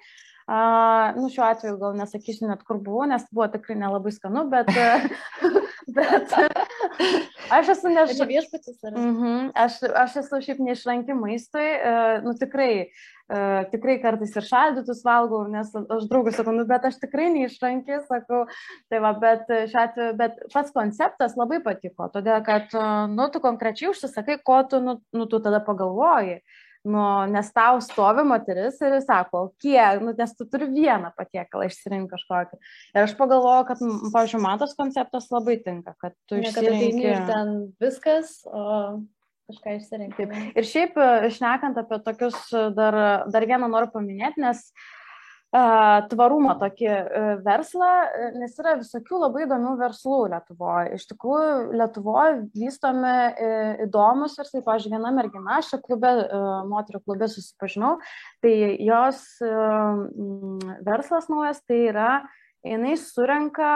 Uh, 0.52 1.14
nu, 1.16 1.30
šiuo 1.30 1.46
atveju 1.46 1.78
gal 1.80 1.94
nesakysiu 1.96 2.48
net 2.50 2.64
kur 2.68 2.80
buvau, 2.82 3.06
nes 3.08 3.24
buvo 3.32 3.46
tikrai 3.54 3.76
nelabai 3.78 4.12
skanu, 4.12 4.42
bet, 4.52 4.72
bet 5.88 6.34
aš 7.58 7.72
esu 7.76 7.92
nežinau. 7.94 8.28
Viešpatis 8.30 8.84
ar 8.84 8.94
ne? 8.94 9.08
-hmm. 9.08 9.52
aš, 9.56 9.80
aš 10.04 10.16
esu 10.24 10.42
šiaip 10.46 10.62
neišranki 10.68 11.16
maistui, 11.18 11.68
uh, 11.76 12.24
nu 12.26 12.34
tikrai, 12.38 12.72
uh, 13.34 13.70
tikrai 13.74 13.98
kartais 14.04 14.36
ir 14.36 14.48
šaldytus 14.48 15.04
valgau, 15.06 15.44
nes 15.52 15.74
aš 15.82 16.08
draugui 16.10 16.34
sakau, 16.38 16.54
nu, 16.56 16.66
bet 16.70 16.86
aš 16.86 17.00
tikrai 17.04 17.30
neišranki, 17.36 18.02
sakau, 18.08 18.46
tai 18.90 19.04
va, 19.04 19.14
bet, 19.14 19.50
atveju, 19.50 20.18
bet 20.18 20.42
pats 20.54 20.72
konceptas 20.76 21.38
labai 21.40 21.62
patiko, 21.64 22.10
todėl 22.14 22.44
kad, 22.46 22.74
nu, 23.10 23.30
tu 23.34 23.40
konkrečiai 23.40 23.92
užsisakai, 23.92 24.42
ko 24.44 24.64
tu, 24.64 24.80
nu, 24.80 25.00
nu 25.14 25.26
tu 25.26 25.40
tada 25.40 25.60
pagalvoji. 25.60 26.42
Uh, 26.42 26.61
nu, 26.88 27.02
nes 27.30 27.52
tau 27.54 27.80
stovi 27.84 28.24
moteris 28.28 28.80
ir 28.82 28.96
jis 28.98 29.08
sako, 29.08 29.44
kiek, 29.62 30.02
nu, 30.04 30.14
nes 30.18 30.36
tu 30.38 30.48
turi 30.50 30.70
vieną 30.72 31.12
patiekalą 31.18 31.68
išsirinkti 31.70 32.16
kažkokį. 32.16 32.62
Ir 32.96 33.02
aš 33.04 33.16
pagalvoju, 33.20 33.68
kad, 33.70 33.84
pavyzdžiui, 34.14 34.44
man 34.44 34.62
tas 34.62 34.78
konceptas 34.78 35.30
labai 35.34 35.60
tinka, 35.66 35.96
kad 36.02 36.18
tu 36.30 36.42
išsirinkai. 36.42 37.04
Ir 37.12 37.28
ten 37.30 37.54
viskas, 37.82 38.40
o 38.50 38.64
kažką 39.52 39.78
išsirinkti. 39.78 40.30
Ir 40.56 40.68
šiaip, 40.68 40.98
išnekant 41.30 41.78
apie 41.82 42.02
tokius, 42.06 42.40
dar, 42.78 42.98
dar 43.30 43.48
vieną 43.50 43.70
noriu 43.70 43.92
paminėti, 43.94 44.42
nes 44.42 44.66
uh, 44.72 44.90
tvarumo 45.52 46.54
tokį 46.62 46.88
e, 46.88 47.22
verslą, 47.44 47.90
e, 48.08 48.28
nes 48.40 48.54
yra 48.62 48.78
visokių 48.80 49.18
labai 49.20 49.44
įdomių 49.44 49.74
verslų 49.82 50.20
Lietuvoje. 50.32 50.94
Iš 50.96 51.08
tikrųjų, 51.10 51.50
Lietuvoje 51.76 52.38
vystomi 52.56 53.12
e, 53.12 53.50
įdomus 53.88 54.38
verslai. 54.40 54.64
Pavyzdžiui, 54.64 54.94
viena 54.96 55.12
mergina, 55.12 55.58
aš 55.60 55.74
čia 55.74 55.82
klube, 55.84 56.14
moterio 56.72 57.02
klube 57.04 57.28
susipažinau, 57.32 57.98
tai 58.44 58.54
jos 58.80 59.20
verslas 60.88 61.28
naujas, 61.32 61.60
tai 61.68 61.82
yra, 61.90 62.12
jinai 62.64 62.96
surenka 63.00 63.74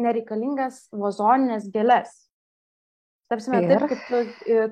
nereikalingas 0.00 0.86
vazoninės 0.96 1.68
gėlės. 1.74 2.14
Tapsime, 3.28 3.58
taip, 3.66 3.88
kaip 3.90 4.04
tu, 4.06 4.20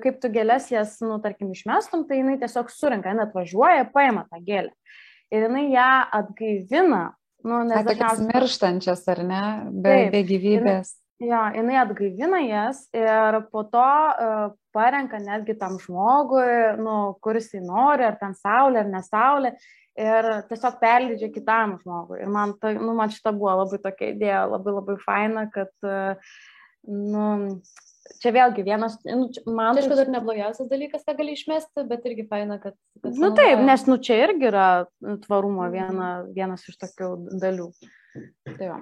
kaip 0.01 0.21
tu 0.23 0.31
gėlės 0.31 0.71
jas, 0.71 0.97
nu, 1.03 1.19
tarkim, 1.21 1.51
išmestum, 1.53 2.07
tai 2.09 2.23
jinai 2.23 2.39
tiesiog 2.41 2.71
surinka, 2.73 3.11
jinai 3.11 3.27
atvažiuoja, 3.27 3.89
paima 3.93 4.25
tą 4.31 4.39
gėlę 4.47 4.71
ir 5.35 5.47
jinai 5.47 5.67
ją 5.73 5.91
atgaivina. 6.19 7.05
Nu, 7.45 7.61
nes 7.67 7.85
dažniausiai 7.85 8.31
mirštančias, 8.31 9.03
ar 9.13 9.21
ne, 9.21 9.41
be, 9.69 9.91
taip, 9.91 10.13
be 10.15 10.21
gyvybės. 10.31 10.95
Jinai, 11.21 11.29
jo, 11.29 11.41
jinai 11.59 11.75
atgaivina 11.83 12.39
jas 12.41 12.79
ir 12.97 13.37
po 13.51 13.61
to 13.69 13.85
uh, 13.85 14.47
parenka 14.73 15.19
netgi 15.21 15.53
tam 15.59 15.77
žmogui, 15.81 16.47
nu, 16.81 16.97
kuris 17.23 17.51
jį 17.53 17.61
nori, 17.67 18.07
ar 18.07 18.17
ten 18.21 18.33
saulė, 18.39 18.81
ar 18.81 18.89
nesaulė, 18.89 19.53
ir 20.01 20.29
tiesiog 20.49 20.79
perleidžia 20.81 21.29
kitam 21.35 21.77
žmogui. 21.83 22.23
Ir 22.25 22.33
man, 22.33 22.57
ta, 22.59 22.73
nu, 22.73 22.97
man 22.97 23.13
šita 23.13 23.35
buvo 23.37 23.53
labai 23.61 23.79
tokia 23.83 24.11
idėja, 24.15 24.41
labai 24.49 24.75
labai 24.79 24.97
faina, 25.05 25.45
kad, 25.53 25.71
uh, 25.85 26.33
nu, 26.89 27.27
čia 28.21 28.31
vėlgi 28.35 28.65
vienas, 28.65 28.97
nu, 29.05 29.29
man. 29.47 29.75
Tai 29.75 29.83
aišku, 29.83 29.97
dar 29.99 30.11
neblogiausias 30.13 30.69
dalykas, 30.69 31.05
ką 31.07 31.15
gali 31.17 31.35
išmesti, 31.37 31.85
bet 31.89 32.05
irgi 32.09 32.27
faina, 32.29 32.59
kad. 32.61 32.77
kad 33.01 33.21
nu, 33.21 33.31
taip, 33.37 33.61
nes 33.65 33.85
nu 33.89 33.97
čia 34.01 34.19
irgi 34.27 34.49
yra 34.51 34.67
tvarumo 35.25 35.67
viena, 35.73 36.09
vienas 36.35 36.65
iš 36.69 36.79
tokių 36.81 37.11
dalių. 37.41 37.69
Tai 38.47 38.71
va. 38.71 38.79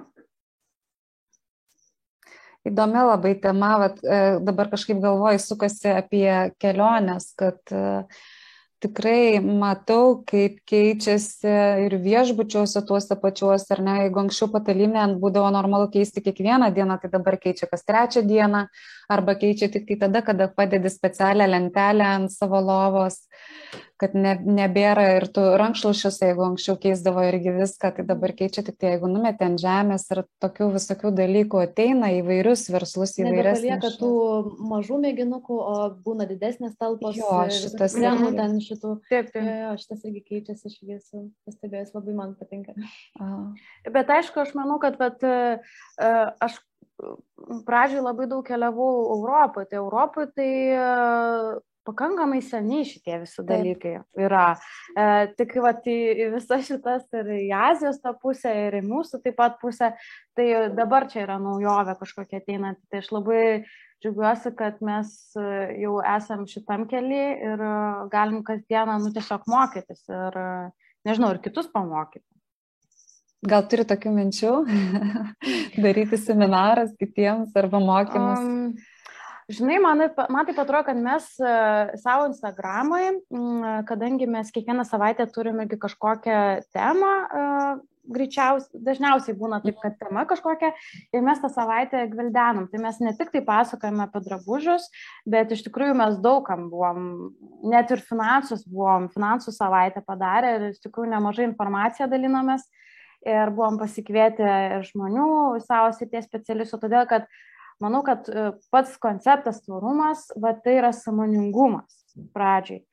Įdomi 2.64 3.00
labai 3.04 3.34
tema, 3.42 3.74
vat, 3.82 3.98
e, 4.00 4.20
dabar 4.40 4.70
kažkaip 4.72 5.02
galvoju, 5.02 5.40
sukasi 5.42 5.90
apie 5.92 6.28
keliones, 6.62 7.26
kad 7.36 7.60
uh, 7.76 8.22
tikrai 8.84 9.40
matau, 9.40 10.20
kaip 10.28 10.60
keičiasi 10.68 11.54
ir 11.86 11.96
viešbučiuose 12.04 12.84
tuose 12.88 13.16
pačiuose, 13.20 13.70
ar 13.74 13.82
ne, 13.86 13.96
jeigu 14.04 14.22
anksčiau 14.24 14.50
patalinė 14.52 15.06
būdavo 15.22 15.50
normalu 15.54 15.88
keisti 15.94 16.22
kiekvieną 16.24 16.70
dieną, 16.76 16.98
tai 17.02 17.12
dabar 17.12 17.38
keičia 17.40 17.68
kas 17.70 17.86
trečią 17.88 18.24
dieną, 18.28 18.66
arba 19.16 19.36
keičia 19.40 19.70
tik 19.72 19.88
tai 19.88 19.98
tada, 20.06 20.24
kada 20.26 20.50
padedi 20.52 20.92
specialią 20.92 21.48
lentelę 21.50 22.10
ant 22.18 22.34
savo 22.34 22.60
lovos, 22.60 23.22
kad 24.00 24.14
ne, 24.18 24.34
nebėra 24.42 25.04
ir 25.18 25.26
tų 25.34 25.44
rankšluošiuose, 25.60 26.30
jeigu 26.30 26.42
anksčiau 26.48 26.74
keisdavo 26.82 27.22
irgi 27.28 27.52
viską, 27.54 27.92
tai 27.96 28.04
dabar 28.08 28.34
keičia 28.34 28.64
tik 28.66 28.76
tai, 28.80 28.94
jeigu 28.94 29.10
numetė 29.10 29.46
ant 29.46 29.62
žemės 29.62 30.06
ir 30.10 30.24
tokių 30.42 30.68
visokių 30.74 31.12
dalykų 31.20 31.62
ateina 31.62 32.10
įvairius 32.18 32.66
verslus, 32.74 33.14
įvairias. 33.22 33.62
Nebelieka 33.62 33.92
tų 34.00 34.10
mažų 34.72 34.98
mėginukų, 35.04 35.58
o 35.60 35.76
būna 36.06 36.26
didesnės 36.30 36.74
talpos. 36.80 37.16
Jo, 37.20 37.44
šitas 37.54 37.94
irgi. 38.00 38.34
ten 38.40 38.58
šitų. 38.66 38.94
Taip, 39.10 39.30
taip. 39.34 39.48
Jo, 39.48 39.72
šitas 39.80 40.06
irgi 40.10 40.24
keičiasi, 40.32 40.70
aš 40.70 40.78
irgi 40.82 40.98
esu 40.98 41.24
pastebėjęs, 41.46 41.94
labai 41.94 42.18
man 42.18 42.34
patinka. 42.40 42.74
Aha. 43.22 43.42
Bet 43.94 44.10
aišku, 44.10 44.42
aš 44.42 44.56
manau, 44.58 44.80
kad 44.82 44.98
bet, 44.98 45.22
aš 46.42 46.58
pradžioj 47.66 48.02
labai 48.04 48.26
daug 48.30 48.42
keliavau 48.46 48.90
Europoje, 49.16 49.70
tai 49.70 49.78
Europoje 49.80 50.30
tai 50.34 50.50
pakankamai 51.86 52.40
seniai 52.44 52.84
šitie 52.88 53.20
visi 53.22 53.44
dalykai 53.46 53.94
yra. 54.24 54.46
E, 54.96 55.06
tik 55.38 55.56
vat, 55.64 55.86
į, 55.86 56.30
visas 56.34 56.66
šitas 56.68 57.06
ir 57.16 57.32
į 57.36 57.48
Azijos 57.56 58.00
tą 58.02 58.14
pusę, 58.20 58.52
ir 58.68 58.78
į 58.80 58.84
mūsų 58.86 59.22
taip 59.24 59.38
pat 59.40 59.58
pusę, 59.62 59.92
tai 60.36 60.48
dabar 60.74 61.08
čia 61.12 61.24
yra 61.26 61.40
naujovė 61.42 61.96
kažkokia 62.00 62.42
ateinanti. 62.42 62.82
Tai 62.90 63.02
aš 63.04 63.10
labai 63.14 63.44
džiaugiuosi, 64.04 64.52
kad 64.58 64.80
mes 64.84 65.10
e, 65.40 65.48
jau 65.82 65.98
esam 66.16 66.44
šitam 66.50 66.86
keli 66.90 67.24
ir 67.48 67.64
e, 67.64 67.74
galim 68.12 68.42
kasdieną, 68.44 68.98
nu, 69.00 69.12
tiesiog 69.14 69.46
mokytis 69.50 70.04
ir, 70.12 70.38
e, 70.38 70.88
nežinau, 71.08 71.32
ir 71.34 71.42
kitus 71.44 71.70
pamokyti. 71.72 72.26
Gal 73.44 73.66
turi 73.68 73.84
tokių 73.84 74.12
minčių 74.16 74.52
daryti 75.84 76.20
seminaras 76.20 76.94
kitiems 77.00 77.56
arba 77.60 77.80
mokymus? 77.80 78.40
Um, 78.40 78.93
Žinai, 79.52 79.76
man, 79.82 80.00
man 80.32 80.46
taip 80.48 80.58
atrodo, 80.62 80.86
kad 80.86 81.00
mes 81.00 81.26
uh, 81.42 81.90
savo 82.00 82.30
Instagramui, 82.30 83.10
um, 83.28 83.64
kadangi 83.84 84.28
mes 84.30 84.52
kiekvieną 84.54 84.86
savaitę 84.88 85.26
turime 85.28 85.66
kažkokią 85.68 86.38
temą, 86.72 87.10
uh, 87.28 87.82
greičiausiai, 88.08 88.80
dažniausiai 88.86 89.36
būna 89.36 89.60
taip, 89.64 89.76
kad 89.82 89.96
tema 90.00 90.24
kažkokia 90.28 90.72
ir 91.12 91.24
mes 91.24 91.40
tą 91.40 91.50
savaitę 91.52 92.02
gvildenam. 92.12 92.66
Tai 92.72 92.80
mes 92.86 93.00
ne 93.04 93.14
tik 93.18 93.32
tai 93.34 93.44
pasakojame 93.44 94.04
apie 94.06 94.24
drabužius, 94.24 94.88
bet 95.28 95.52
iš 95.52 95.64
tikrųjų 95.68 95.96
mes 96.00 96.18
daugam 96.24 96.68
buvom, 96.72 97.08
net 97.68 97.92
ir 97.92 98.04
finansus 98.04 98.64
buvom, 98.68 99.10
finansų 99.12 99.52
savaitę 99.56 100.04
padarę 100.04 100.56
ir 100.56 100.68
iš 100.72 100.82
tikrųjų 100.84 101.12
nemažai 101.12 101.48
informaciją 101.50 102.08
dalinomės 102.12 102.64
ir 103.24 103.52
buvom 103.56 103.80
pasikvietę 103.80 104.84
žmonių 104.90 105.28
savo 105.64 105.92
srities 105.96 106.28
specialistų, 106.28 106.80
todėl 106.82 107.08
kad 107.08 107.24
uh, 107.24 107.42
Manau, 107.82 108.02
kad 108.06 108.28
e, 108.30 108.50
pats 108.72 108.98
konceptas 109.02 109.62
tvarumas, 109.64 110.28
va, 110.40 110.54
tai 110.64 110.78
yra 110.80 110.92
samoningumas 110.94 112.04
pradžiai. 112.34 112.84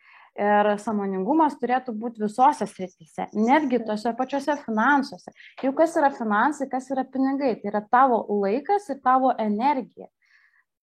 Ir 0.41 0.69
samoningumas 0.79 1.57
turėtų 1.59 1.91
būti 1.99 2.23
visose 2.23 2.63
srityse, 2.63 3.27
netgi 3.35 3.81
tose 3.83 4.13
pačiose 4.15 4.55
finansuose. 4.63 5.33
Juk 5.59 5.75
kas 5.81 5.97
yra 5.99 6.07
finansai, 6.15 6.69
kas 6.71 6.87
yra 6.93 7.03
pinigai, 7.03 7.57
tai 7.59 7.73
yra 7.73 7.81
tavo 7.83 8.21
laikas 8.39 8.87
ir 8.93 9.01
tavo 9.03 9.33
energija 9.35 10.07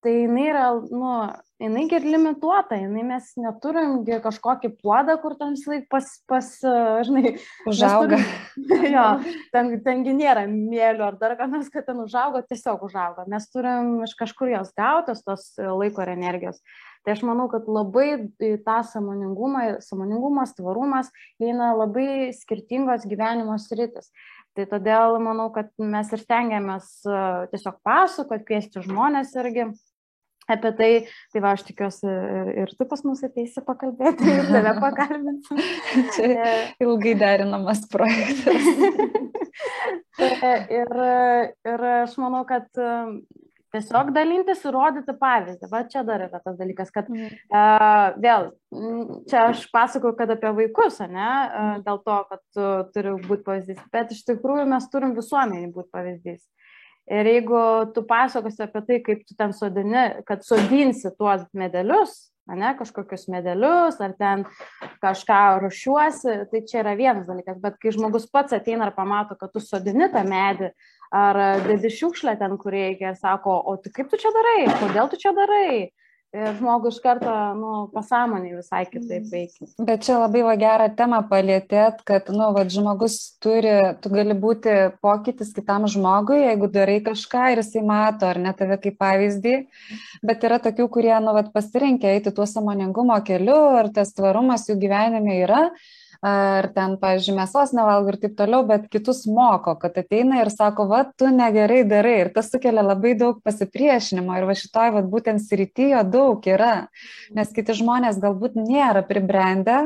tai 0.05 0.15
jinai 0.23 0.47
yra, 0.51 0.65
nu, 0.95 1.13
jinai 1.59 1.85
ir 1.91 2.05
limituota, 2.07 2.79
jinai 2.79 3.03
mes 3.07 3.31
neturim 3.41 3.97
kažkokį 4.23 4.71
puodą, 4.79 5.17
kur 5.23 5.35
ten 5.39 5.57
laik 5.67 5.89
pas, 5.91 6.07
pas, 6.31 6.51
žinai, 7.09 7.35
užauga. 7.69 8.21
Turim, 8.55 8.87
jo, 8.97 9.07
ten, 9.55 9.73
tengi 9.87 10.15
nėra 10.17 10.47
mėlio 10.51 11.09
ar 11.09 11.19
dar 11.21 11.35
ką 11.41 11.49
nors, 11.51 11.71
kad 11.75 11.89
ten 11.89 11.99
užaugo, 12.05 12.45
tiesiog 12.47 12.85
užaugo. 12.87 13.27
Mes 13.31 13.49
turim 13.51 13.97
iš 14.07 14.15
kažkur 14.19 14.55
jos 14.55 14.71
gautos, 14.79 15.25
tos 15.27 15.51
laiko 15.59 16.07
ir 16.07 16.15
energijos. 16.15 16.63
Tai 17.07 17.15
aš 17.15 17.23
manau, 17.27 17.47
kad 17.51 17.67
labai 17.71 18.29
tą 18.39 18.81
samoningumą, 18.85 19.79
samoningumas, 19.83 20.55
tvarumas 20.59 21.11
eina 21.43 21.73
labai 21.79 22.35
skirtingos 22.37 23.07
gyvenimo 23.09 23.59
sritis. 23.63 24.11
Tai 24.59 24.67
todėl 24.67 25.21
manau, 25.23 25.47
kad 25.55 25.71
mes 25.79 26.09
ir 26.15 26.23
stengiamės 26.23 26.91
tiesiog 27.53 27.79
pasakoti, 27.87 28.47
kviesti 28.49 28.83
žmonės 28.83 29.31
irgi 29.39 29.69
apie 30.51 30.73
tai, 30.79 30.91
tai 31.33 31.43
va, 31.45 31.55
aš 31.57 31.65
tikiuosi 31.69 32.09
ir, 32.09 32.53
ir 32.65 32.75
tu 32.77 32.87
pas 32.91 33.03
mus 33.07 33.25
ateisi 33.27 33.65
pakalbėti, 33.67 34.29
ir 34.29 34.49
tave 34.53 34.75
pakalbinsiu. 34.85 35.59
Čia 36.17 36.31
e, 36.31 36.55
ilgai 36.85 37.17
derinamas 37.21 37.85
projektas. 37.93 38.71
ir, 40.81 40.97
ir 41.73 41.87
aš 41.99 42.17
manau, 42.23 42.45
kad 42.49 42.73
Tiesiog 43.69 44.15
dalintis 44.17 44.63
ir 44.65 44.73
rodyti 44.73 45.13
pavyzdį. 45.21 45.69
Va 45.69 45.83
čia 45.93 46.01
dar 46.09 46.23
yra 46.25 46.39
tas 46.41 46.57
dalykas, 46.57 46.89
kad 46.93 47.09
uh, 47.13 48.15
vėl, 48.17 48.47
čia 49.29 49.43
aš 49.51 49.67
pasakoju, 49.75 50.17
kad 50.17 50.33
apie 50.33 50.53
vaikus, 50.57 51.03
ne, 51.05 51.27
uh, 51.29 51.75
dėl 51.85 52.01
to, 52.07 52.17
kad 52.31 52.41
tu 52.57 52.69
turi 52.95 53.13
būti 53.27 53.45
pavyzdys, 53.45 53.83
bet 53.93 54.15
iš 54.17 54.25
tikrųjų 54.31 54.65
mes 54.73 54.89
turim 54.93 55.13
visuomenį 55.19 55.69
būti 55.75 55.93
pavyzdys. 55.93 56.41
Ir 57.09 57.29
jeigu 57.31 57.61
tu 57.97 58.03
pasakosi 58.05 58.67
apie 58.67 58.83
tai, 58.85 58.99
kaip 59.05 59.23
tu 59.25 59.37
ten 59.37 59.55
sodini, 59.57 60.03
kad 60.29 60.43
sodinsi 60.45 61.09
tuos 61.17 61.47
medelius, 61.57 62.29
ne, 62.49 62.75
kažkokius 62.77 63.27
medelius, 63.33 63.97
ar 64.01 64.13
ten 64.19 64.45
kažką 65.03 65.41
rušiuosi, 65.65 66.37
tai 66.53 66.63
čia 66.69 66.83
yra 66.83 66.95
vienas 66.99 67.29
dalykas, 67.29 67.61
bet 67.65 67.79
kai 67.81 67.93
žmogus 67.97 68.29
pats 68.33 68.57
ateina 68.57 68.89
ir 68.89 68.97
pamato, 68.97 69.37
kad 69.41 69.53
tu 69.53 69.63
sodini 69.65 70.11
tą 70.13 70.25
medį, 70.29 70.73
ar 71.17 71.41
dedi 71.65 71.93
šiukšlę 71.97 72.37
ten, 72.41 72.57
kur 72.61 72.77
reikia 72.77 73.15
ir 73.15 73.21
sako, 73.21 73.57
o 73.57 73.77
tai 73.81 73.93
kaip 73.97 74.13
tu 74.13 74.21
čia 74.21 74.33
darai, 74.37 74.61
kodėl 74.83 75.09
tu 75.09 75.21
čia 75.21 75.33
darai. 75.37 75.89
Ir 76.37 76.51
žmogus 76.59 76.99
iš 76.99 77.01
karto, 77.01 77.33
nu, 77.57 77.69
pasąmonį 77.95 78.51
visai 78.59 78.83
kitaip 78.85 79.23
mm. 79.23 79.29
veikia. 79.33 79.69
Bet 79.81 80.03
čia 80.05 80.19
labai 80.21 80.43
va 80.45 80.57
gerą 80.61 80.89
temą 80.99 81.23
palėtėt, 81.31 82.03
kad, 82.09 82.29
nu, 82.35 82.51
va, 82.53 82.67
žmogus 82.69 83.17
turi, 83.41 83.73
tu 84.05 84.13
gali 84.13 84.37
būti 84.37 84.75
pokytis 85.01 85.55
kitam 85.57 85.87
žmogui, 85.89 86.43
jeigu 86.43 86.69
darai 86.75 86.99
kažką 87.07 87.47
ir 87.55 87.63
jisai 87.63 87.81
mato, 87.89 88.29
ar 88.29 88.43
ne 88.45 88.53
tave 88.59 88.77
kaip 88.83 88.99
pavyzdį. 89.01 89.55
Bet 90.29 90.45
yra 90.45 90.61
tokių, 90.69 90.91
kurie, 90.99 91.15
nu, 91.25 91.33
va, 91.33 91.47
pasirinkia 91.55 92.13
eiti 92.19 92.35
tuo 92.37 92.45
samoningumo 92.51 93.17
keliu 93.25 93.63
ir 93.81 93.89
tas 93.97 94.13
tvarumas 94.13 94.69
jų 94.69 94.77
gyvenime 94.85 95.41
yra 95.47 95.71
ar 96.25 96.67
ten, 96.75 96.97
pavyzdžiui, 96.99 97.37
mėsos 97.37 97.73
nevalgo 97.77 98.13
ir 98.13 98.19
taip 98.23 98.35
toliau, 98.39 98.65
bet 98.67 98.89
kitus 98.91 99.23
moko, 99.31 99.77
kad 99.79 99.99
ateina 100.01 100.41
ir 100.43 100.51
sako, 100.51 100.89
va, 100.91 101.05
tu 101.19 101.31
negerai 101.31 101.85
darai 101.87 102.17
ir 102.25 102.33
tas 102.35 102.51
sukelia 102.51 102.83
labai 102.83 103.15
daug 103.19 103.39
pasipriešinimo 103.47 104.35
ir 104.39 104.49
va 104.49 104.57
šitoj, 104.59 104.95
va, 104.97 105.05
būtent 105.15 105.45
srityjo 105.45 106.03
daug 106.11 106.49
yra, 106.51 106.89
nes 107.35 107.55
kiti 107.55 107.77
žmonės 107.79 108.19
galbūt 108.23 108.59
nėra 108.59 109.05
pribrendę, 109.07 109.85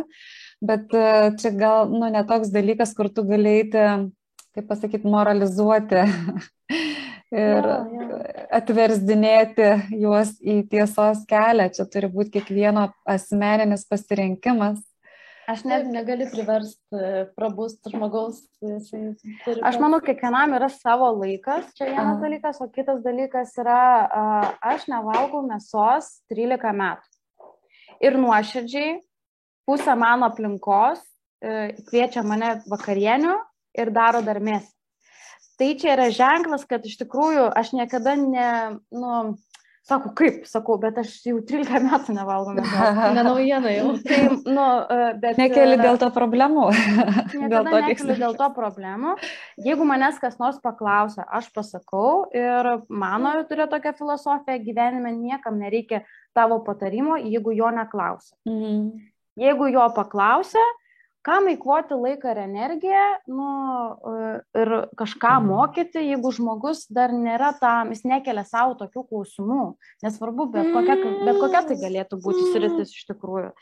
bet 0.65 0.95
e, 0.97 1.33
čia 1.43 1.53
gal, 1.59 1.93
nu, 1.93 2.09
netoks 2.15 2.55
dalykas, 2.55 2.97
kur 2.97 3.13
tu 3.13 3.27
galėti, 3.29 3.85
kaip 4.57 4.69
pasakyti, 4.71 5.09
moralizuoti. 5.09 6.07
ir 7.33 7.65
ja, 7.65 7.77
ja. 7.81 8.47
atversdinėti 8.61 9.69
juos 9.97 10.35
į 10.45 10.63
tiesos 10.71 11.25
kelią. 11.29 11.71
Čia 11.73 11.87
turi 11.91 12.11
būti 12.13 12.37
kiekvieno 12.37 12.91
asmeninis 13.09 13.87
pasirinkimas. 13.89 14.81
Aš 15.51 15.65
net 15.67 15.89
negaliu 15.91 16.29
priversti 16.31 16.95
e, 16.95 17.25
prabūsti 17.35 17.91
žmogaus. 17.91 18.45
Aš 19.67 19.79
manau, 19.83 19.99
kiekvienam 20.05 20.55
yra 20.55 20.69
savo 20.71 21.09
laikas, 21.17 21.73
čia 21.75 21.89
vienas 21.89 22.15
Aha. 22.15 22.21
dalykas, 22.23 22.61
o 22.63 22.69
kitas 22.71 23.01
dalykas 23.03 23.57
yra, 23.59 23.81
aš 24.63 24.87
nevalgau 24.93 25.43
mėsos 25.49 26.13
13 26.31 26.77
metų. 26.79 27.11
Ir 28.03 28.19
nuoširdžiai 28.23 29.01
pusę 29.67 29.97
mano 29.99 30.31
aplinkos 30.31 31.03
e, 31.43 31.75
kviečia 31.91 32.23
mane 32.27 32.61
vakarienių 32.71 33.35
ir 33.83 33.91
daro 33.95 34.23
dar 34.23 34.39
mėsą. 34.43 34.71
Tai 35.59 35.69
čia 35.79 35.93
yra 35.95 36.09
ženklas, 36.15 36.65
kad 36.67 36.87
iš 36.87 36.97
tikrųjų 37.03 37.51
aš 37.59 37.75
niekada 37.77 38.15
ne, 38.19 38.49
nu, 38.95 39.37
Sako, 39.83 40.13
kaip, 40.15 40.45
sakau, 40.47 40.77
bet 40.79 41.01
aš 41.01 41.11
jau 41.27 41.41
13 41.43 41.83
metų 41.83 42.15
nevalgau 42.15 42.53
mėsos. 42.55 42.99
Ne 43.17 43.25
naujiena 43.27 43.73
jau. 43.75 43.89
Tai, 44.07 44.19
nu, 44.47 44.67
e, 44.95 45.09
bet... 45.25 45.41
Nekeli 45.41 45.79
dėl 45.81 45.99
to 45.99 46.09
problemų. 46.15 46.69
dėl 47.53 47.67
to 47.67 47.81
nekeli 47.89 48.17
dėl 48.21 48.37
to 48.39 48.49
problemų. 48.55 49.17
Jeigu 49.67 49.87
manęs 49.89 50.21
kas 50.23 50.39
nors 50.39 50.61
paklausia, 50.63 51.27
aš 51.27 51.51
pasakau 51.57 52.29
ir 52.31 52.69
mano 52.87 53.35
turiu 53.51 53.67
tokią 53.73 53.97
filosofiją, 53.99 54.61
gyvenime 54.63 55.17
niekam 55.17 55.59
nereikia 55.59 56.05
tavo 56.31 56.61
patarimo, 56.63 57.19
jeigu 57.19 57.57
jo 57.59 57.75
neklausia. 57.75 58.39
Mhm. 58.47 58.87
Jeigu 59.43 59.67
jo 59.73 59.89
paklausia, 59.97 60.63
kam 61.27 61.47
eikvoti 61.51 61.97
laiką 61.99 62.33
ir 62.33 62.41
energiją 62.45 63.05
nu, 63.31 63.49
ir 64.59 64.73
kažką 64.99 65.37
mhm. 65.39 65.49
mokyti, 65.53 66.03
jeigu 66.11 66.33
žmogus 66.35 66.85
dar 66.91 67.15
nėra 67.15 67.53
tam, 67.61 67.93
jis 67.95 68.05
nekelia 68.09 68.45
savo 68.49 68.75
tokių 68.81 69.07
klausimų. 69.11 69.63
Nesvarbu, 70.05 70.49
bet 70.55 70.73
kokia, 70.75 70.99
bet 71.23 71.41
kokia 71.41 71.65
tai 71.71 71.79
galėtų 71.81 72.21
būti 72.25 72.51
sritis 72.51 72.95
iš 72.97 73.09
tikrųjų. 73.13 73.53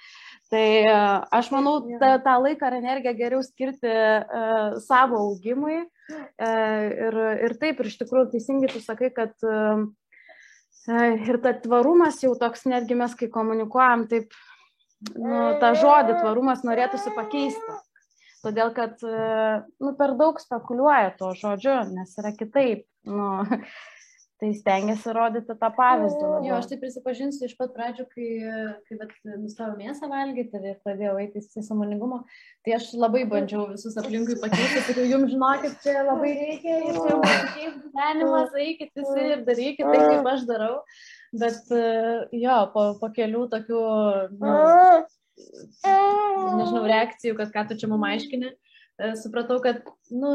Tai 0.50 0.66
e, 0.82 0.96
aš 1.38 1.52
manau, 1.54 1.76
tą, 2.00 2.14
tą 2.24 2.34
laiką 2.42 2.70
ir 2.70 2.78
energiją 2.80 3.14
geriau 3.14 3.42
skirti 3.46 3.90
uh, 3.90 4.80
savo 4.82 5.20
augimui. 5.28 5.84
Uh, 6.10 6.86
ir, 7.06 7.18
ir 7.46 7.54
taip, 7.60 7.78
ir 7.78 7.90
iš 7.92 8.00
tikrųjų 8.00 8.32
teisingai 8.32 8.72
tu 8.72 8.80
sakai, 8.82 9.12
kad 9.14 9.36
uh, 9.46 9.84
ir 10.90 11.38
ta 11.44 11.52
tvarumas 11.54 12.18
jau 12.24 12.32
toks, 12.38 12.64
netgi 12.66 12.98
mes 12.98 13.14
kai 13.14 13.28
komunikuojam, 13.30 14.08
taip 14.10 14.34
nu, 15.14 15.36
tą 15.62 15.72
žodį 15.80 16.18
tvarumas 16.20 16.66
norėtųsi 16.66 17.14
pakeisti. 17.16 17.78
Todėl, 18.40 18.72
kad 18.72 19.02
nu, 19.04 19.94
per 19.98 20.14
daug 20.16 20.38
spekuliuoja 20.40 21.12
tuo 21.18 21.34
žodžiu, 21.36 21.82
nes 21.92 22.14
yra 22.20 22.32
kitaip. 22.36 22.86
Nu, 23.08 23.42
tai 24.40 24.54
stengiasi 24.56 25.12
rodyti 25.12 25.54
tą 25.60 25.68
pavyzdį. 25.76 26.22
Labiau. 26.24 26.46
Jo, 26.48 26.58
aš 26.62 26.70
tai 26.70 26.78
prisipažinsiu 26.80 27.44
iš 27.44 27.52
pat 27.58 27.74
pradžių, 27.76 28.06
kai, 28.14 28.28
kai 28.88 28.96
nustojau 29.34 29.74
mėsą 29.76 30.08
valgyti 30.08 30.60
ir 30.62 30.78
pradėjau 30.84 31.18
eiti 31.20 31.42
į 31.44 31.64
samoningumo, 31.66 32.22
tai 32.64 32.78
aš 32.78 32.88
labai 32.96 33.26
bandžiau 33.28 33.66
visus 33.74 33.98
aplinkui 34.00 34.38
pakeisti, 34.40 34.86
sakiau, 34.88 35.04
jums 35.12 35.34
žinokit, 35.34 35.76
čia 35.84 36.06
labai 36.08 36.32
reikia 36.38 36.78
ir 36.78 36.96
čia 36.96 37.12
jau 37.12 37.20
pasikeis 37.26 37.76
gyvenimas, 37.84 38.56
eikit 38.64 39.02
visi 39.02 39.26
ir 39.26 39.44
darykit 39.48 39.84
tai, 39.84 40.00
kaip 40.06 40.32
aš 40.32 40.48
darau. 40.48 40.78
Bet 41.30 41.70
jo, 42.34 42.56
po, 42.74 42.84
po 42.98 43.10
kelių 43.14 43.44
tokių, 43.52 43.82
nu, 44.40 44.54
nežinau, 46.58 46.82
reakcijų, 46.90 47.36
kad 47.38 47.52
ką 47.54 47.68
tu 47.68 47.76
čia 47.78 47.90
mum 47.90 48.02
aiškini, 48.08 48.50
e, 48.50 49.12
supratau, 49.20 49.60
kad, 49.62 49.84
nu, 50.10 50.32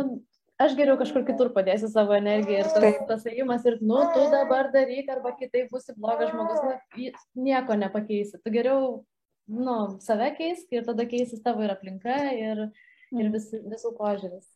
aš 0.61 0.77
geriau 0.79 0.95
kažkur 0.99 1.25
kitur 1.27 1.51
padėsiu 1.55 1.89
savo 1.91 2.15
energiją 2.15 2.63
ir 2.63 2.71
tas, 2.71 2.99
tas 3.09 3.27
ėjimas 3.31 3.67
ir, 3.67 3.77
nu, 3.83 3.99
tu 4.15 4.23
dabar 4.31 4.71
daryk 4.73 5.11
arba 5.11 5.35
kitaip 5.39 5.67
būsi 5.73 5.97
blogas 5.97 6.31
žmogus, 6.31 6.63
nu, 6.63 7.11
nieko 7.47 7.77
nepakeisi. 7.79 8.39
Tu 8.39 8.55
geriau, 8.55 9.03
nu, 9.51 9.79
save 10.05 10.31
keisk 10.39 10.71
ir 10.75 10.87
tada 10.87 11.07
keisis 11.09 11.43
tavo 11.43 11.65
ir 11.65 11.75
aplinka 11.75 12.21
ir, 12.33 12.67
ir 13.15 13.33
vis, 13.35 13.51
visų 13.51 13.95
požiūris. 13.99 14.47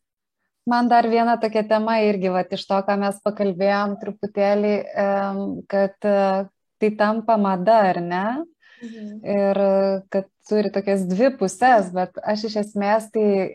Man 0.70 0.90
dar 0.92 1.08
viena 1.10 1.36
tokia 1.42 1.64
tema 1.68 2.00
irgi, 2.06 2.30
va, 2.34 2.44
iš 2.46 2.66
to, 2.70 2.78
ką 2.86 2.96
mes 3.02 3.20
pakalbėjom 3.26 3.98
truputėlį, 4.02 4.74
kad 5.72 6.10
e, 6.10 6.18
tai 6.80 6.90
tampa 7.00 7.38
mada, 7.42 7.80
ar 7.94 8.02
ne? 8.04 8.26
Mhm. 8.80 9.08
Ir 9.28 9.60
kad 10.14 10.28
turi 10.50 10.72
tokias 10.74 11.04
dvi 11.10 11.30
pusės, 11.40 11.90
bet 11.94 12.16
aš 12.24 12.46
iš 12.50 12.56
esmės 12.64 13.10
tai 13.14 13.26
e, 13.30 13.50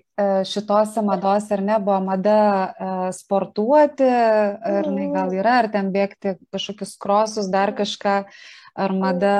šitose 0.47 1.03
mados 1.07 1.49
ar 1.55 1.63
ne 1.65 1.79
buvo 1.83 2.01
mada 2.05 2.37
e, 2.39 2.91
sportuoti, 3.17 4.09
ar 4.09 4.91
ne 4.93 5.09
gal 5.15 5.31
mhm. 5.31 5.39
yra, 5.41 5.57
ar 5.63 5.71
ten 5.73 5.91
bėgti 5.95 6.37
kažkokius 6.55 6.95
krosus, 7.01 7.51
dar 7.53 7.75
kažką, 7.79 8.19
ar 8.75 8.97
mada 8.99 9.39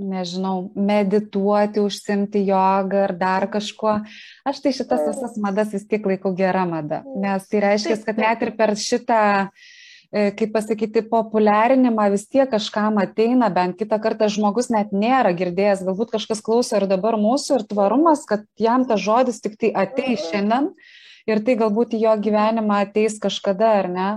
nežinau, 0.00 0.70
medituoti, 0.74 1.82
užsimti 1.84 2.42
jogą 2.48 3.04
ar 3.06 3.14
dar 3.18 3.46
kažkuo. 3.52 3.98
Aš 4.46 4.62
tai 4.64 4.72
šitas 4.76 5.04
visas 5.08 5.36
madas 5.42 5.74
vis 5.74 5.86
tiek 5.88 6.06
laikau 6.06 6.32
gera 6.36 6.64
mada, 6.68 7.02
nes 7.20 7.46
tai 7.50 7.62
reiškia, 7.66 7.98
kad 8.06 8.20
net 8.20 8.44
ir 8.46 8.52
per 8.58 8.74
šitą, 8.78 9.22
e, 10.10 10.30
kaip 10.36 10.54
pasakyti, 10.56 11.04
populiarinimą 11.10 12.10
vis 12.14 12.26
tiek 12.28 12.50
kažkam 12.50 13.00
ateina, 13.02 13.50
bent 13.52 13.78
kitą 13.80 14.00
kartą 14.02 14.30
žmogus 14.32 14.70
net 14.74 14.94
nėra 14.96 15.34
girdėjęs, 15.36 15.84
galbūt 15.86 16.16
kažkas 16.16 16.42
klauso 16.44 16.80
ir 16.80 16.88
dabar 16.90 17.18
mūsų 17.20 17.60
ir 17.60 17.68
tvarumas, 17.70 18.24
kad 18.28 18.48
jam 18.58 18.88
tas 18.88 19.02
žodis 19.04 19.42
tik 19.44 19.60
tai 19.60 19.74
ateis 19.86 20.26
šiandien 20.30 20.72
ir 21.28 21.44
tai 21.46 21.58
galbūt 21.60 21.94
į 21.94 22.04
jo 22.06 22.14
gyvenimą 22.28 22.84
ateis 22.88 23.20
kažkada, 23.22 23.76
ar 23.84 23.90
ne? 23.92 24.10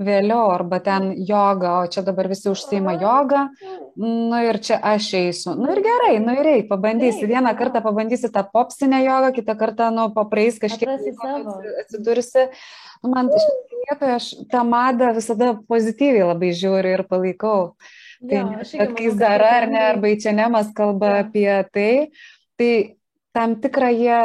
Vėliau, 0.00 0.46
arba 0.54 0.78
ten 0.84 1.10
joga, 1.28 1.78
o 1.82 1.90
čia 1.90 2.04
dabar 2.06 2.28
visi 2.30 2.48
užsima 2.52 2.94
jogą, 3.00 3.46
nu 4.00 4.40
ir 4.46 4.60
čia 4.64 4.78
aš 4.92 5.10
eisiu. 5.20 5.56
Nu 5.58 5.72
ir 5.74 5.82
gerai, 5.84 6.14
nu 6.22 6.36
ir 6.38 6.50
eik, 6.54 6.70
pabandysi. 6.70 7.26
Vieną 7.28 7.52
kartą 7.58 7.82
pabandysi 7.84 8.32
tą 8.32 8.44
popsinę 8.52 9.02
jogą, 9.04 9.32
kitą 9.36 9.58
kartą, 9.58 9.90
nu, 9.94 10.08
papraeis 10.14 10.60
kažkiek 10.62 10.96
atsidursi. 11.84 12.48
Nu, 13.02 13.10
man 13.10 13.28
šitoje 13.32 13.72
vietoje 13.88 14.14
aš 14.14 14.26
tą 14.50 14.62
madą 14.68 15.12
visada 15.16 15.52
pozityviai 15.68 16.28
labai 16.30 16.52
žiūriu 16.56 16.96
ir 16.96 17.04
palaikau. 17.10 17.74
Tai 18.22 18.42
bet 18.62 18.92
kai 18.98 19.10
Zara 19.18 19.56
ar 19.58 19.68
ne, 19.70 19.80
arba 19.90 20.12
Ičianemas 20.12 20.70
kalba 20.76 21.16
ja. 21.16 21.22
apie 21.24 21.56
tai, 21.74 21.94
tai 22.58 22.72
tam 23.34 23.56
tikrą 23.62 23.90
jie 23.90 24.20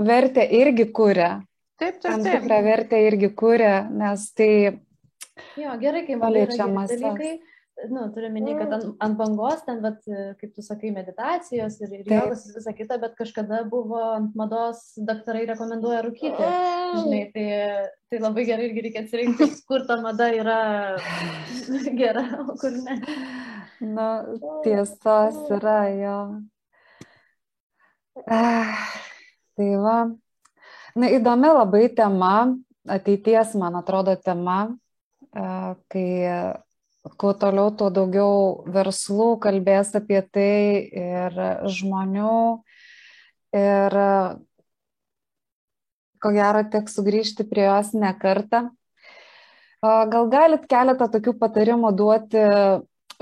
vertę 0.00 0.46
irgi 0.60 0.88
kuria. 0.96 1.30
Taip, 1.76 2.00
taip, 2.00 2.02
taip. 2.02 2.24
Tam 2.24 2.24
tikrą 2.24 2.62
vertę 2.64 3.02
irgi 3.04 3.30
kuria, 3.36 3.74
nes 3.92 4.30
tai 4.32 4.78
Jo, 5.60 5.76
gerai, 5.80 6.06
kai 6.06 6.16
yra 6.16 6.66
dalykai, 6.88 7.30
nu, 7.92 8.06
turiu 8.14 8.30
minį, 8.32 8.54
kad 8.56 8.72
ant, 8.72 8.86
ant 9.04 9.16
bangos 9.18 9.62
ten, 9.66 9.82
vat, 9.84 10.00
kaip 10.40 10.52
tu 10.56 10.64
sakai, 10.64 10.90
meditacijos 10.94 11.76
ir, 11.84 11.92
ir 11.98 12.08
jogos 12.08 12.46
ir 12.48 12.56
visa 12.56 12.72
kita, 12.76 12.96
bet 13.02 13.16
kažkada 13.18 13.60
buvo 13.68 14.00
ant 14.14 14.36
mados 14.38 14.80
daktarai 14.96 15.44
rekomenduoja 15.50 16.00
rūkyti. 16.06 16.50
Žinai, 16.96 17.22
tai, 17.34 17.46
tai 18.10 18.20
labai 18.22 18.46
gerai 18.48 18.70
irgi 18.70 18.86
reikia 18.86 19.04
atsirinkti, 19.04 19.50
kur 19.68 19.84
ta 19.88 19.98
mada 20.00 20.30
yra 20.32 20.58
gera, 22.00 22.24
o 22.46 22.56
kur 22.56 22.76
ne. 22.80 23.00
Na, 23.84 24.08
tiesos 24.64 25.42
yra 25.52 25.80
jo. 25.92 26.18
Ah, 28.24 28.72
tai 29.56 29.68
va. 29.84 29.98
Na, 30.96 31.12
įdomi 31.12 31.52
labai 31.52 31.84
tema, 31.92 32.56
ateities, 32.88 33.52
man 33.60 33.76
atrodo, 33.76 34.16
tema, 34.16 34.70
kai 35.92 36.08
kuo 37.20 37.32
toliau, 37.38 37.70
tuo 37.76 37.90
daugiau 37.92 38.64
verslų 38.72 39.36
kalbės 39.42 39.92
apie 39.98 40.20
tai 40.32 40.88
ir 40.90 41.38
žmonių. 41.76 42.40
Ir 43.56 43.96
ko 46.22 46.32
gero 46.34 46.64
teks 46.72 46.96
sugrįžti 46.98 47.46
prie 47.48 47.68
jos 47.68 47.92
ne 47.94 48.10
kartą. 48.18 48.66
Gal 49.84 50.28
galit 50.32 50.66
keletą 50.70 51.06
tokių 51.12 51.36
patarimų 51.38 51.92
duoti 51.94 52.42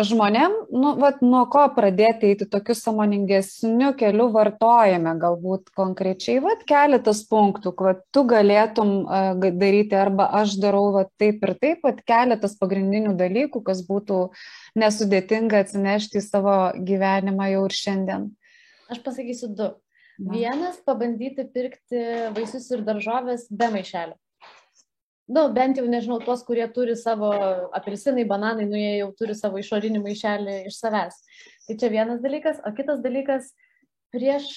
žmonėm, 0.01 0.55
nu, 0.75 0.95
vat, 0.99 1.21
nuo 1.23 1.45
ko 1.51 1.65
pradėti 1.75 2.33
eiti 2.33 2.47
tokiu 2.51 2.75
samoningesniu 2.79 3.93
keliu 3.99 4.27
vartojame, 4.35 5.13
galbūt 5.23 5.71
konkrečiai, 5.77 6.41
vat, 6.43 6.65
keletas 6.69 7.23
punktų, 7.31 7.75
kad 7.79 8.03
tu 8.15 8.25
galėtum 8.31 8.95
uh, 9.05 9.47
daryti 9.55 9.99
arba 9.99 10.27
aš 10.41 10.57
darau 10.63 10.89
vat, 10.97 11.13
taip 11.21 11.45
ir 11.47 11.55
taip, 11.63 11.87
vat, 11.87 12.03
keletas 12.09 12.59
pagrindinių 12.59 13.15
dalykų, 13.21 13.63
kas 13.69 13.85
būtų 13.87 14.25
nesudėtinga 14.81 15.63
atsinešti 15.63 16.19
į 16.19 16.27
savo 16.27 16.59
gyvenimą 16.75 17.53
jau 17.55 17.65
ir 17.69 17.79
šiandien. 17.79 18.29
Aš 18.91 19.01
pasakysiu 19.07 19.55
du. 19.55 19.71
Na. 20.15 20.31
Vienas, 20.31 20.77
pabandyti 20.87 21.43
pirkti 21.51 22.03
vaisius 22.37 22.69
ir 22.71 22.85
daržovės 22.87 23.49
be 23.51 23.67
maišelio 23.75 24.15
nu, 25.29 25.47
bent 25.57 25.79
jau 25.81 25.85
nežinau, 25.89 26.21
tuos, 26.25 26.45
kurie 26.47 26.67
turi 26.75 26.97
savo 27.01 27.33
apelsinai, 27.77 28.27
bananai, 28.29 28.69
nu 28.71 28.81
jie 28.81 28.97
jau 29.01 29.11
turi 29.19 29.37
savo 29.39 29.61
išorinį 29.63 30.03
maišelį 30.05 30.57
iš 30.71 30.81
savęs. 30.81 31.21
Tai 31.69 31.79
čia 31.81 31.93
vienas 31.93 32.25
dalykas, 32.25 32.61
o 32.65 32.73
kitas 32.77 33.01
dalykas, 33.05 33.53
prieš 34.15 34.51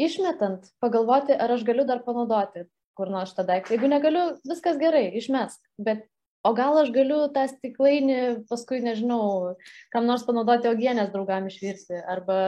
išmetant, 0.00 0.66
pagalvoti, 0.82 1.36
ar 1.38 1.54
aš 1.54 1.62
galiu 1.66 1.86
dar 1.86 2.02
panaudoti 2.06 2.66
kur 2.98 3.10
nors 3.10 3.34
tą 3.34 3.44
daiktą. 3.46 3.74
Jeigu 3.74 3.90
negaliu, 3.90 4.24
viskas 4.46 4.78
gerai, 4.80 5.08
išmesk. 5.18 5.58
Bet 5.82 6.04
o 6.46 6.52
gal 6.56 6.78
aš 6.82 6.92
galiu 6.94 7.24
tą 7.34 7.46
stiklainį 7.50 8.20
paskui, 8.50 8.80
nežinau, 8.84 9.54
kam 9.94 10.06
nors 10.10 10.26
panaudoti 10.26 10.70
augienės 10.70 11.10
draugam 11.14 11.48
išvirti 11.50 12.02
arba 12.02 12.38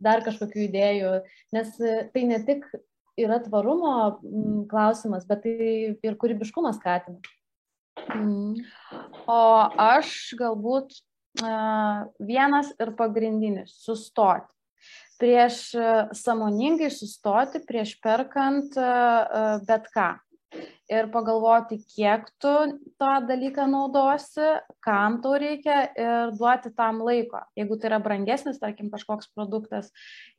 dar 0.00 0.22
kažkokių 0.24 0.62
idėjų, 0.68 1.14
nes 1.56 1.74
tai 2.14 2.22
ne 2.28 2.38
tik 2.46 2.64
yra 3.18 3.40
tvarumo 3.42 3.94
mm, 4.22 4.62
klausimas, 4.70 5.26
bet 5.28 5.44
tai 5.44 5.68
ir 5.96 6.16
kūrybiškumas 6.20 6.80
skatina. 6.80 7.20
Mm. 8.14 8.62
O 9.30 9.42
aš 9.80 10.32
galbūt 10.38 10.94
uh, 11.42 12.06
vienas 12.22 12.72
ir 12.80 12.94
pagrindinis- 12.98 13.74
sustoti. 13.86 14.54
Prieš 15.20 15.60
uh, 15.76 16.08
samoningai 16.16 16.88
sustoti, 16.94 17.60
prieš 17.66 17.98
perkant 18.02 18.78
uh, 18.80 19.60
bet 19.66 19.90
ką. 19.94 20.14
Ir 20.90 21.06
pagalvoti, 21.12 21.76
kiek 21.92 22.24
tu 22.42 22.50
tą 22.98 23.10
dalyką 23.22 23.68
naudosi, 23.70 24.48
kam 24.82 25.20
tau 25.22 25.36
reikia 25.38 25.84
ir 25.94 26.32
duoti 26.34 26.72
tam 26.74 26.98
laiko. 27.06 27.44
Jeigu 27.54 27.78
tai 27.78 27.92
yra 27.92 28.00
brangesnis, 28.02 28.58
tarkim, 28.58 28.88
kažkoks 28.90 29.30
produktas 29.30 29.92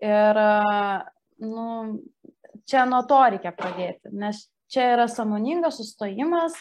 ir 0.04 0.42
nu, 1.40 1.66
čia 2.70 2.86
nuo 2.90 3.02
to 3.10 3.20
reikia 3.34 3.54
pradėti, 3.56 4.12
nes 4.14 4.46
čia 4.72 4.94
yra 4.96 5.08
samoningas 5.12 5.80
sustojimas 5.80 6.56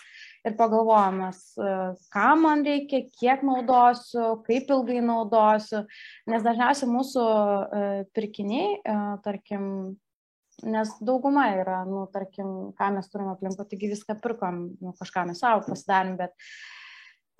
ir 0.46 0.56
pagalvojimas, 0.58 1.40
e, 1.60 1.72
ką 2.14 2.28
man 2.40 2.64
reikia, 2.66 3.04
kiek 3.20 3.44
naudosiu, 3.46 4.40
kaip 4.46 4.70
ilgai 4.72 5.00
naudosiu, 5.04 5.84
nes 6.30 6.44
dažniausiai 6.46 6.90
mūsų 6.90 7.24
e, 7.24 7.82
pirkiniai, 8.16 8.78
e, 8.80 8.96
tarkim, 9.24 9.64
nes 10.64 10.92
dauguma 11.04 11.46
yra, 11.60 11.82
nu, 11.88 12.06
tarkim, 12.12 12.72
ką 12.76 12.90
mes 12.96 13.12
turime 13.12 13.34
aplinkui, 13.34 13.68
taigi 13.68 13.92
viską 13.92 14.16
pirkom, 14.24 14.64
nu, 14.80 14.94
kažką 14.98 15.28
mes 15.30 15.44
savo 15.44 15.64
pasidarėm, 15.68 16.16
bet 16.20 16.34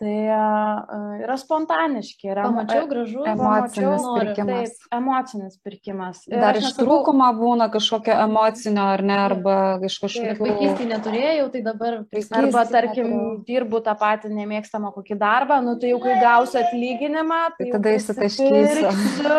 Tai 0.01 0.13
uh, 0.33 1.19
yra 1.21 1.35
spontaniški, 1.37 2.31
yra 2.33 2.47
Pamačiau 2.47 2.87
gražu, 2.89 3.21
emocinis 3.29 4.01
noriu, 4.01 4.31
pirkimas. 4.31 4.71
Taip, 4.73 4.87
emocinis 4.97 5.59
pirkimas. 5.61 6.23
Ir 6.31 6.41
Dar 6.41 6.57
iš 6.57 6.71
trūkumo 6.79 7.27
būna 7.37 7.67
kažkokio 7.75 8.15
emocinio 8.25 8.87
ar 8.95 9.05
ne, 9.05 9.19
arba 9.27 9.57
iš 9.85 9.99
kažkokio... 10.01 10.39
Vaikystį 10.41 10.87
neturėjau, 10.95 11.51
tai 11.53 11.63
dabar... 11.67 11.99
Arba, 12.41 12.63
tarkim, 12.73 13.11
neturėjau. 13.11 13.35
dirbu 13.51 13.83
tą 13.85 13.95
patį 14.01 14.31
nemėgstamą 14.39 14.95
kokį 14.95 15.19
darbą, 15.21 15.61
nu 15.67 15.77
tai 15.83 15.93
jau 15.93 16.01
kai 16.01 16.17
gausiu 16.23 16.63
atlyginimą, 16.63 17.43
tai, 17.59 17.67
tai 17.67 17.77
tada 17.77 17.95
įsitaškysiu. 17.99 19.37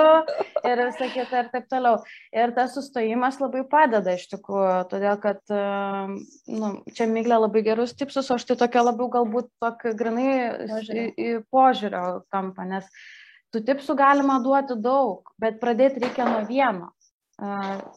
Ir 0.62 0.84
visą 0.86 1.09
kitą 1.09 1.41
ir 1.41 1.49
taip 1.49 1.66
toliau. 1.74 1.97
Ir 2.38 2.53
tas 2.53 2.78
sustojimas 2.78 3.41
labai 3.41 3.64
padeda 3.66 4.14
iš 4.14 4.28
tikrųjų, 4.36 4.78
todėl 4.93 5.18
kad, 5.26 5.41
nu, 5.49 6.72
čia 6.93 7.09
Miglė 7.09 7.41
labai 7.41 7.66
gerus 7.66 7.97
tipsus, 7.97 8.30
o 8.30 8.38
aš 8.38 8.45
tai 8.45 8.62
tokia 8.62 8.86
labiau 8.86 9.09
galbūt 9.09 9.49
tokia 9.57 9.97
grinai 9.97 10.51
į, 10.60 11.06
į 11.16 11.30
požiūrio 11.52 12.24
kampą, 12.34 12.66
nes 12.70 12.88
tų 13.54 13.64
tipsų 13.68 13.95
galima 13.99 14.39
duoti 14.43 14.78
daug, 14.80 15.32
bet 15.41 15.60
pradėti 15.64 16.04
reikia 16.04 16.28
nuo 16.30 16.43
vieno. 16.49 16.91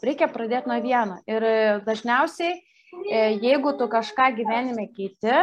Reikia 0.05 0.31
pradėti 0.33 0.71
nuo 0.71 0.79
vieno. 0.83 1.19
Ir 1.29 1.45
dažniausiai, 1.85 2.57
e, 2.57 3.21
jeigu 3.43 3.75
tu 3.77 3.91
kažką 3.93 4.31
gyvenime 4.39 4.87
keiti, 4.97 5.37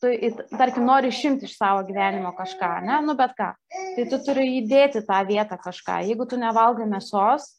tu, 0.00 0.12
tarkim, 0.56 0.86
nori 0.88 1.10
išimti 1.12 1.48
iš 1.48 1.56
savo 1.58 1.84
gyvenimo 1.88 2.32
kažką, 2.36 2.70
ne, 2.86 3.00
nu 3.04 3.16
bet 3.18 3.34
ką, 3.36 3.52
tai 3.96 4.06
tu 4.10 4.20
turi 4.24 4.46
įdėti 4.60 5.04
tą 5.08 5.20
vietą 5.28 5.58
kažką. 5.60 6.02
Jeigu 6.08 6.28
tu 6.28 6.40
nevalgai 6.40 6.88
mėsos, 6.88 7.55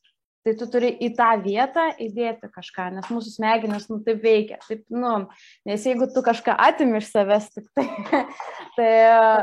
tai 0.47 0.53
tu 0.55 0.67
turi 0.71 0.93
į 1.03 1.09
tą 1.17 1.27
vietą 1.43 1.89
įdėti 1.99 2.47
kažką, 2.53 2.85
nes 2.95 3.07
mūsų 3.11 3.33
smegenys, 3.33 3.89
nu, 3.91 3.99
taip 4.05 4.21
veikia. 4.23 4.61
Taip, 4.63 4.85
nu, 4.93 5.11
nes 5.67 5.87
jeigu 5.89 6.07
tu 6.13 6.23
kažką 6.23 6.55
atimi 6.67 7.01
iš 7.01 7.09
savęs, 7.11 7.49
tik 7.51 7.65
tai... 7.75 7.83
tai 8.77 8.91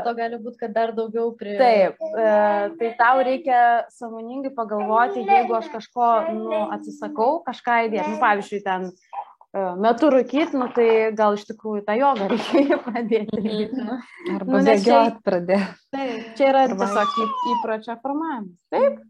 to 0.07 0.15
gali 0.17 0.41
būti, 0.41 0.57
kad 0.63 0.73
dar 0.73 0.95
daugiau 0.97 1.29
prie... 1.37 1.53
Taip, 1.61 2.01
e, 2.01 2.33
tai 2.79 2.91
tau 2.97 3.21
reikia 3.27 3.61
samoningai 3.93 4.55
pagalvoti, 4.57 5.27
jeigu 5.29 5.59
aš 5.59 5.69
kažko, 5.75 6.09
nu, 6.39 6.65
atsisakau, 6.73 7.37
kažką 7.45 7.83
įdėti. 7.91 8.15
Nu, 8.15 8.21
pavyzdžiui, 8.25 8.65
ten 8.65 8.89
e, 8.89 9.65
metu 9.85 10.09
rūkyti, 10.09 10.57
nu, 10.57 10.71
tai 10.73 10.89
gal 11.17 11.37
iš 11.37 11.45
tikrųjų 11.51 11.85
tą 11.85 11.99
jogą 12.01 12.31
reikia 12.33 12.81
pradėti. 12.81 13.43
Mhm. 13.45 14.05
Arba 14.39 14.57
nu, 14.57 14.67
bėgiot 14.71 15.21
pradėti. 15.27 15.73
Taip, 15.93 16.31
čia 16.39 16.49
yra 16.49 16.65
tiesiog 16.73 17.19
įpročio 17.59 18.01
formavimas. 18.01 18.55
Taip. 18.73 19.03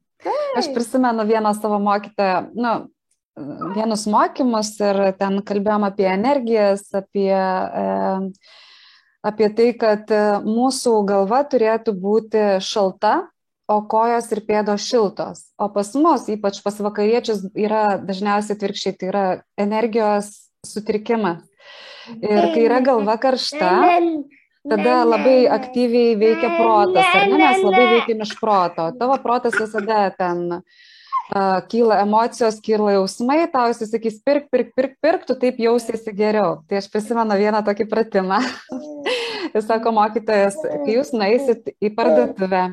Aš 0.59 0.71
prisimenu 0.73 1.25
vieną 1.27 1.53
savo 1.57 1.79
mokytoją, 1.83 2.37
nu, 2.55 2.73
vienus 3.75 4.05
mokymus 4.07 4.73
ir 4.79 5.01
ten 5.19 5.41
kalbėjom 5.45 5.85
apie 5.87 6.07
energijas, 6.09 6.87
apie, 6.95 7.31
e, 7.35 7.85
apie 9.25 9.49
tai, 9.57 9.69
kad 9.79 10.11
mūsų 10.45 10.97
galva 11.09 11.43
turėtų 11.51 11.95
būti 11.99 12.45
šalta, 12.63 13.25
o 13.67 13.79
kojos 13.89 14.29
ir 14.33 14.43
pėdos 14.45 14.85
šiltos. 14.85 15.41
O 15.57 15.69
pas 15.73 15.89
mus, 15.97 16.27
ypač 16.29 16.61
pas 16.65 16.77
vakariečius, 16.85 17.47
yra 17.57 17.97
dažniausiai 17.97 18.57
atvirkščiai, 18.57 18.97
tai 18.99 19.09
yra 19.09 19.25
energijos 19.57 20.31
sutrikimas. 20.65 21.41
Ir 22.21 22.51
kai 22.53 22.67
yra 22.67 22.83
galva 22.85 23.17
karšta, 23.17 23.71
tada 24.69 24.97
labai 25.05 25.45
aktyviai 25.51 26.15
veikia 26.19 26.49
protas, 26.57 27.05
ar 27.13 27.29
ne, 27.29 27.39
mes 27.41 27.63
labai 27.63 27.85
veikiam 27.93 28.25
iš 28.25 28.33
proto. 28.39 28.89
Tavo 28.99 29.17
protas 29.23 29.57
visada 29.59 30.09
ten 30.17 30.43
uh, 30.57 31.59
kyla 31.71 32.01
emocijos, 32.03 32.59
kyla 32.65 32.97
jausmai, 32.97 33.39
tau 33.53 33.69
jis 33.71 33.91
sakys, 33.91 34.19
pirk, 34.25 34.49
pirk, 34.51 34.73
pirk, 34.77 34.97
pirk, 35.01 35.25
tu 35.27 35.37
taip 35.39 35.59
jausiesi 35.61 36.13
geriau. 36.15 36.59
Tai 36.69 36.81
aš 36.81 36.89
prisimenu 36.93 37.37
vieną 37.39 37.63
tokį 37.65 37.89
pratimą. 37.91 38.41
Jis 39.55 39.69
sako, 39.69 39.93
mokytojas, 39.95 40.57
kai 40.59 40.97
jūs 40.97 41.13
naisit 41.15 41.69
į 41.79 41.93
parduotuvę 41.95 42.65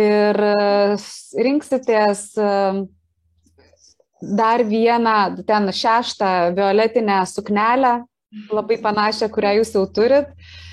ir 0.00 0.40
rinksitės 1.46 2.24
dar 4.24 4.64
vieną, 4.64 5.44
ten 5.46 5.68
šeštą 5.68 6.54
violetinę 6.56 7.20
suknelę, 7.28 7.92
labai 8.52 8.78
panašią, 8.82 9.28
kurią 9.32 9.58
jūs 9.60 9.74
jau 9.76 9.84
turit, 9.90 10.30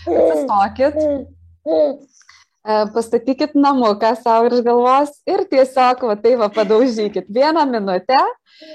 atsistokit, 0.07 0.97
e, 0.97 2.77
pastatykit 2.95 3.55
namuką 3.57 4.13
savo 4.19 4.51
iš 4.51 4.63
galvos 4.65 5.13
ir 5.29 5.45
tiesiog, 5.51 6.05
va 6.11 6.15
tai 6.23 6.35
va, 6.41 6.49
padaužykit 6.53 7.29
vieną 7.29 7.65
minutę. 7.69 8.21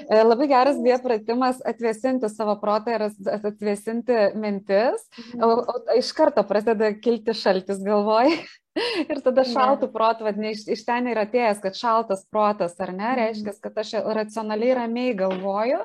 E, 0.09 0.21
labai 0.23 0.49
geras 0.51 0.79
bija 0.83 0.99
pratimas 1.03 1.59
atvesinti 1.65 2.29
savo 2.31 2.57
protą 2.61 2.95
ir 2.95 3.07
atvesinti 3.39 4.31
mintis. 4.35 5.07
O, 5.39 5.51
o 5.63 5.77
iš 5.97 6.11
karto 6.17 6.43
prasideda 6.47 6.93
kilti 7.03 7.35
šaltis 7.37 7.83
galvoj. 7.85 8.35
Ir 9.11 9.21
tada 9.25 9.43
šaltų 9.47 9.89
protų, 9.93 10.27
vadinai, 10.27 10.53
iš, 10.55 10.65
iš 10.77 10.85
ten 10.87 11.09
yra 11.11 11.25
atėjęs, 11.27 11.61
kad 11.63 11.77
šaltas 11.79 12.25
protas, 12.31 12.77
ar 12.79 12.93
ne, 12.93 13.07
Mhm. 13.07 13.19
reiškia, 13.21 13.53
kad 13.61 13.77
aš 13.83 13.93
racionaliai 14.17 14.75
ramiai 14.81 15.15
galvoju, 15.17 15.83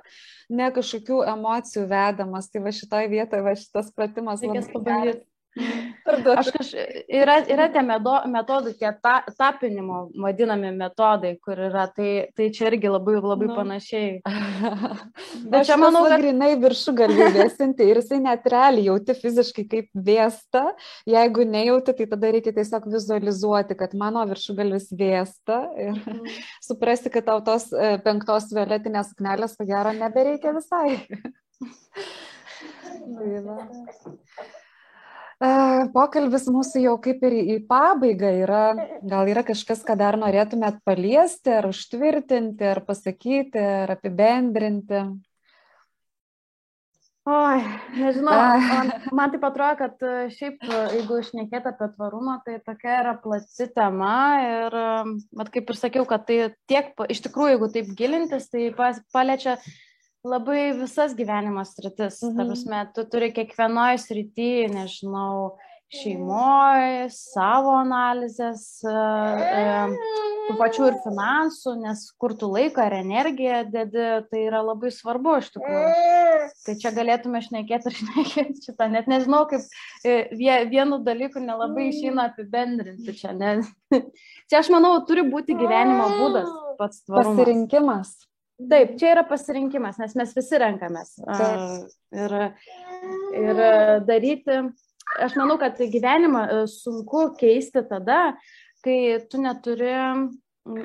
ne 0.51 0.71
kažkokių 0.71 1.23
emocijų 1.35 1.87
vedamas. 1.89 2.51
Tai 2.53 2.61
va 2.67 2.73
šitoje 2.77 3.09
vietoje, 3.09 3.43
va 3.43 3.55
šitas 3.57 3.93
pratimas. 3.97 4.43
Reikės 4.43 4.69
pabandyti. 4.73 5.25
Aš 5.53 6.49
kaž... 6.55 6.71
yra, 7.13 7.35
yra 7.53 7.67
tie 7.73 7.83
medo, 7.85 8.15
metodai, 8.33 8.73
tie 8.79 8.89
ta, 9.05 9.19
tapinimo 9.37 10.07
vadinami 10.25 10.71
metodai, 10.75 11.35
kur 11.45 11.61
yra, 11.69 11.85
tai, 11.93 12.33
tai 12.37 12.47
čia 12.55 12.71
irgi 12.71 12.89
labai, 12.89 13.19
labai 13.21 13.49
Nu. 13.51 13.57
panašiai. 13.59 14.23
Bet 15.53 15.69
čia 15.69 15.77
manau, 15.81 16.07
kad- 16.09 16.23
grinai 16.23 16.55
viršų 16.63 16.95
gali 17.03 17.29
vėsinti 17.37 17.85
ir 17.85 18.01
jisai 18.01 18.21
net 18.25 18.49
realiai 18.49 18.87
jauti 18.89 19.17
fiziškai 19.19 19.67
kaip 19.75 19.91
vėsta. 20.09 20.65
Jeigu 21.09 21.45
nejauti, 21.49 21.95
tai 22.01 22.09
tada 22.15 22.33
reikia 22.33 22.55
tiesiog 22.57 22.89
vizualizuoti, 22.97 23.77
kad 23.79 23.93
mano 23.99 24.25
viršų 24.33 24.57
galvis 24.63 24.89
vėsta 24.97 25.61
ir 25.77 26.01
suprasti, 26.69 27.13
kad 27.13 27.29
tau 27.29 27.45
tos 27.45 27.69
e, 27.77 27.99
penktos 28.05 28.49
violetinės 28.57 29.13
suknelės, 29.13 29.57
ko 29.61 29.69
gero, 29.69 29.93
nebereikia 30.01 30.57
visai. 30.57 30.97
Tai 33.03 34.62
Pokalbis 35.93 36.45
mūsų 36.53 36.85
jau 36.85 36.95
kaip 37.03 37.25
ir 37.27 37.35
į 37.41 37.57
pabaigą 37.67 38.31
yra. 38.45 38.63
Gal 39.03 39.31
yra 39.33 39.43
kažkas, 39.47 39.83
ką 39.87 39.97
dar 39.99 40.19
norėtumėt 40.21 40.79
paliesti, 40.87 41.57
ar 41.57 41.67
užtvirtinti, 41.73 42.69
ar 42.71 42.83
pasakyti, 42.87 43.59
ar 43.59 43.97
apibendrinti? 43.97 45.03
Oi, 47.23 47.59
nežinau, 47.95 48.35
man, 48.35 48.89
man 49.15 49.31
taip 49.31 49.45
atrodo, 49.47 49.77
kad 49.79 50.01
e, 50.03 50.25
šiaip, 50.35 50.57
e, 50.67 50.79
jeigu 50.97 51.21
išnekėt 51.23 51.69
apie 51.71 51.87
tvarumą, 51.93 52.41
tai 52.43 52.57
tokia 52.67 52.97
yra 52.99 53.13
plati 53.23 53.69
tema 53.77 54.17
ir, 54.43 54.75
bet 55.39 55.53
kaip 55.55 55.71
ir 55.71 55.79
sakiau, 55.79 56.03
kad 56.11 56.27
tai 56.27 56.41
tiek, 56.67 56.91
iš 57.15 57.23
tikrųjų, 57.29 57.53
jeigu 57.55 57.69
taip 57.77 57.93
gilintis, 58.01 58.51
tai 58.51 58.73
pas, 58.75 58.99
paliečia 59.15 59.55
labai 60.25 60.73
visas 60.79 61.15
gyvenimo 61.19 61.65
sritis. 61.67 62.23
Mhm. 62.23 62.39
Prasme, 62.39 62.87
tu 62.95 63.05
turi 63.11 63.33
kiekvienoje 63.35 63.99
srityje, 64.07 64.71
nežinau, 64.73 65.59
šeimoje, 65.93 67.11
savo 67.13 67.75
analizės, 67.77 68.63
e, 68.89 69.73
tų 70.47 70.55
pačių 70.57 70.87
ir 70.89 70.97
finansų, 71.05 71.75
nes 71.83 72.07
kur 72.17 72.33
tu 72.39 72.49
laiką 72.49 72.87
ir 72.89 72.97
energiją 73.03 73.59
dedi, 73.69 74.07
tai 74.31 74.47
yra 74.47 74.63
labai 74.65 74.93
svarbu 74.95 75.37
iš 75.43 75.53
tikrųjų. 75.53 75.93
Tai 76.65 76.77
čia 76.81 76.95
galėtume 76.97 77.43
šnekėti 77.45 77.93
ir 77.93 77.99
šnekėti 78.01 78.67
šitą, 78.71 78.89
net 78.95 79.11
nežinau, 79.11 79.45
kaip 79.51 79.69
e, 80.05 80.17
vie- 80.33 80.65
vienu 80.73 81.03
dalyku 81.05 81.45
nelabai 81.45 81.91
išeina 81.91 82.31
apibendrinti 82.33 83.19
čia. 83.19 83.37
Ne? 83.37 83.59
Čia 84.49 84.61
aš 84.61 84.73
manau, 84.73 84.97
turi 85.09 85.23
būti 85.29 85.57
gyvenimo 85.57 86.09
būdas 86.19 86.49
pats 86.81 87.05
tvarumas. 87.05 87.37
Pasirinkimas. 87.37 88.17
Taip, 88.71 88.97
čia 89.01 89.13
yra 89.15 89.25
pasirinkimas, 89.27 89.99
nes 90.03 90.15
mes 90.19 90.33
visi 90.37 90.61
renkamės. 90.61 91.15
Taip. 91.25 91.93
Ir, 92.13 92.35
ir 93.41 93.63
daryti, 94.07 94.59
aš 95.25 95.37
manau, 95.41 95.57
kad 95.61 95.81
gyvenimą 95.81 96.43
e, 96.45 96.59
sunku 96.71 97.31
keisti 97.41 97.85
tada, 97.89 98.35
kai 98.85 98.99
tu 99.31 99.41
neturi 99.41 99.95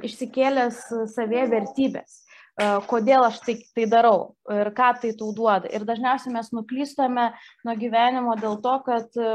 išsikėlęs 0.07 0.81
savie 1.13 1.43
vertybės. 1.51 2.21
E, 2.57 2.69
Kodėl 2.89 3.27
aš 3.27 3.41
tai, 3.45 3.57
tai 3.75 3.85
darau 3.89 4.35
ir 4.53 4.71
ką 4.77 4.91
tai 5.01 5.13
tau 5.17 5.31
duoda. 5.35 5.69
Ir 5.69 5.85
dažniausiai 5.87 6.33
mes 6.33 6.51
nuklystame 6.55 7.29
nuo 7.67 7.75
gyvenimo 7.77 8.37
dėl 8.41 8.59
to, 8.63 8.75
kad 8.87 9.19
e, 9.21 9.33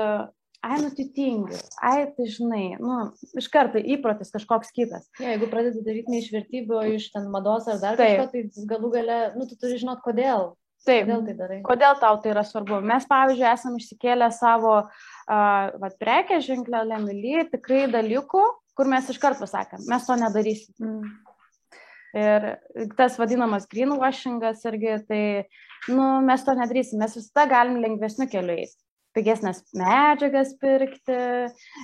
ai, 0.63 0.79
nu 0.81 0.91
tai 0.95 1.07
tingi, 1.15 1.59
ai, 1.83 2.07
tai 2.17 2.27
žinai, 2.31 2.65
nu, 2.81 2.99
iš 3.39 3.49
karto 3.53 3.83
įprotis 3.83 4.33
kažkoks 4.35 4.73
kitas. 4.75 5.09
Ja, 5.19 5.35
jeigu 5.35 5.51
pradedi 5.51 5.83
daryti 5.85 6.13
ne 6.13 6.23
iš 6.23 6.31
vertybių, 6.35 6.83
iš 6.97 7.11
ten 7.15 7.29
mados 7.35 7.67
ar 7.71 7.81
dar 7.83 7.99
kažko, 7.99 8.29
tai 8.33 8.67
galų 8.71 8.93
gale, 8.95 9.21
nu, 9.37 9.47
tu 9.51 9.59
turi 9.59 9.81
žinot, 9.83 10.03
kodėl. 10.07 10.53
Taip, 10.83 11.07
Kodėl 11.07 11.21
tai 11.27 11.35
darai. 11.39 11.57
Kodėl 11.63 11.99
tau 12.01 12.17
tai 12.19 12.33
yra 12.33 12.43
svarbu? 12.43 12.81
Mes, 12.83 13.05
pavyzdžiui, 13.07 13.47
esame 13.53 13.79
išsikėlę 13.79 14.27
savo 14.35 14.73
uh, 14.83 15.93
prekę 16.03 16.41
ženklę 16.43 16.81
Lemily 16.89 17.45
tikrai 17.53 17.85
dalykų, 17.91 18.43
kur 18.75 18.91
mes 18.91 19.11
iš 19.13 19.21
karto 19.23 19.45
pasakėm, 19.45 19.85
mes 19.87 20.09
to 20.09 20.17
nedarysim. 20.19 20.75
Mm. 20.83 21.13
Ir 22.19 22.49
tas 22.99 23.15
vadinamas 23.17 23.69
greenwashingas 23.71 24.67
irgi, 24.69 24.99
tai 25.07 25.23
nu, 25.89 26.19
mes 26.27 26.43
to 26.45 26.55
nedarysim, 26.59 26.99
mes 27.01 27.15
visada 27.17 27.47
galim 27.55 27.79
lengvesniu 27.81 28.27
keliu 28.33 28.59
eiti. 28.59 28.82
Pigesnės 29.13 29.61
medžiagas 29.77 30.55
pirkti, 30.61 31.17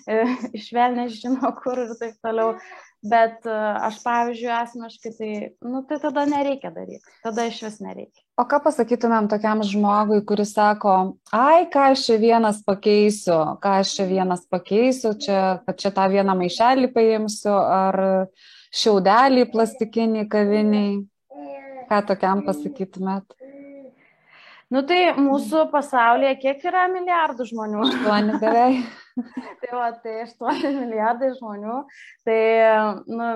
e, 0.08 0.20
išvelnės 0.56 1.18
žino 1.20 1.50
kur 1.58 1.82
ir 1.84 1.90
taip 2.00 2.16
toliau. 2.24 2.54
Bet 3.06 3.44
e, 3.46 3.56
aš, 3.86 4.00
pavyzdžiui, 4.02 4.48
asmeniškai, 4.56 5.12
tai, 5.14 5.32
nu, 5.62 5.84
tai 5.86 6.00
tada 6.02 6.24
nereikia 6.26 6.72
daryti. 6.74 7.04
Tada 7.22 7.44
iš 7.46 7.60
vis 7.62 7.76
nereikia. 7.84 8.24
O 8.38 8.46
ką 8.48 8.58
pasakytumėm 8.64 9.28
tokiam 9.30 9.62
žmogui, 9.66 10.18
kuris 10.26 10.56
sako, 10.56 10.94
ai, 11.34 11.68
ką 11.70 11.92
aš 11.92 12.08
čia 12.08 12.18
vienas 12.22 12.58
pakeisiu, 12.66 13.38
ką 13.62 13.76
aš 13.84 13.94
čia 14.00 14.08
vienas 14.10 14.42
pakeisiu, 14.50 15.14
čia, 15.20 15.40
kad 15.66 15.78
čia 15.78 15.94
tą 15.94 16.08
vieną 16.10 16.34
maišelį 16.42 16.90
paimsiu, 16.96 17.54
ar 17.54 18.00
šiaudelį 18.74 19.46
plastikinį 19.54 20.26
kaviniai. 20.32 20.92
Ką 21.88 22.02
tokiam 22.10 22.42
pasakytumėt? 22.44 23.37
Nu 24.68 24.82
tai 24.84 24.98
mūsų 25.16 25.68
pasaulyje 25.72 26.34
kiek 26.42 26.64
yra 26.68 26.84
milijardų 26.92 27.46
žmonių? 27.48 27.86
Aštuoni 27.86 28.36
beveik. 28.42 28.90
tai 29.62 29.70
va, 29.72 29.88
tai 30.02 30.18
8 30.26 30.76
milijardai 30.82 31.32
žmonių. 31.38 31.78
Tai, 32.28 32.40
nu, 33.08 33.30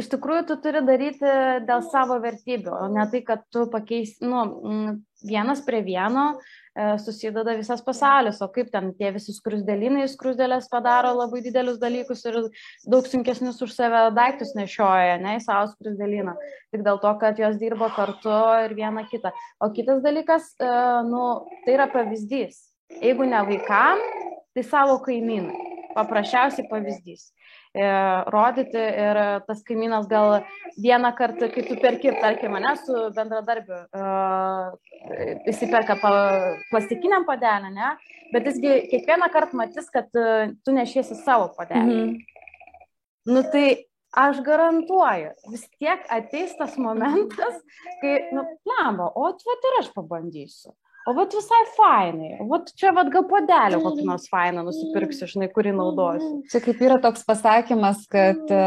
iš 0.00 0.08
tikrųjų, 0.14 0.46
tu 0.48 0.56
turi 0.64 0.80
daryti 0.86 1.34
dėl 1.68 1.84
savo 1.90 2.16
vertybių, 2.24 2.72
o 2.72 2.88
ne 2.94 3.04
tai, 3.12 3.20
kad 3.26 3.44
tu 3.52 3.66
pakeisi, 3.72 4.24
nu, 4.24 4.96
vienas 5.28 5.60
prie 5.66 5.84
vieno 5.84 6.32
susideda 6.98 7.54
visas 7.54 7.82
pasaulis, 7.86 8.40
o 8.42 8.48
kaip 8.50 8.70
ten 8.72 8.90
tie 8.98 9.12
visi 9.14 9.34
skrusdėlinai, 9.36 10.08
skrusdėlės 10.10 10.66
padaro 10.72 11.12
labai 11.14 11.42
didelius 11.44 11.78
dalykus 11.78 12.24
ir 12.26 12.40
daug 12.90 13.06
sunkesnius 13.06 13.60
už 13.62 13.74
save 13.76 14.00
daiktus 14.16 14.54
nešioja, 14.58 15.20
ne, 15.22 15.36
į 15.38 15.44
savo 15.44 15.68
skrusdėliną, 15.70 16.34
tik 16.74 16.82
dėl 16.86 16.98
to, 17.02 17.12
kad 17.20 17.38
jos 17.38 17.60
dirba 17.62 17.92
kartu 17.94 18.34
ir 18.64 18.74
viena 18.74 19.06
kita. 19.10 19.30
O 19.62 19.70
kitas 19.76 20.02
dalykas, 20.02 20.50
e, 20.58 20.72
nu, 21.06 21.24
tai 21.64 21.76
yra 21.78 21.86
pavyzdys. 21.92 22.58
Jeigu 22.98 23.26
ne 23.30 23.44
vaikam, 23.46 24.02
tai 24.54 24.66
savo 24.66 24.98
kaimynai. 25.04 25.70
Paprasčiausiai 25.94 26.66
pavyzdys. 26.66 27.28
E, 27.74 27.86
rodyti 28.30 28.78
ir 28.78 29.18
tas 29.48 29.64
kaimynas 29.66 30.04
gal 30.06 30.44
vieną 30.78 31.10
kartą, 31.18 31.48
kai 31.50 31.64
tu 31.66 31.74
perki, 31.82 32.12
tarkim, 32.22 32.52
mane 32.54 32.76
su 32.78 33.08
bendradarbiu, 33.16 33.80
e, 33.90 35.32
jisai 35.48 35.70
perka 35.72 35.96
pa, 35.98 36.12
plastikiniam 36.70 37.26
padelę, 37.26 37.72
ne? 37.74 37.88
Bet 38.30 38.46
jisgi 38.46 38.76
kiekvieną 38.92 39.26
kartą 39.34 39.58
matys, 39.58 39.90
kad 39.90 40.06
e, 40.14 40.52
tu 40.62 40.76
nešiesi 40.76 41.18
savo 41.24 41.50
padelį. 41.58 41.98
Mhm. 41.98 42.14
Nu 43.34 43.42
tai 43.50 43.66
aš 44.14 44.38
garantuoju, 44.46 45.34
vis 45.50 45.66
tiek 45.74 46.06
ateis 46.14 46.54
tas 46.54 46.78
momentas, 46.78 47.58
kai, 47.98 48.16
nu, 48.36 48.46
lemba, 48.70 49.10
o 49.18 49.32
vat 49.32 49.70
ir 49.70 49.78
aš 49.80 49.90
pabandysiu. 49.96 50.70
O 51.04 51.12
vat 51.12 51.34
visai 51.36 51.64
fainai. 51.76 52.30
O 52.40 52.46
vat 52.48 52.70
čia 52.80 52.92
vat 52.96 53.10
gal 53.12 53.26
padelio 53.28 53.82
kokį 53.84 54.06
nors 54.08 54.24
fainą 54.32 54.62
nusipirksiu, 54.64 55.28
žinai, 55.28 55.50
kurį 55.52 55.74
naudosiu. 55.76 56.38
Čia 56.48 56.60
kaip 56.64 56.78
yra 56.80 56.96
toks 57.02 57.26
pasakymas, 57.28 58.06
kad 58.08 58.52
e, 58.56 58.60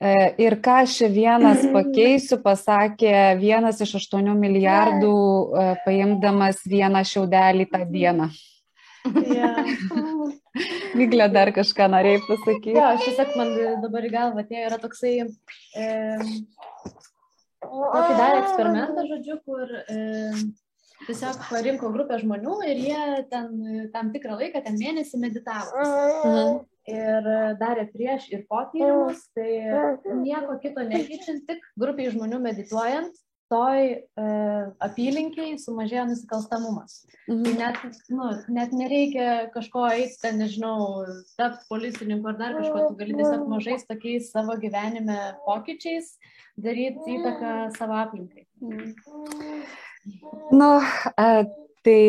e, 0.00 0.12
ir 0.40 0.56
ką 0.64 0.78
aš 0.86 0.94
čia 1.02 1.10
vienas 1.12 1.66
pakeisiu, 1.76 2.38
pasakė 2.44 3.12
vienas 3.42 3.82
iš 3.84 3.98
aštuonių 4.00 4.38
milijardų, 4.40 5.10
e, 5.12 5.66
paimdamas 5.84 6.62
vieną 6.64 7.02
šiaudelį 7.10 7.66
tą 7.74 7.82
dieną. 7.92 8.30
Ja. 9.28 9.50
Vyglė 10.98 11.26
dar 11.30 11.50
kažką 11.54 11.90
norėjai 11.92 12.22
pasakyti. 12.24 12.72
Jo, 12.72 12.86
aš 12.94 13.04
tiesiog 13.04 13.34
man 13.36 13.52
dabar 13.82 14.06
į 14.08 14.14
galvą 14.14 14.46
atėjo, 14.46 14.64
yra 14.70 14.80
toksai, 14.80 15.12
e, 15.76 15.90
tokį 17.68 18.16
darė 18.16 18.40
eksperimentą, 18.46 19.04
žodžiu, 19.12 19.38
kur 19.44 19.76
e, 19.84 20.00
tiesiog 21.06 21.38
parinko 21.50 21.92
grupę 21.94 22.18
žmonių 22.22 22.56
ir 22.66 22.82
jie 22.86 23.04
ten 23.30 23.54
e, 23.62 23.86
tam 23.94 24.10
tikrą 24.14 24.38
laiką, 24.40 24.64
ten 24.64 24.78
mėnesį 24.80 25.22
meditavo. 25.22 25.84
Mhm. 25.84 26.58
Ir 26.88 27.30
e, 27.34 27.38
darė 27.60 27.86
prieš 27.92 28.30
ir 28.32 28.44
po 28.48 28.64
tyrimus, 28.72 29.26
tai 29.36 29.50
nieko 30.24 30.56
kito 30.62 30.84
nekeičiant, 30.88 31.44
tik 31.48 31.64
grupiai 31.78 32.12
žmonių 32.14 32.40
medituojant, 32.46 33.18
toj 33.48 33.84
e, 33.88 33.98
apylinkiai 34.84 35.56
sumažėjo 35.60 36.04
nusikalstamumas. 36.10 37.00
Mhm. 37.28 37.56
net, 37.60 37.80
nu, 38.12 38.28
net 38.52 38.74
nereikia 38.76 39.48
kažko 39.54 39.86
eiti, 39.92 40.16
ten, 40.22 40.40
nežinau, 40.42 41.04
tapti 41.40 41.68
policininku 41.72 42.32
ar 42.32 42.38
dar 42.40 42.56
kažko, 42.58 42.86
tu 42.88 42.98
gali 43.00 43.16
tiesiog 43.16 43.48
mažais 43.50 43.86
tokiais 43.88 44.30
savo 44.32 44.56
gyvenime 44.60 45.18
pokyčiais 45.46 46.14
daryti 46.60 47.18
įtaką 47.18 47.54
savo 47.76 48.00
aplinkai. 48.02 48.48
Nu, 50.54 50.68
e, 50.80 51.30
tai 51.84 52.02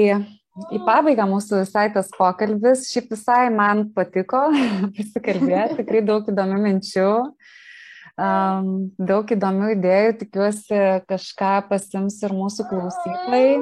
į 0.73 0.81
pabaigą 0.85 1.25
mūsų 1.29 1.63
visai 1.63 1.87
tas 1.93 2.11
pokalbis. 2.15 2.87
Šiaip 2.91 3.13
visai 3.13 3.47
man 3.53 3.87
patiko 3.95 4.47
pasikalbėti, 4.97 5.79
tikrai 5.81 6.03
daug 6.05 6.27
įdomių 6.29 6.59
minčių, 6.65 7.09
um, 8.19 8.71
daug 9.11 9.33
įdomių 9.35 9.73
idėjų, 9.77 10.15
tikiuosi 10.23 10.81
kažką 11.09 11.53
pasims 11.71 12.19
ir 12.25 12.35
mūsų 12.35 12.67
klausytojai. 12.71 13.59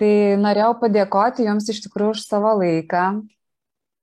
Tai 0.00 0.14
norėjau 0.42 0.72
padėkoti 0.80 1.46
Jums 1.46 1.68
iš 1.70 1.84
tikrųjų 1.84 2.16
už 2.16 2.22
savo 2.26 2.56
laiką, 2.58 3.04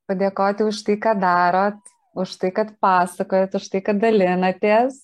padėkoti 0.07 0.63
už 0.63 0.85
tai, 0.87 0.95
ką 1.03 1.17
darot, 1.19 1.79
už 2.15 2.37
tai, 2.39 2.51
kad 2.55 2.71
pasakojat, 2.79 3.57
už 3.59 3.67
tai, 3.73 3.81
kad 3.83 3.99
dalinatės. 3.99 5.01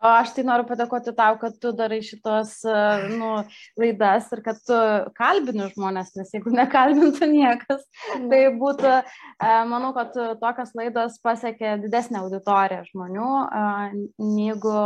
Aš 0.00 0.30
tai 0.32 0.46
noriu 0.48 0.64
padėkoti 0.64 1.12
tau, 1.12 1.34
kad 1.40 1.58
tu 1.60 1.74
darai 1.76 1.98
šitos 2.00 2.54
nu, 3.12 3.32
laidas 3.80 4.30
ir 4.32 4.40
kad 4.46 4.56
tu 4.64 4.78
kalbini 5.18 5.66
žmonės, 5.74 6.14
nes 6.16 6.32
jeigu 6.32 6.54
nekalbintų 6.56 7.28
niekas, 7.28 7.84
tai 8.16 8.40
būtų, 8.56 8.94
manau, 9.68 9.92
kad 9.96 10.16
tokias 10.40 10.72
laidos 10.78 11.20
pasiekia 11.20 11.76
didesnę 11.82 12.22
auditoriją 12.24 12.86
žmonių, 12.88 13.32
negu 14.24 14.78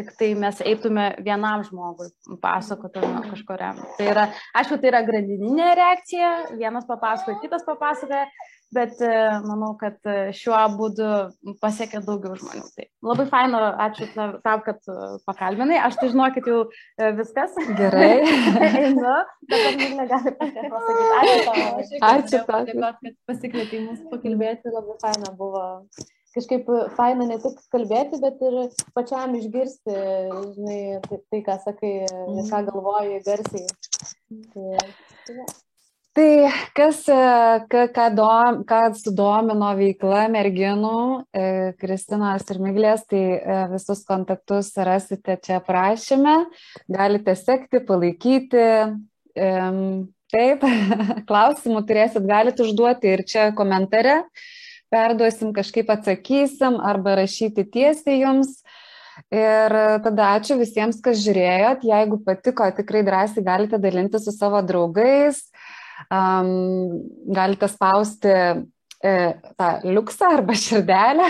tik 0.00 0.14
tai 0.18 0.32
mes 0.38 0.60
eitume 0.66 1.10
vienam 1.22 1.62
žmogui, 1.66 2.10
pasakotume 2.42 3.22
kažkuriam. 3.30 3.78
Tai 3.98 4.06
yra, 4.10 4.30
aišku, 4.56 4.78
tai 4.80 4.90
yra 4.92 5.04
grandininė 5.06 5.74
reakcija, 5.78 6.30
vienas 6.58 6.86
papasakoja, 6.88 7.38
kitas 7.42 7.66
papasakoja, 7.66 8.26
bet 8.74 9.00
e, 9.02 9.12
manau, 9.44 9.72
kad 9.80 9.98
e, 10.08 10.30
šiuo 10.36 10.58
būdu 10.78 11.08
pasiekia 11.62 12.02
daugiau 12.04 12.36
žmonių. 12.38 12.66
Tai 12.76 12.86
labai 13.10 13.26
faino, 13.30 13.62
ačiū 13.86 14.08
tau, 14.14 14.56
kad 14.66 14.90
e, 14.90 14.98
pakalbinai. 15.26 15.80
Aš 15.88 15.98
tai 16.00 16.10
žinokit 16.12 16.46
jau 16.50 16.60
viskas. 17.18 17.56
Gerai. 17.78 18.12
Einu, 18.84 19.16
dabar 19.50 19.80
Miglė 19.80 20.06
gali 20.12 20.34
pasakyti. 20.38 21.10
Ačiū 21.18 21.42
tau. 21.48 22.12
Ačiū 22.12 22.44
tau, 22.46 22.62
kad 22.70 23.12
pasikvietei 23.30 23.84
mus 23.88 24.02
pakalbėti, 24.12 24.74
labai 24.76 24.98
faina 25.02 25.34
buvo 25.38 25.66
kažkaip 26.30 26.68
faina 26.94 27.26
ne 27.26 27.40
tik 27.42 27.56
kalbėti, 27.74 28.20
bet 28.22 28.42
ir 28.46 28.58
pačiam 28.94 29.34
išgirsti, 29.34 29.96
žinai, 30.54 30.82
tai, 31.08 31.18
tai 31.26 31.40
ką 31.48 31.56
sakai, 31.64 31.94
ką 32.52 32.60
galvoji 32.68 33.18
garsiai. 33.26 33.66
Tai, 34.54 34.84
tai, 35.26 35.48
tai 36.16 36.50
kas, 36.76 37.02
ką, 37.70 37.82
ką, 37.94 38.06
dom, 38.18 38.60
ką 38.68 38.80
sudomino 38.98 39.72
veikla 39.78 40.26
merginų, 40.32 41.00
e, 41.32 41.44
Kristinos 41.80 42.46
ir 42.50 42.62
Miglės, 42.62 43.04
tai 43.10 43.24
e, 43.38 43.58
visus 43.74 44.04
kontaktus 44.08 44.72
rasite 44.76 45.38
čia 45.42 45.60
prašyme, 45.64 46.36
galite 46.90 47.36
sekti, 47.38 47.82
palaikyti. 47.86 48.64
E, 49.34 49.50
taip, 50.30 50.64
klausimų 51.30 51.84
turėsit, 51.86 52.26
galite 52.26 52.66
užduoti 52.66 53.14
ir 53.16 53.26
čia 53.26 53.50
komentare 53.56 54.24
perduosim, 54.90 55.54
kažkaip 55.54 55.90
atsakysim 55.94 56.80
arba 56.82 57.16
rašyti 57.20 57.66
tiesiai 57.70 58.22
jums. 58.24 58.60
Ir 59.30 59.74
tada 60.00 60.30
ačiū 60.38 60.56
visiems, 60.58 60.98
kas 61.04 61.20
žiūrėjot. 61.20 61.84
Jeigu 61.86 62.18
patiko, 62.24 62.64
tikrai 62.74 63.02
drąsiai 63.06 63.44
galite 63.44 63.78
dalinti 63.78 64.18
su 64.22 64.32
savo 64.32 64.62
draugais. 64.64 65.42
Um, 66.08 67.02
galite 67.28 67.68
spausti 67.68 68.30
e, 68.30 69.12
tą 69.56 69.68
liuksą 69.84 70.32
arba 70.38 70.56
širdelę. 70.56 71.28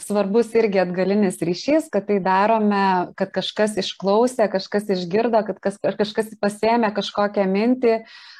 Svarbus 0.00 0.54
irgi 0.56 0.80
atgalinis 0.80 1.36
ryšys, 1.44 1.90
kad 1.92 2.06
tai 2.08 2.16
darome, 2.24 3.12
kad 3.18 3.32
kažkas 3.34 3.76
išklausė, 3.80 4.48
kažkas 4.52 4.88
išgirdo, 4.96 5.42
kad 5.46 5.60
kas, 5.62 5.76
kažkas 5.80 6.32
pasėmė 6.40 6.88
kažkokią 6.96 7.44
mintį, 7.50 7.98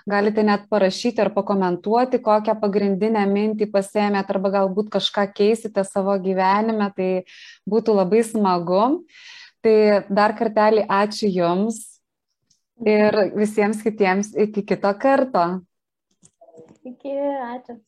galite 0.08 0.44
net 0.46 0.64
parašyti 0.72 1.20
ar 1.22 1.32
pakomentuoti, 1.36 2.22
kokią 2.24 2.56
pagrindinę 2.62 3.26
mintį 3.28 3.68
pasėmėt 3.74 4.32
arba 4.32 4.54
galbūt 4.56 4.90
kažką 4.96 5.28
keisite 5.36 5.84
savo 5.84 6.16
gyvenime, 6.24 6.88
tai 6.96 7.12
būtų 7.68 8.00
labai 8.00 8.24
smagu. 8.24 9.04
Tai 9.60 9.78
dar 10.08 10.32
kartelį 10.32 10.86
ačiū 10.88 11.28
Jums 11.28 11.99
ir 12.86 13.16
visiems 13.36 13.82
kitiems 13.84 14.34
iki 14.36 14.64
kito 14.66 14.92
karto. 14.98 15.44
Iki, 16.84 17.16
ačiū. 17.54 17.80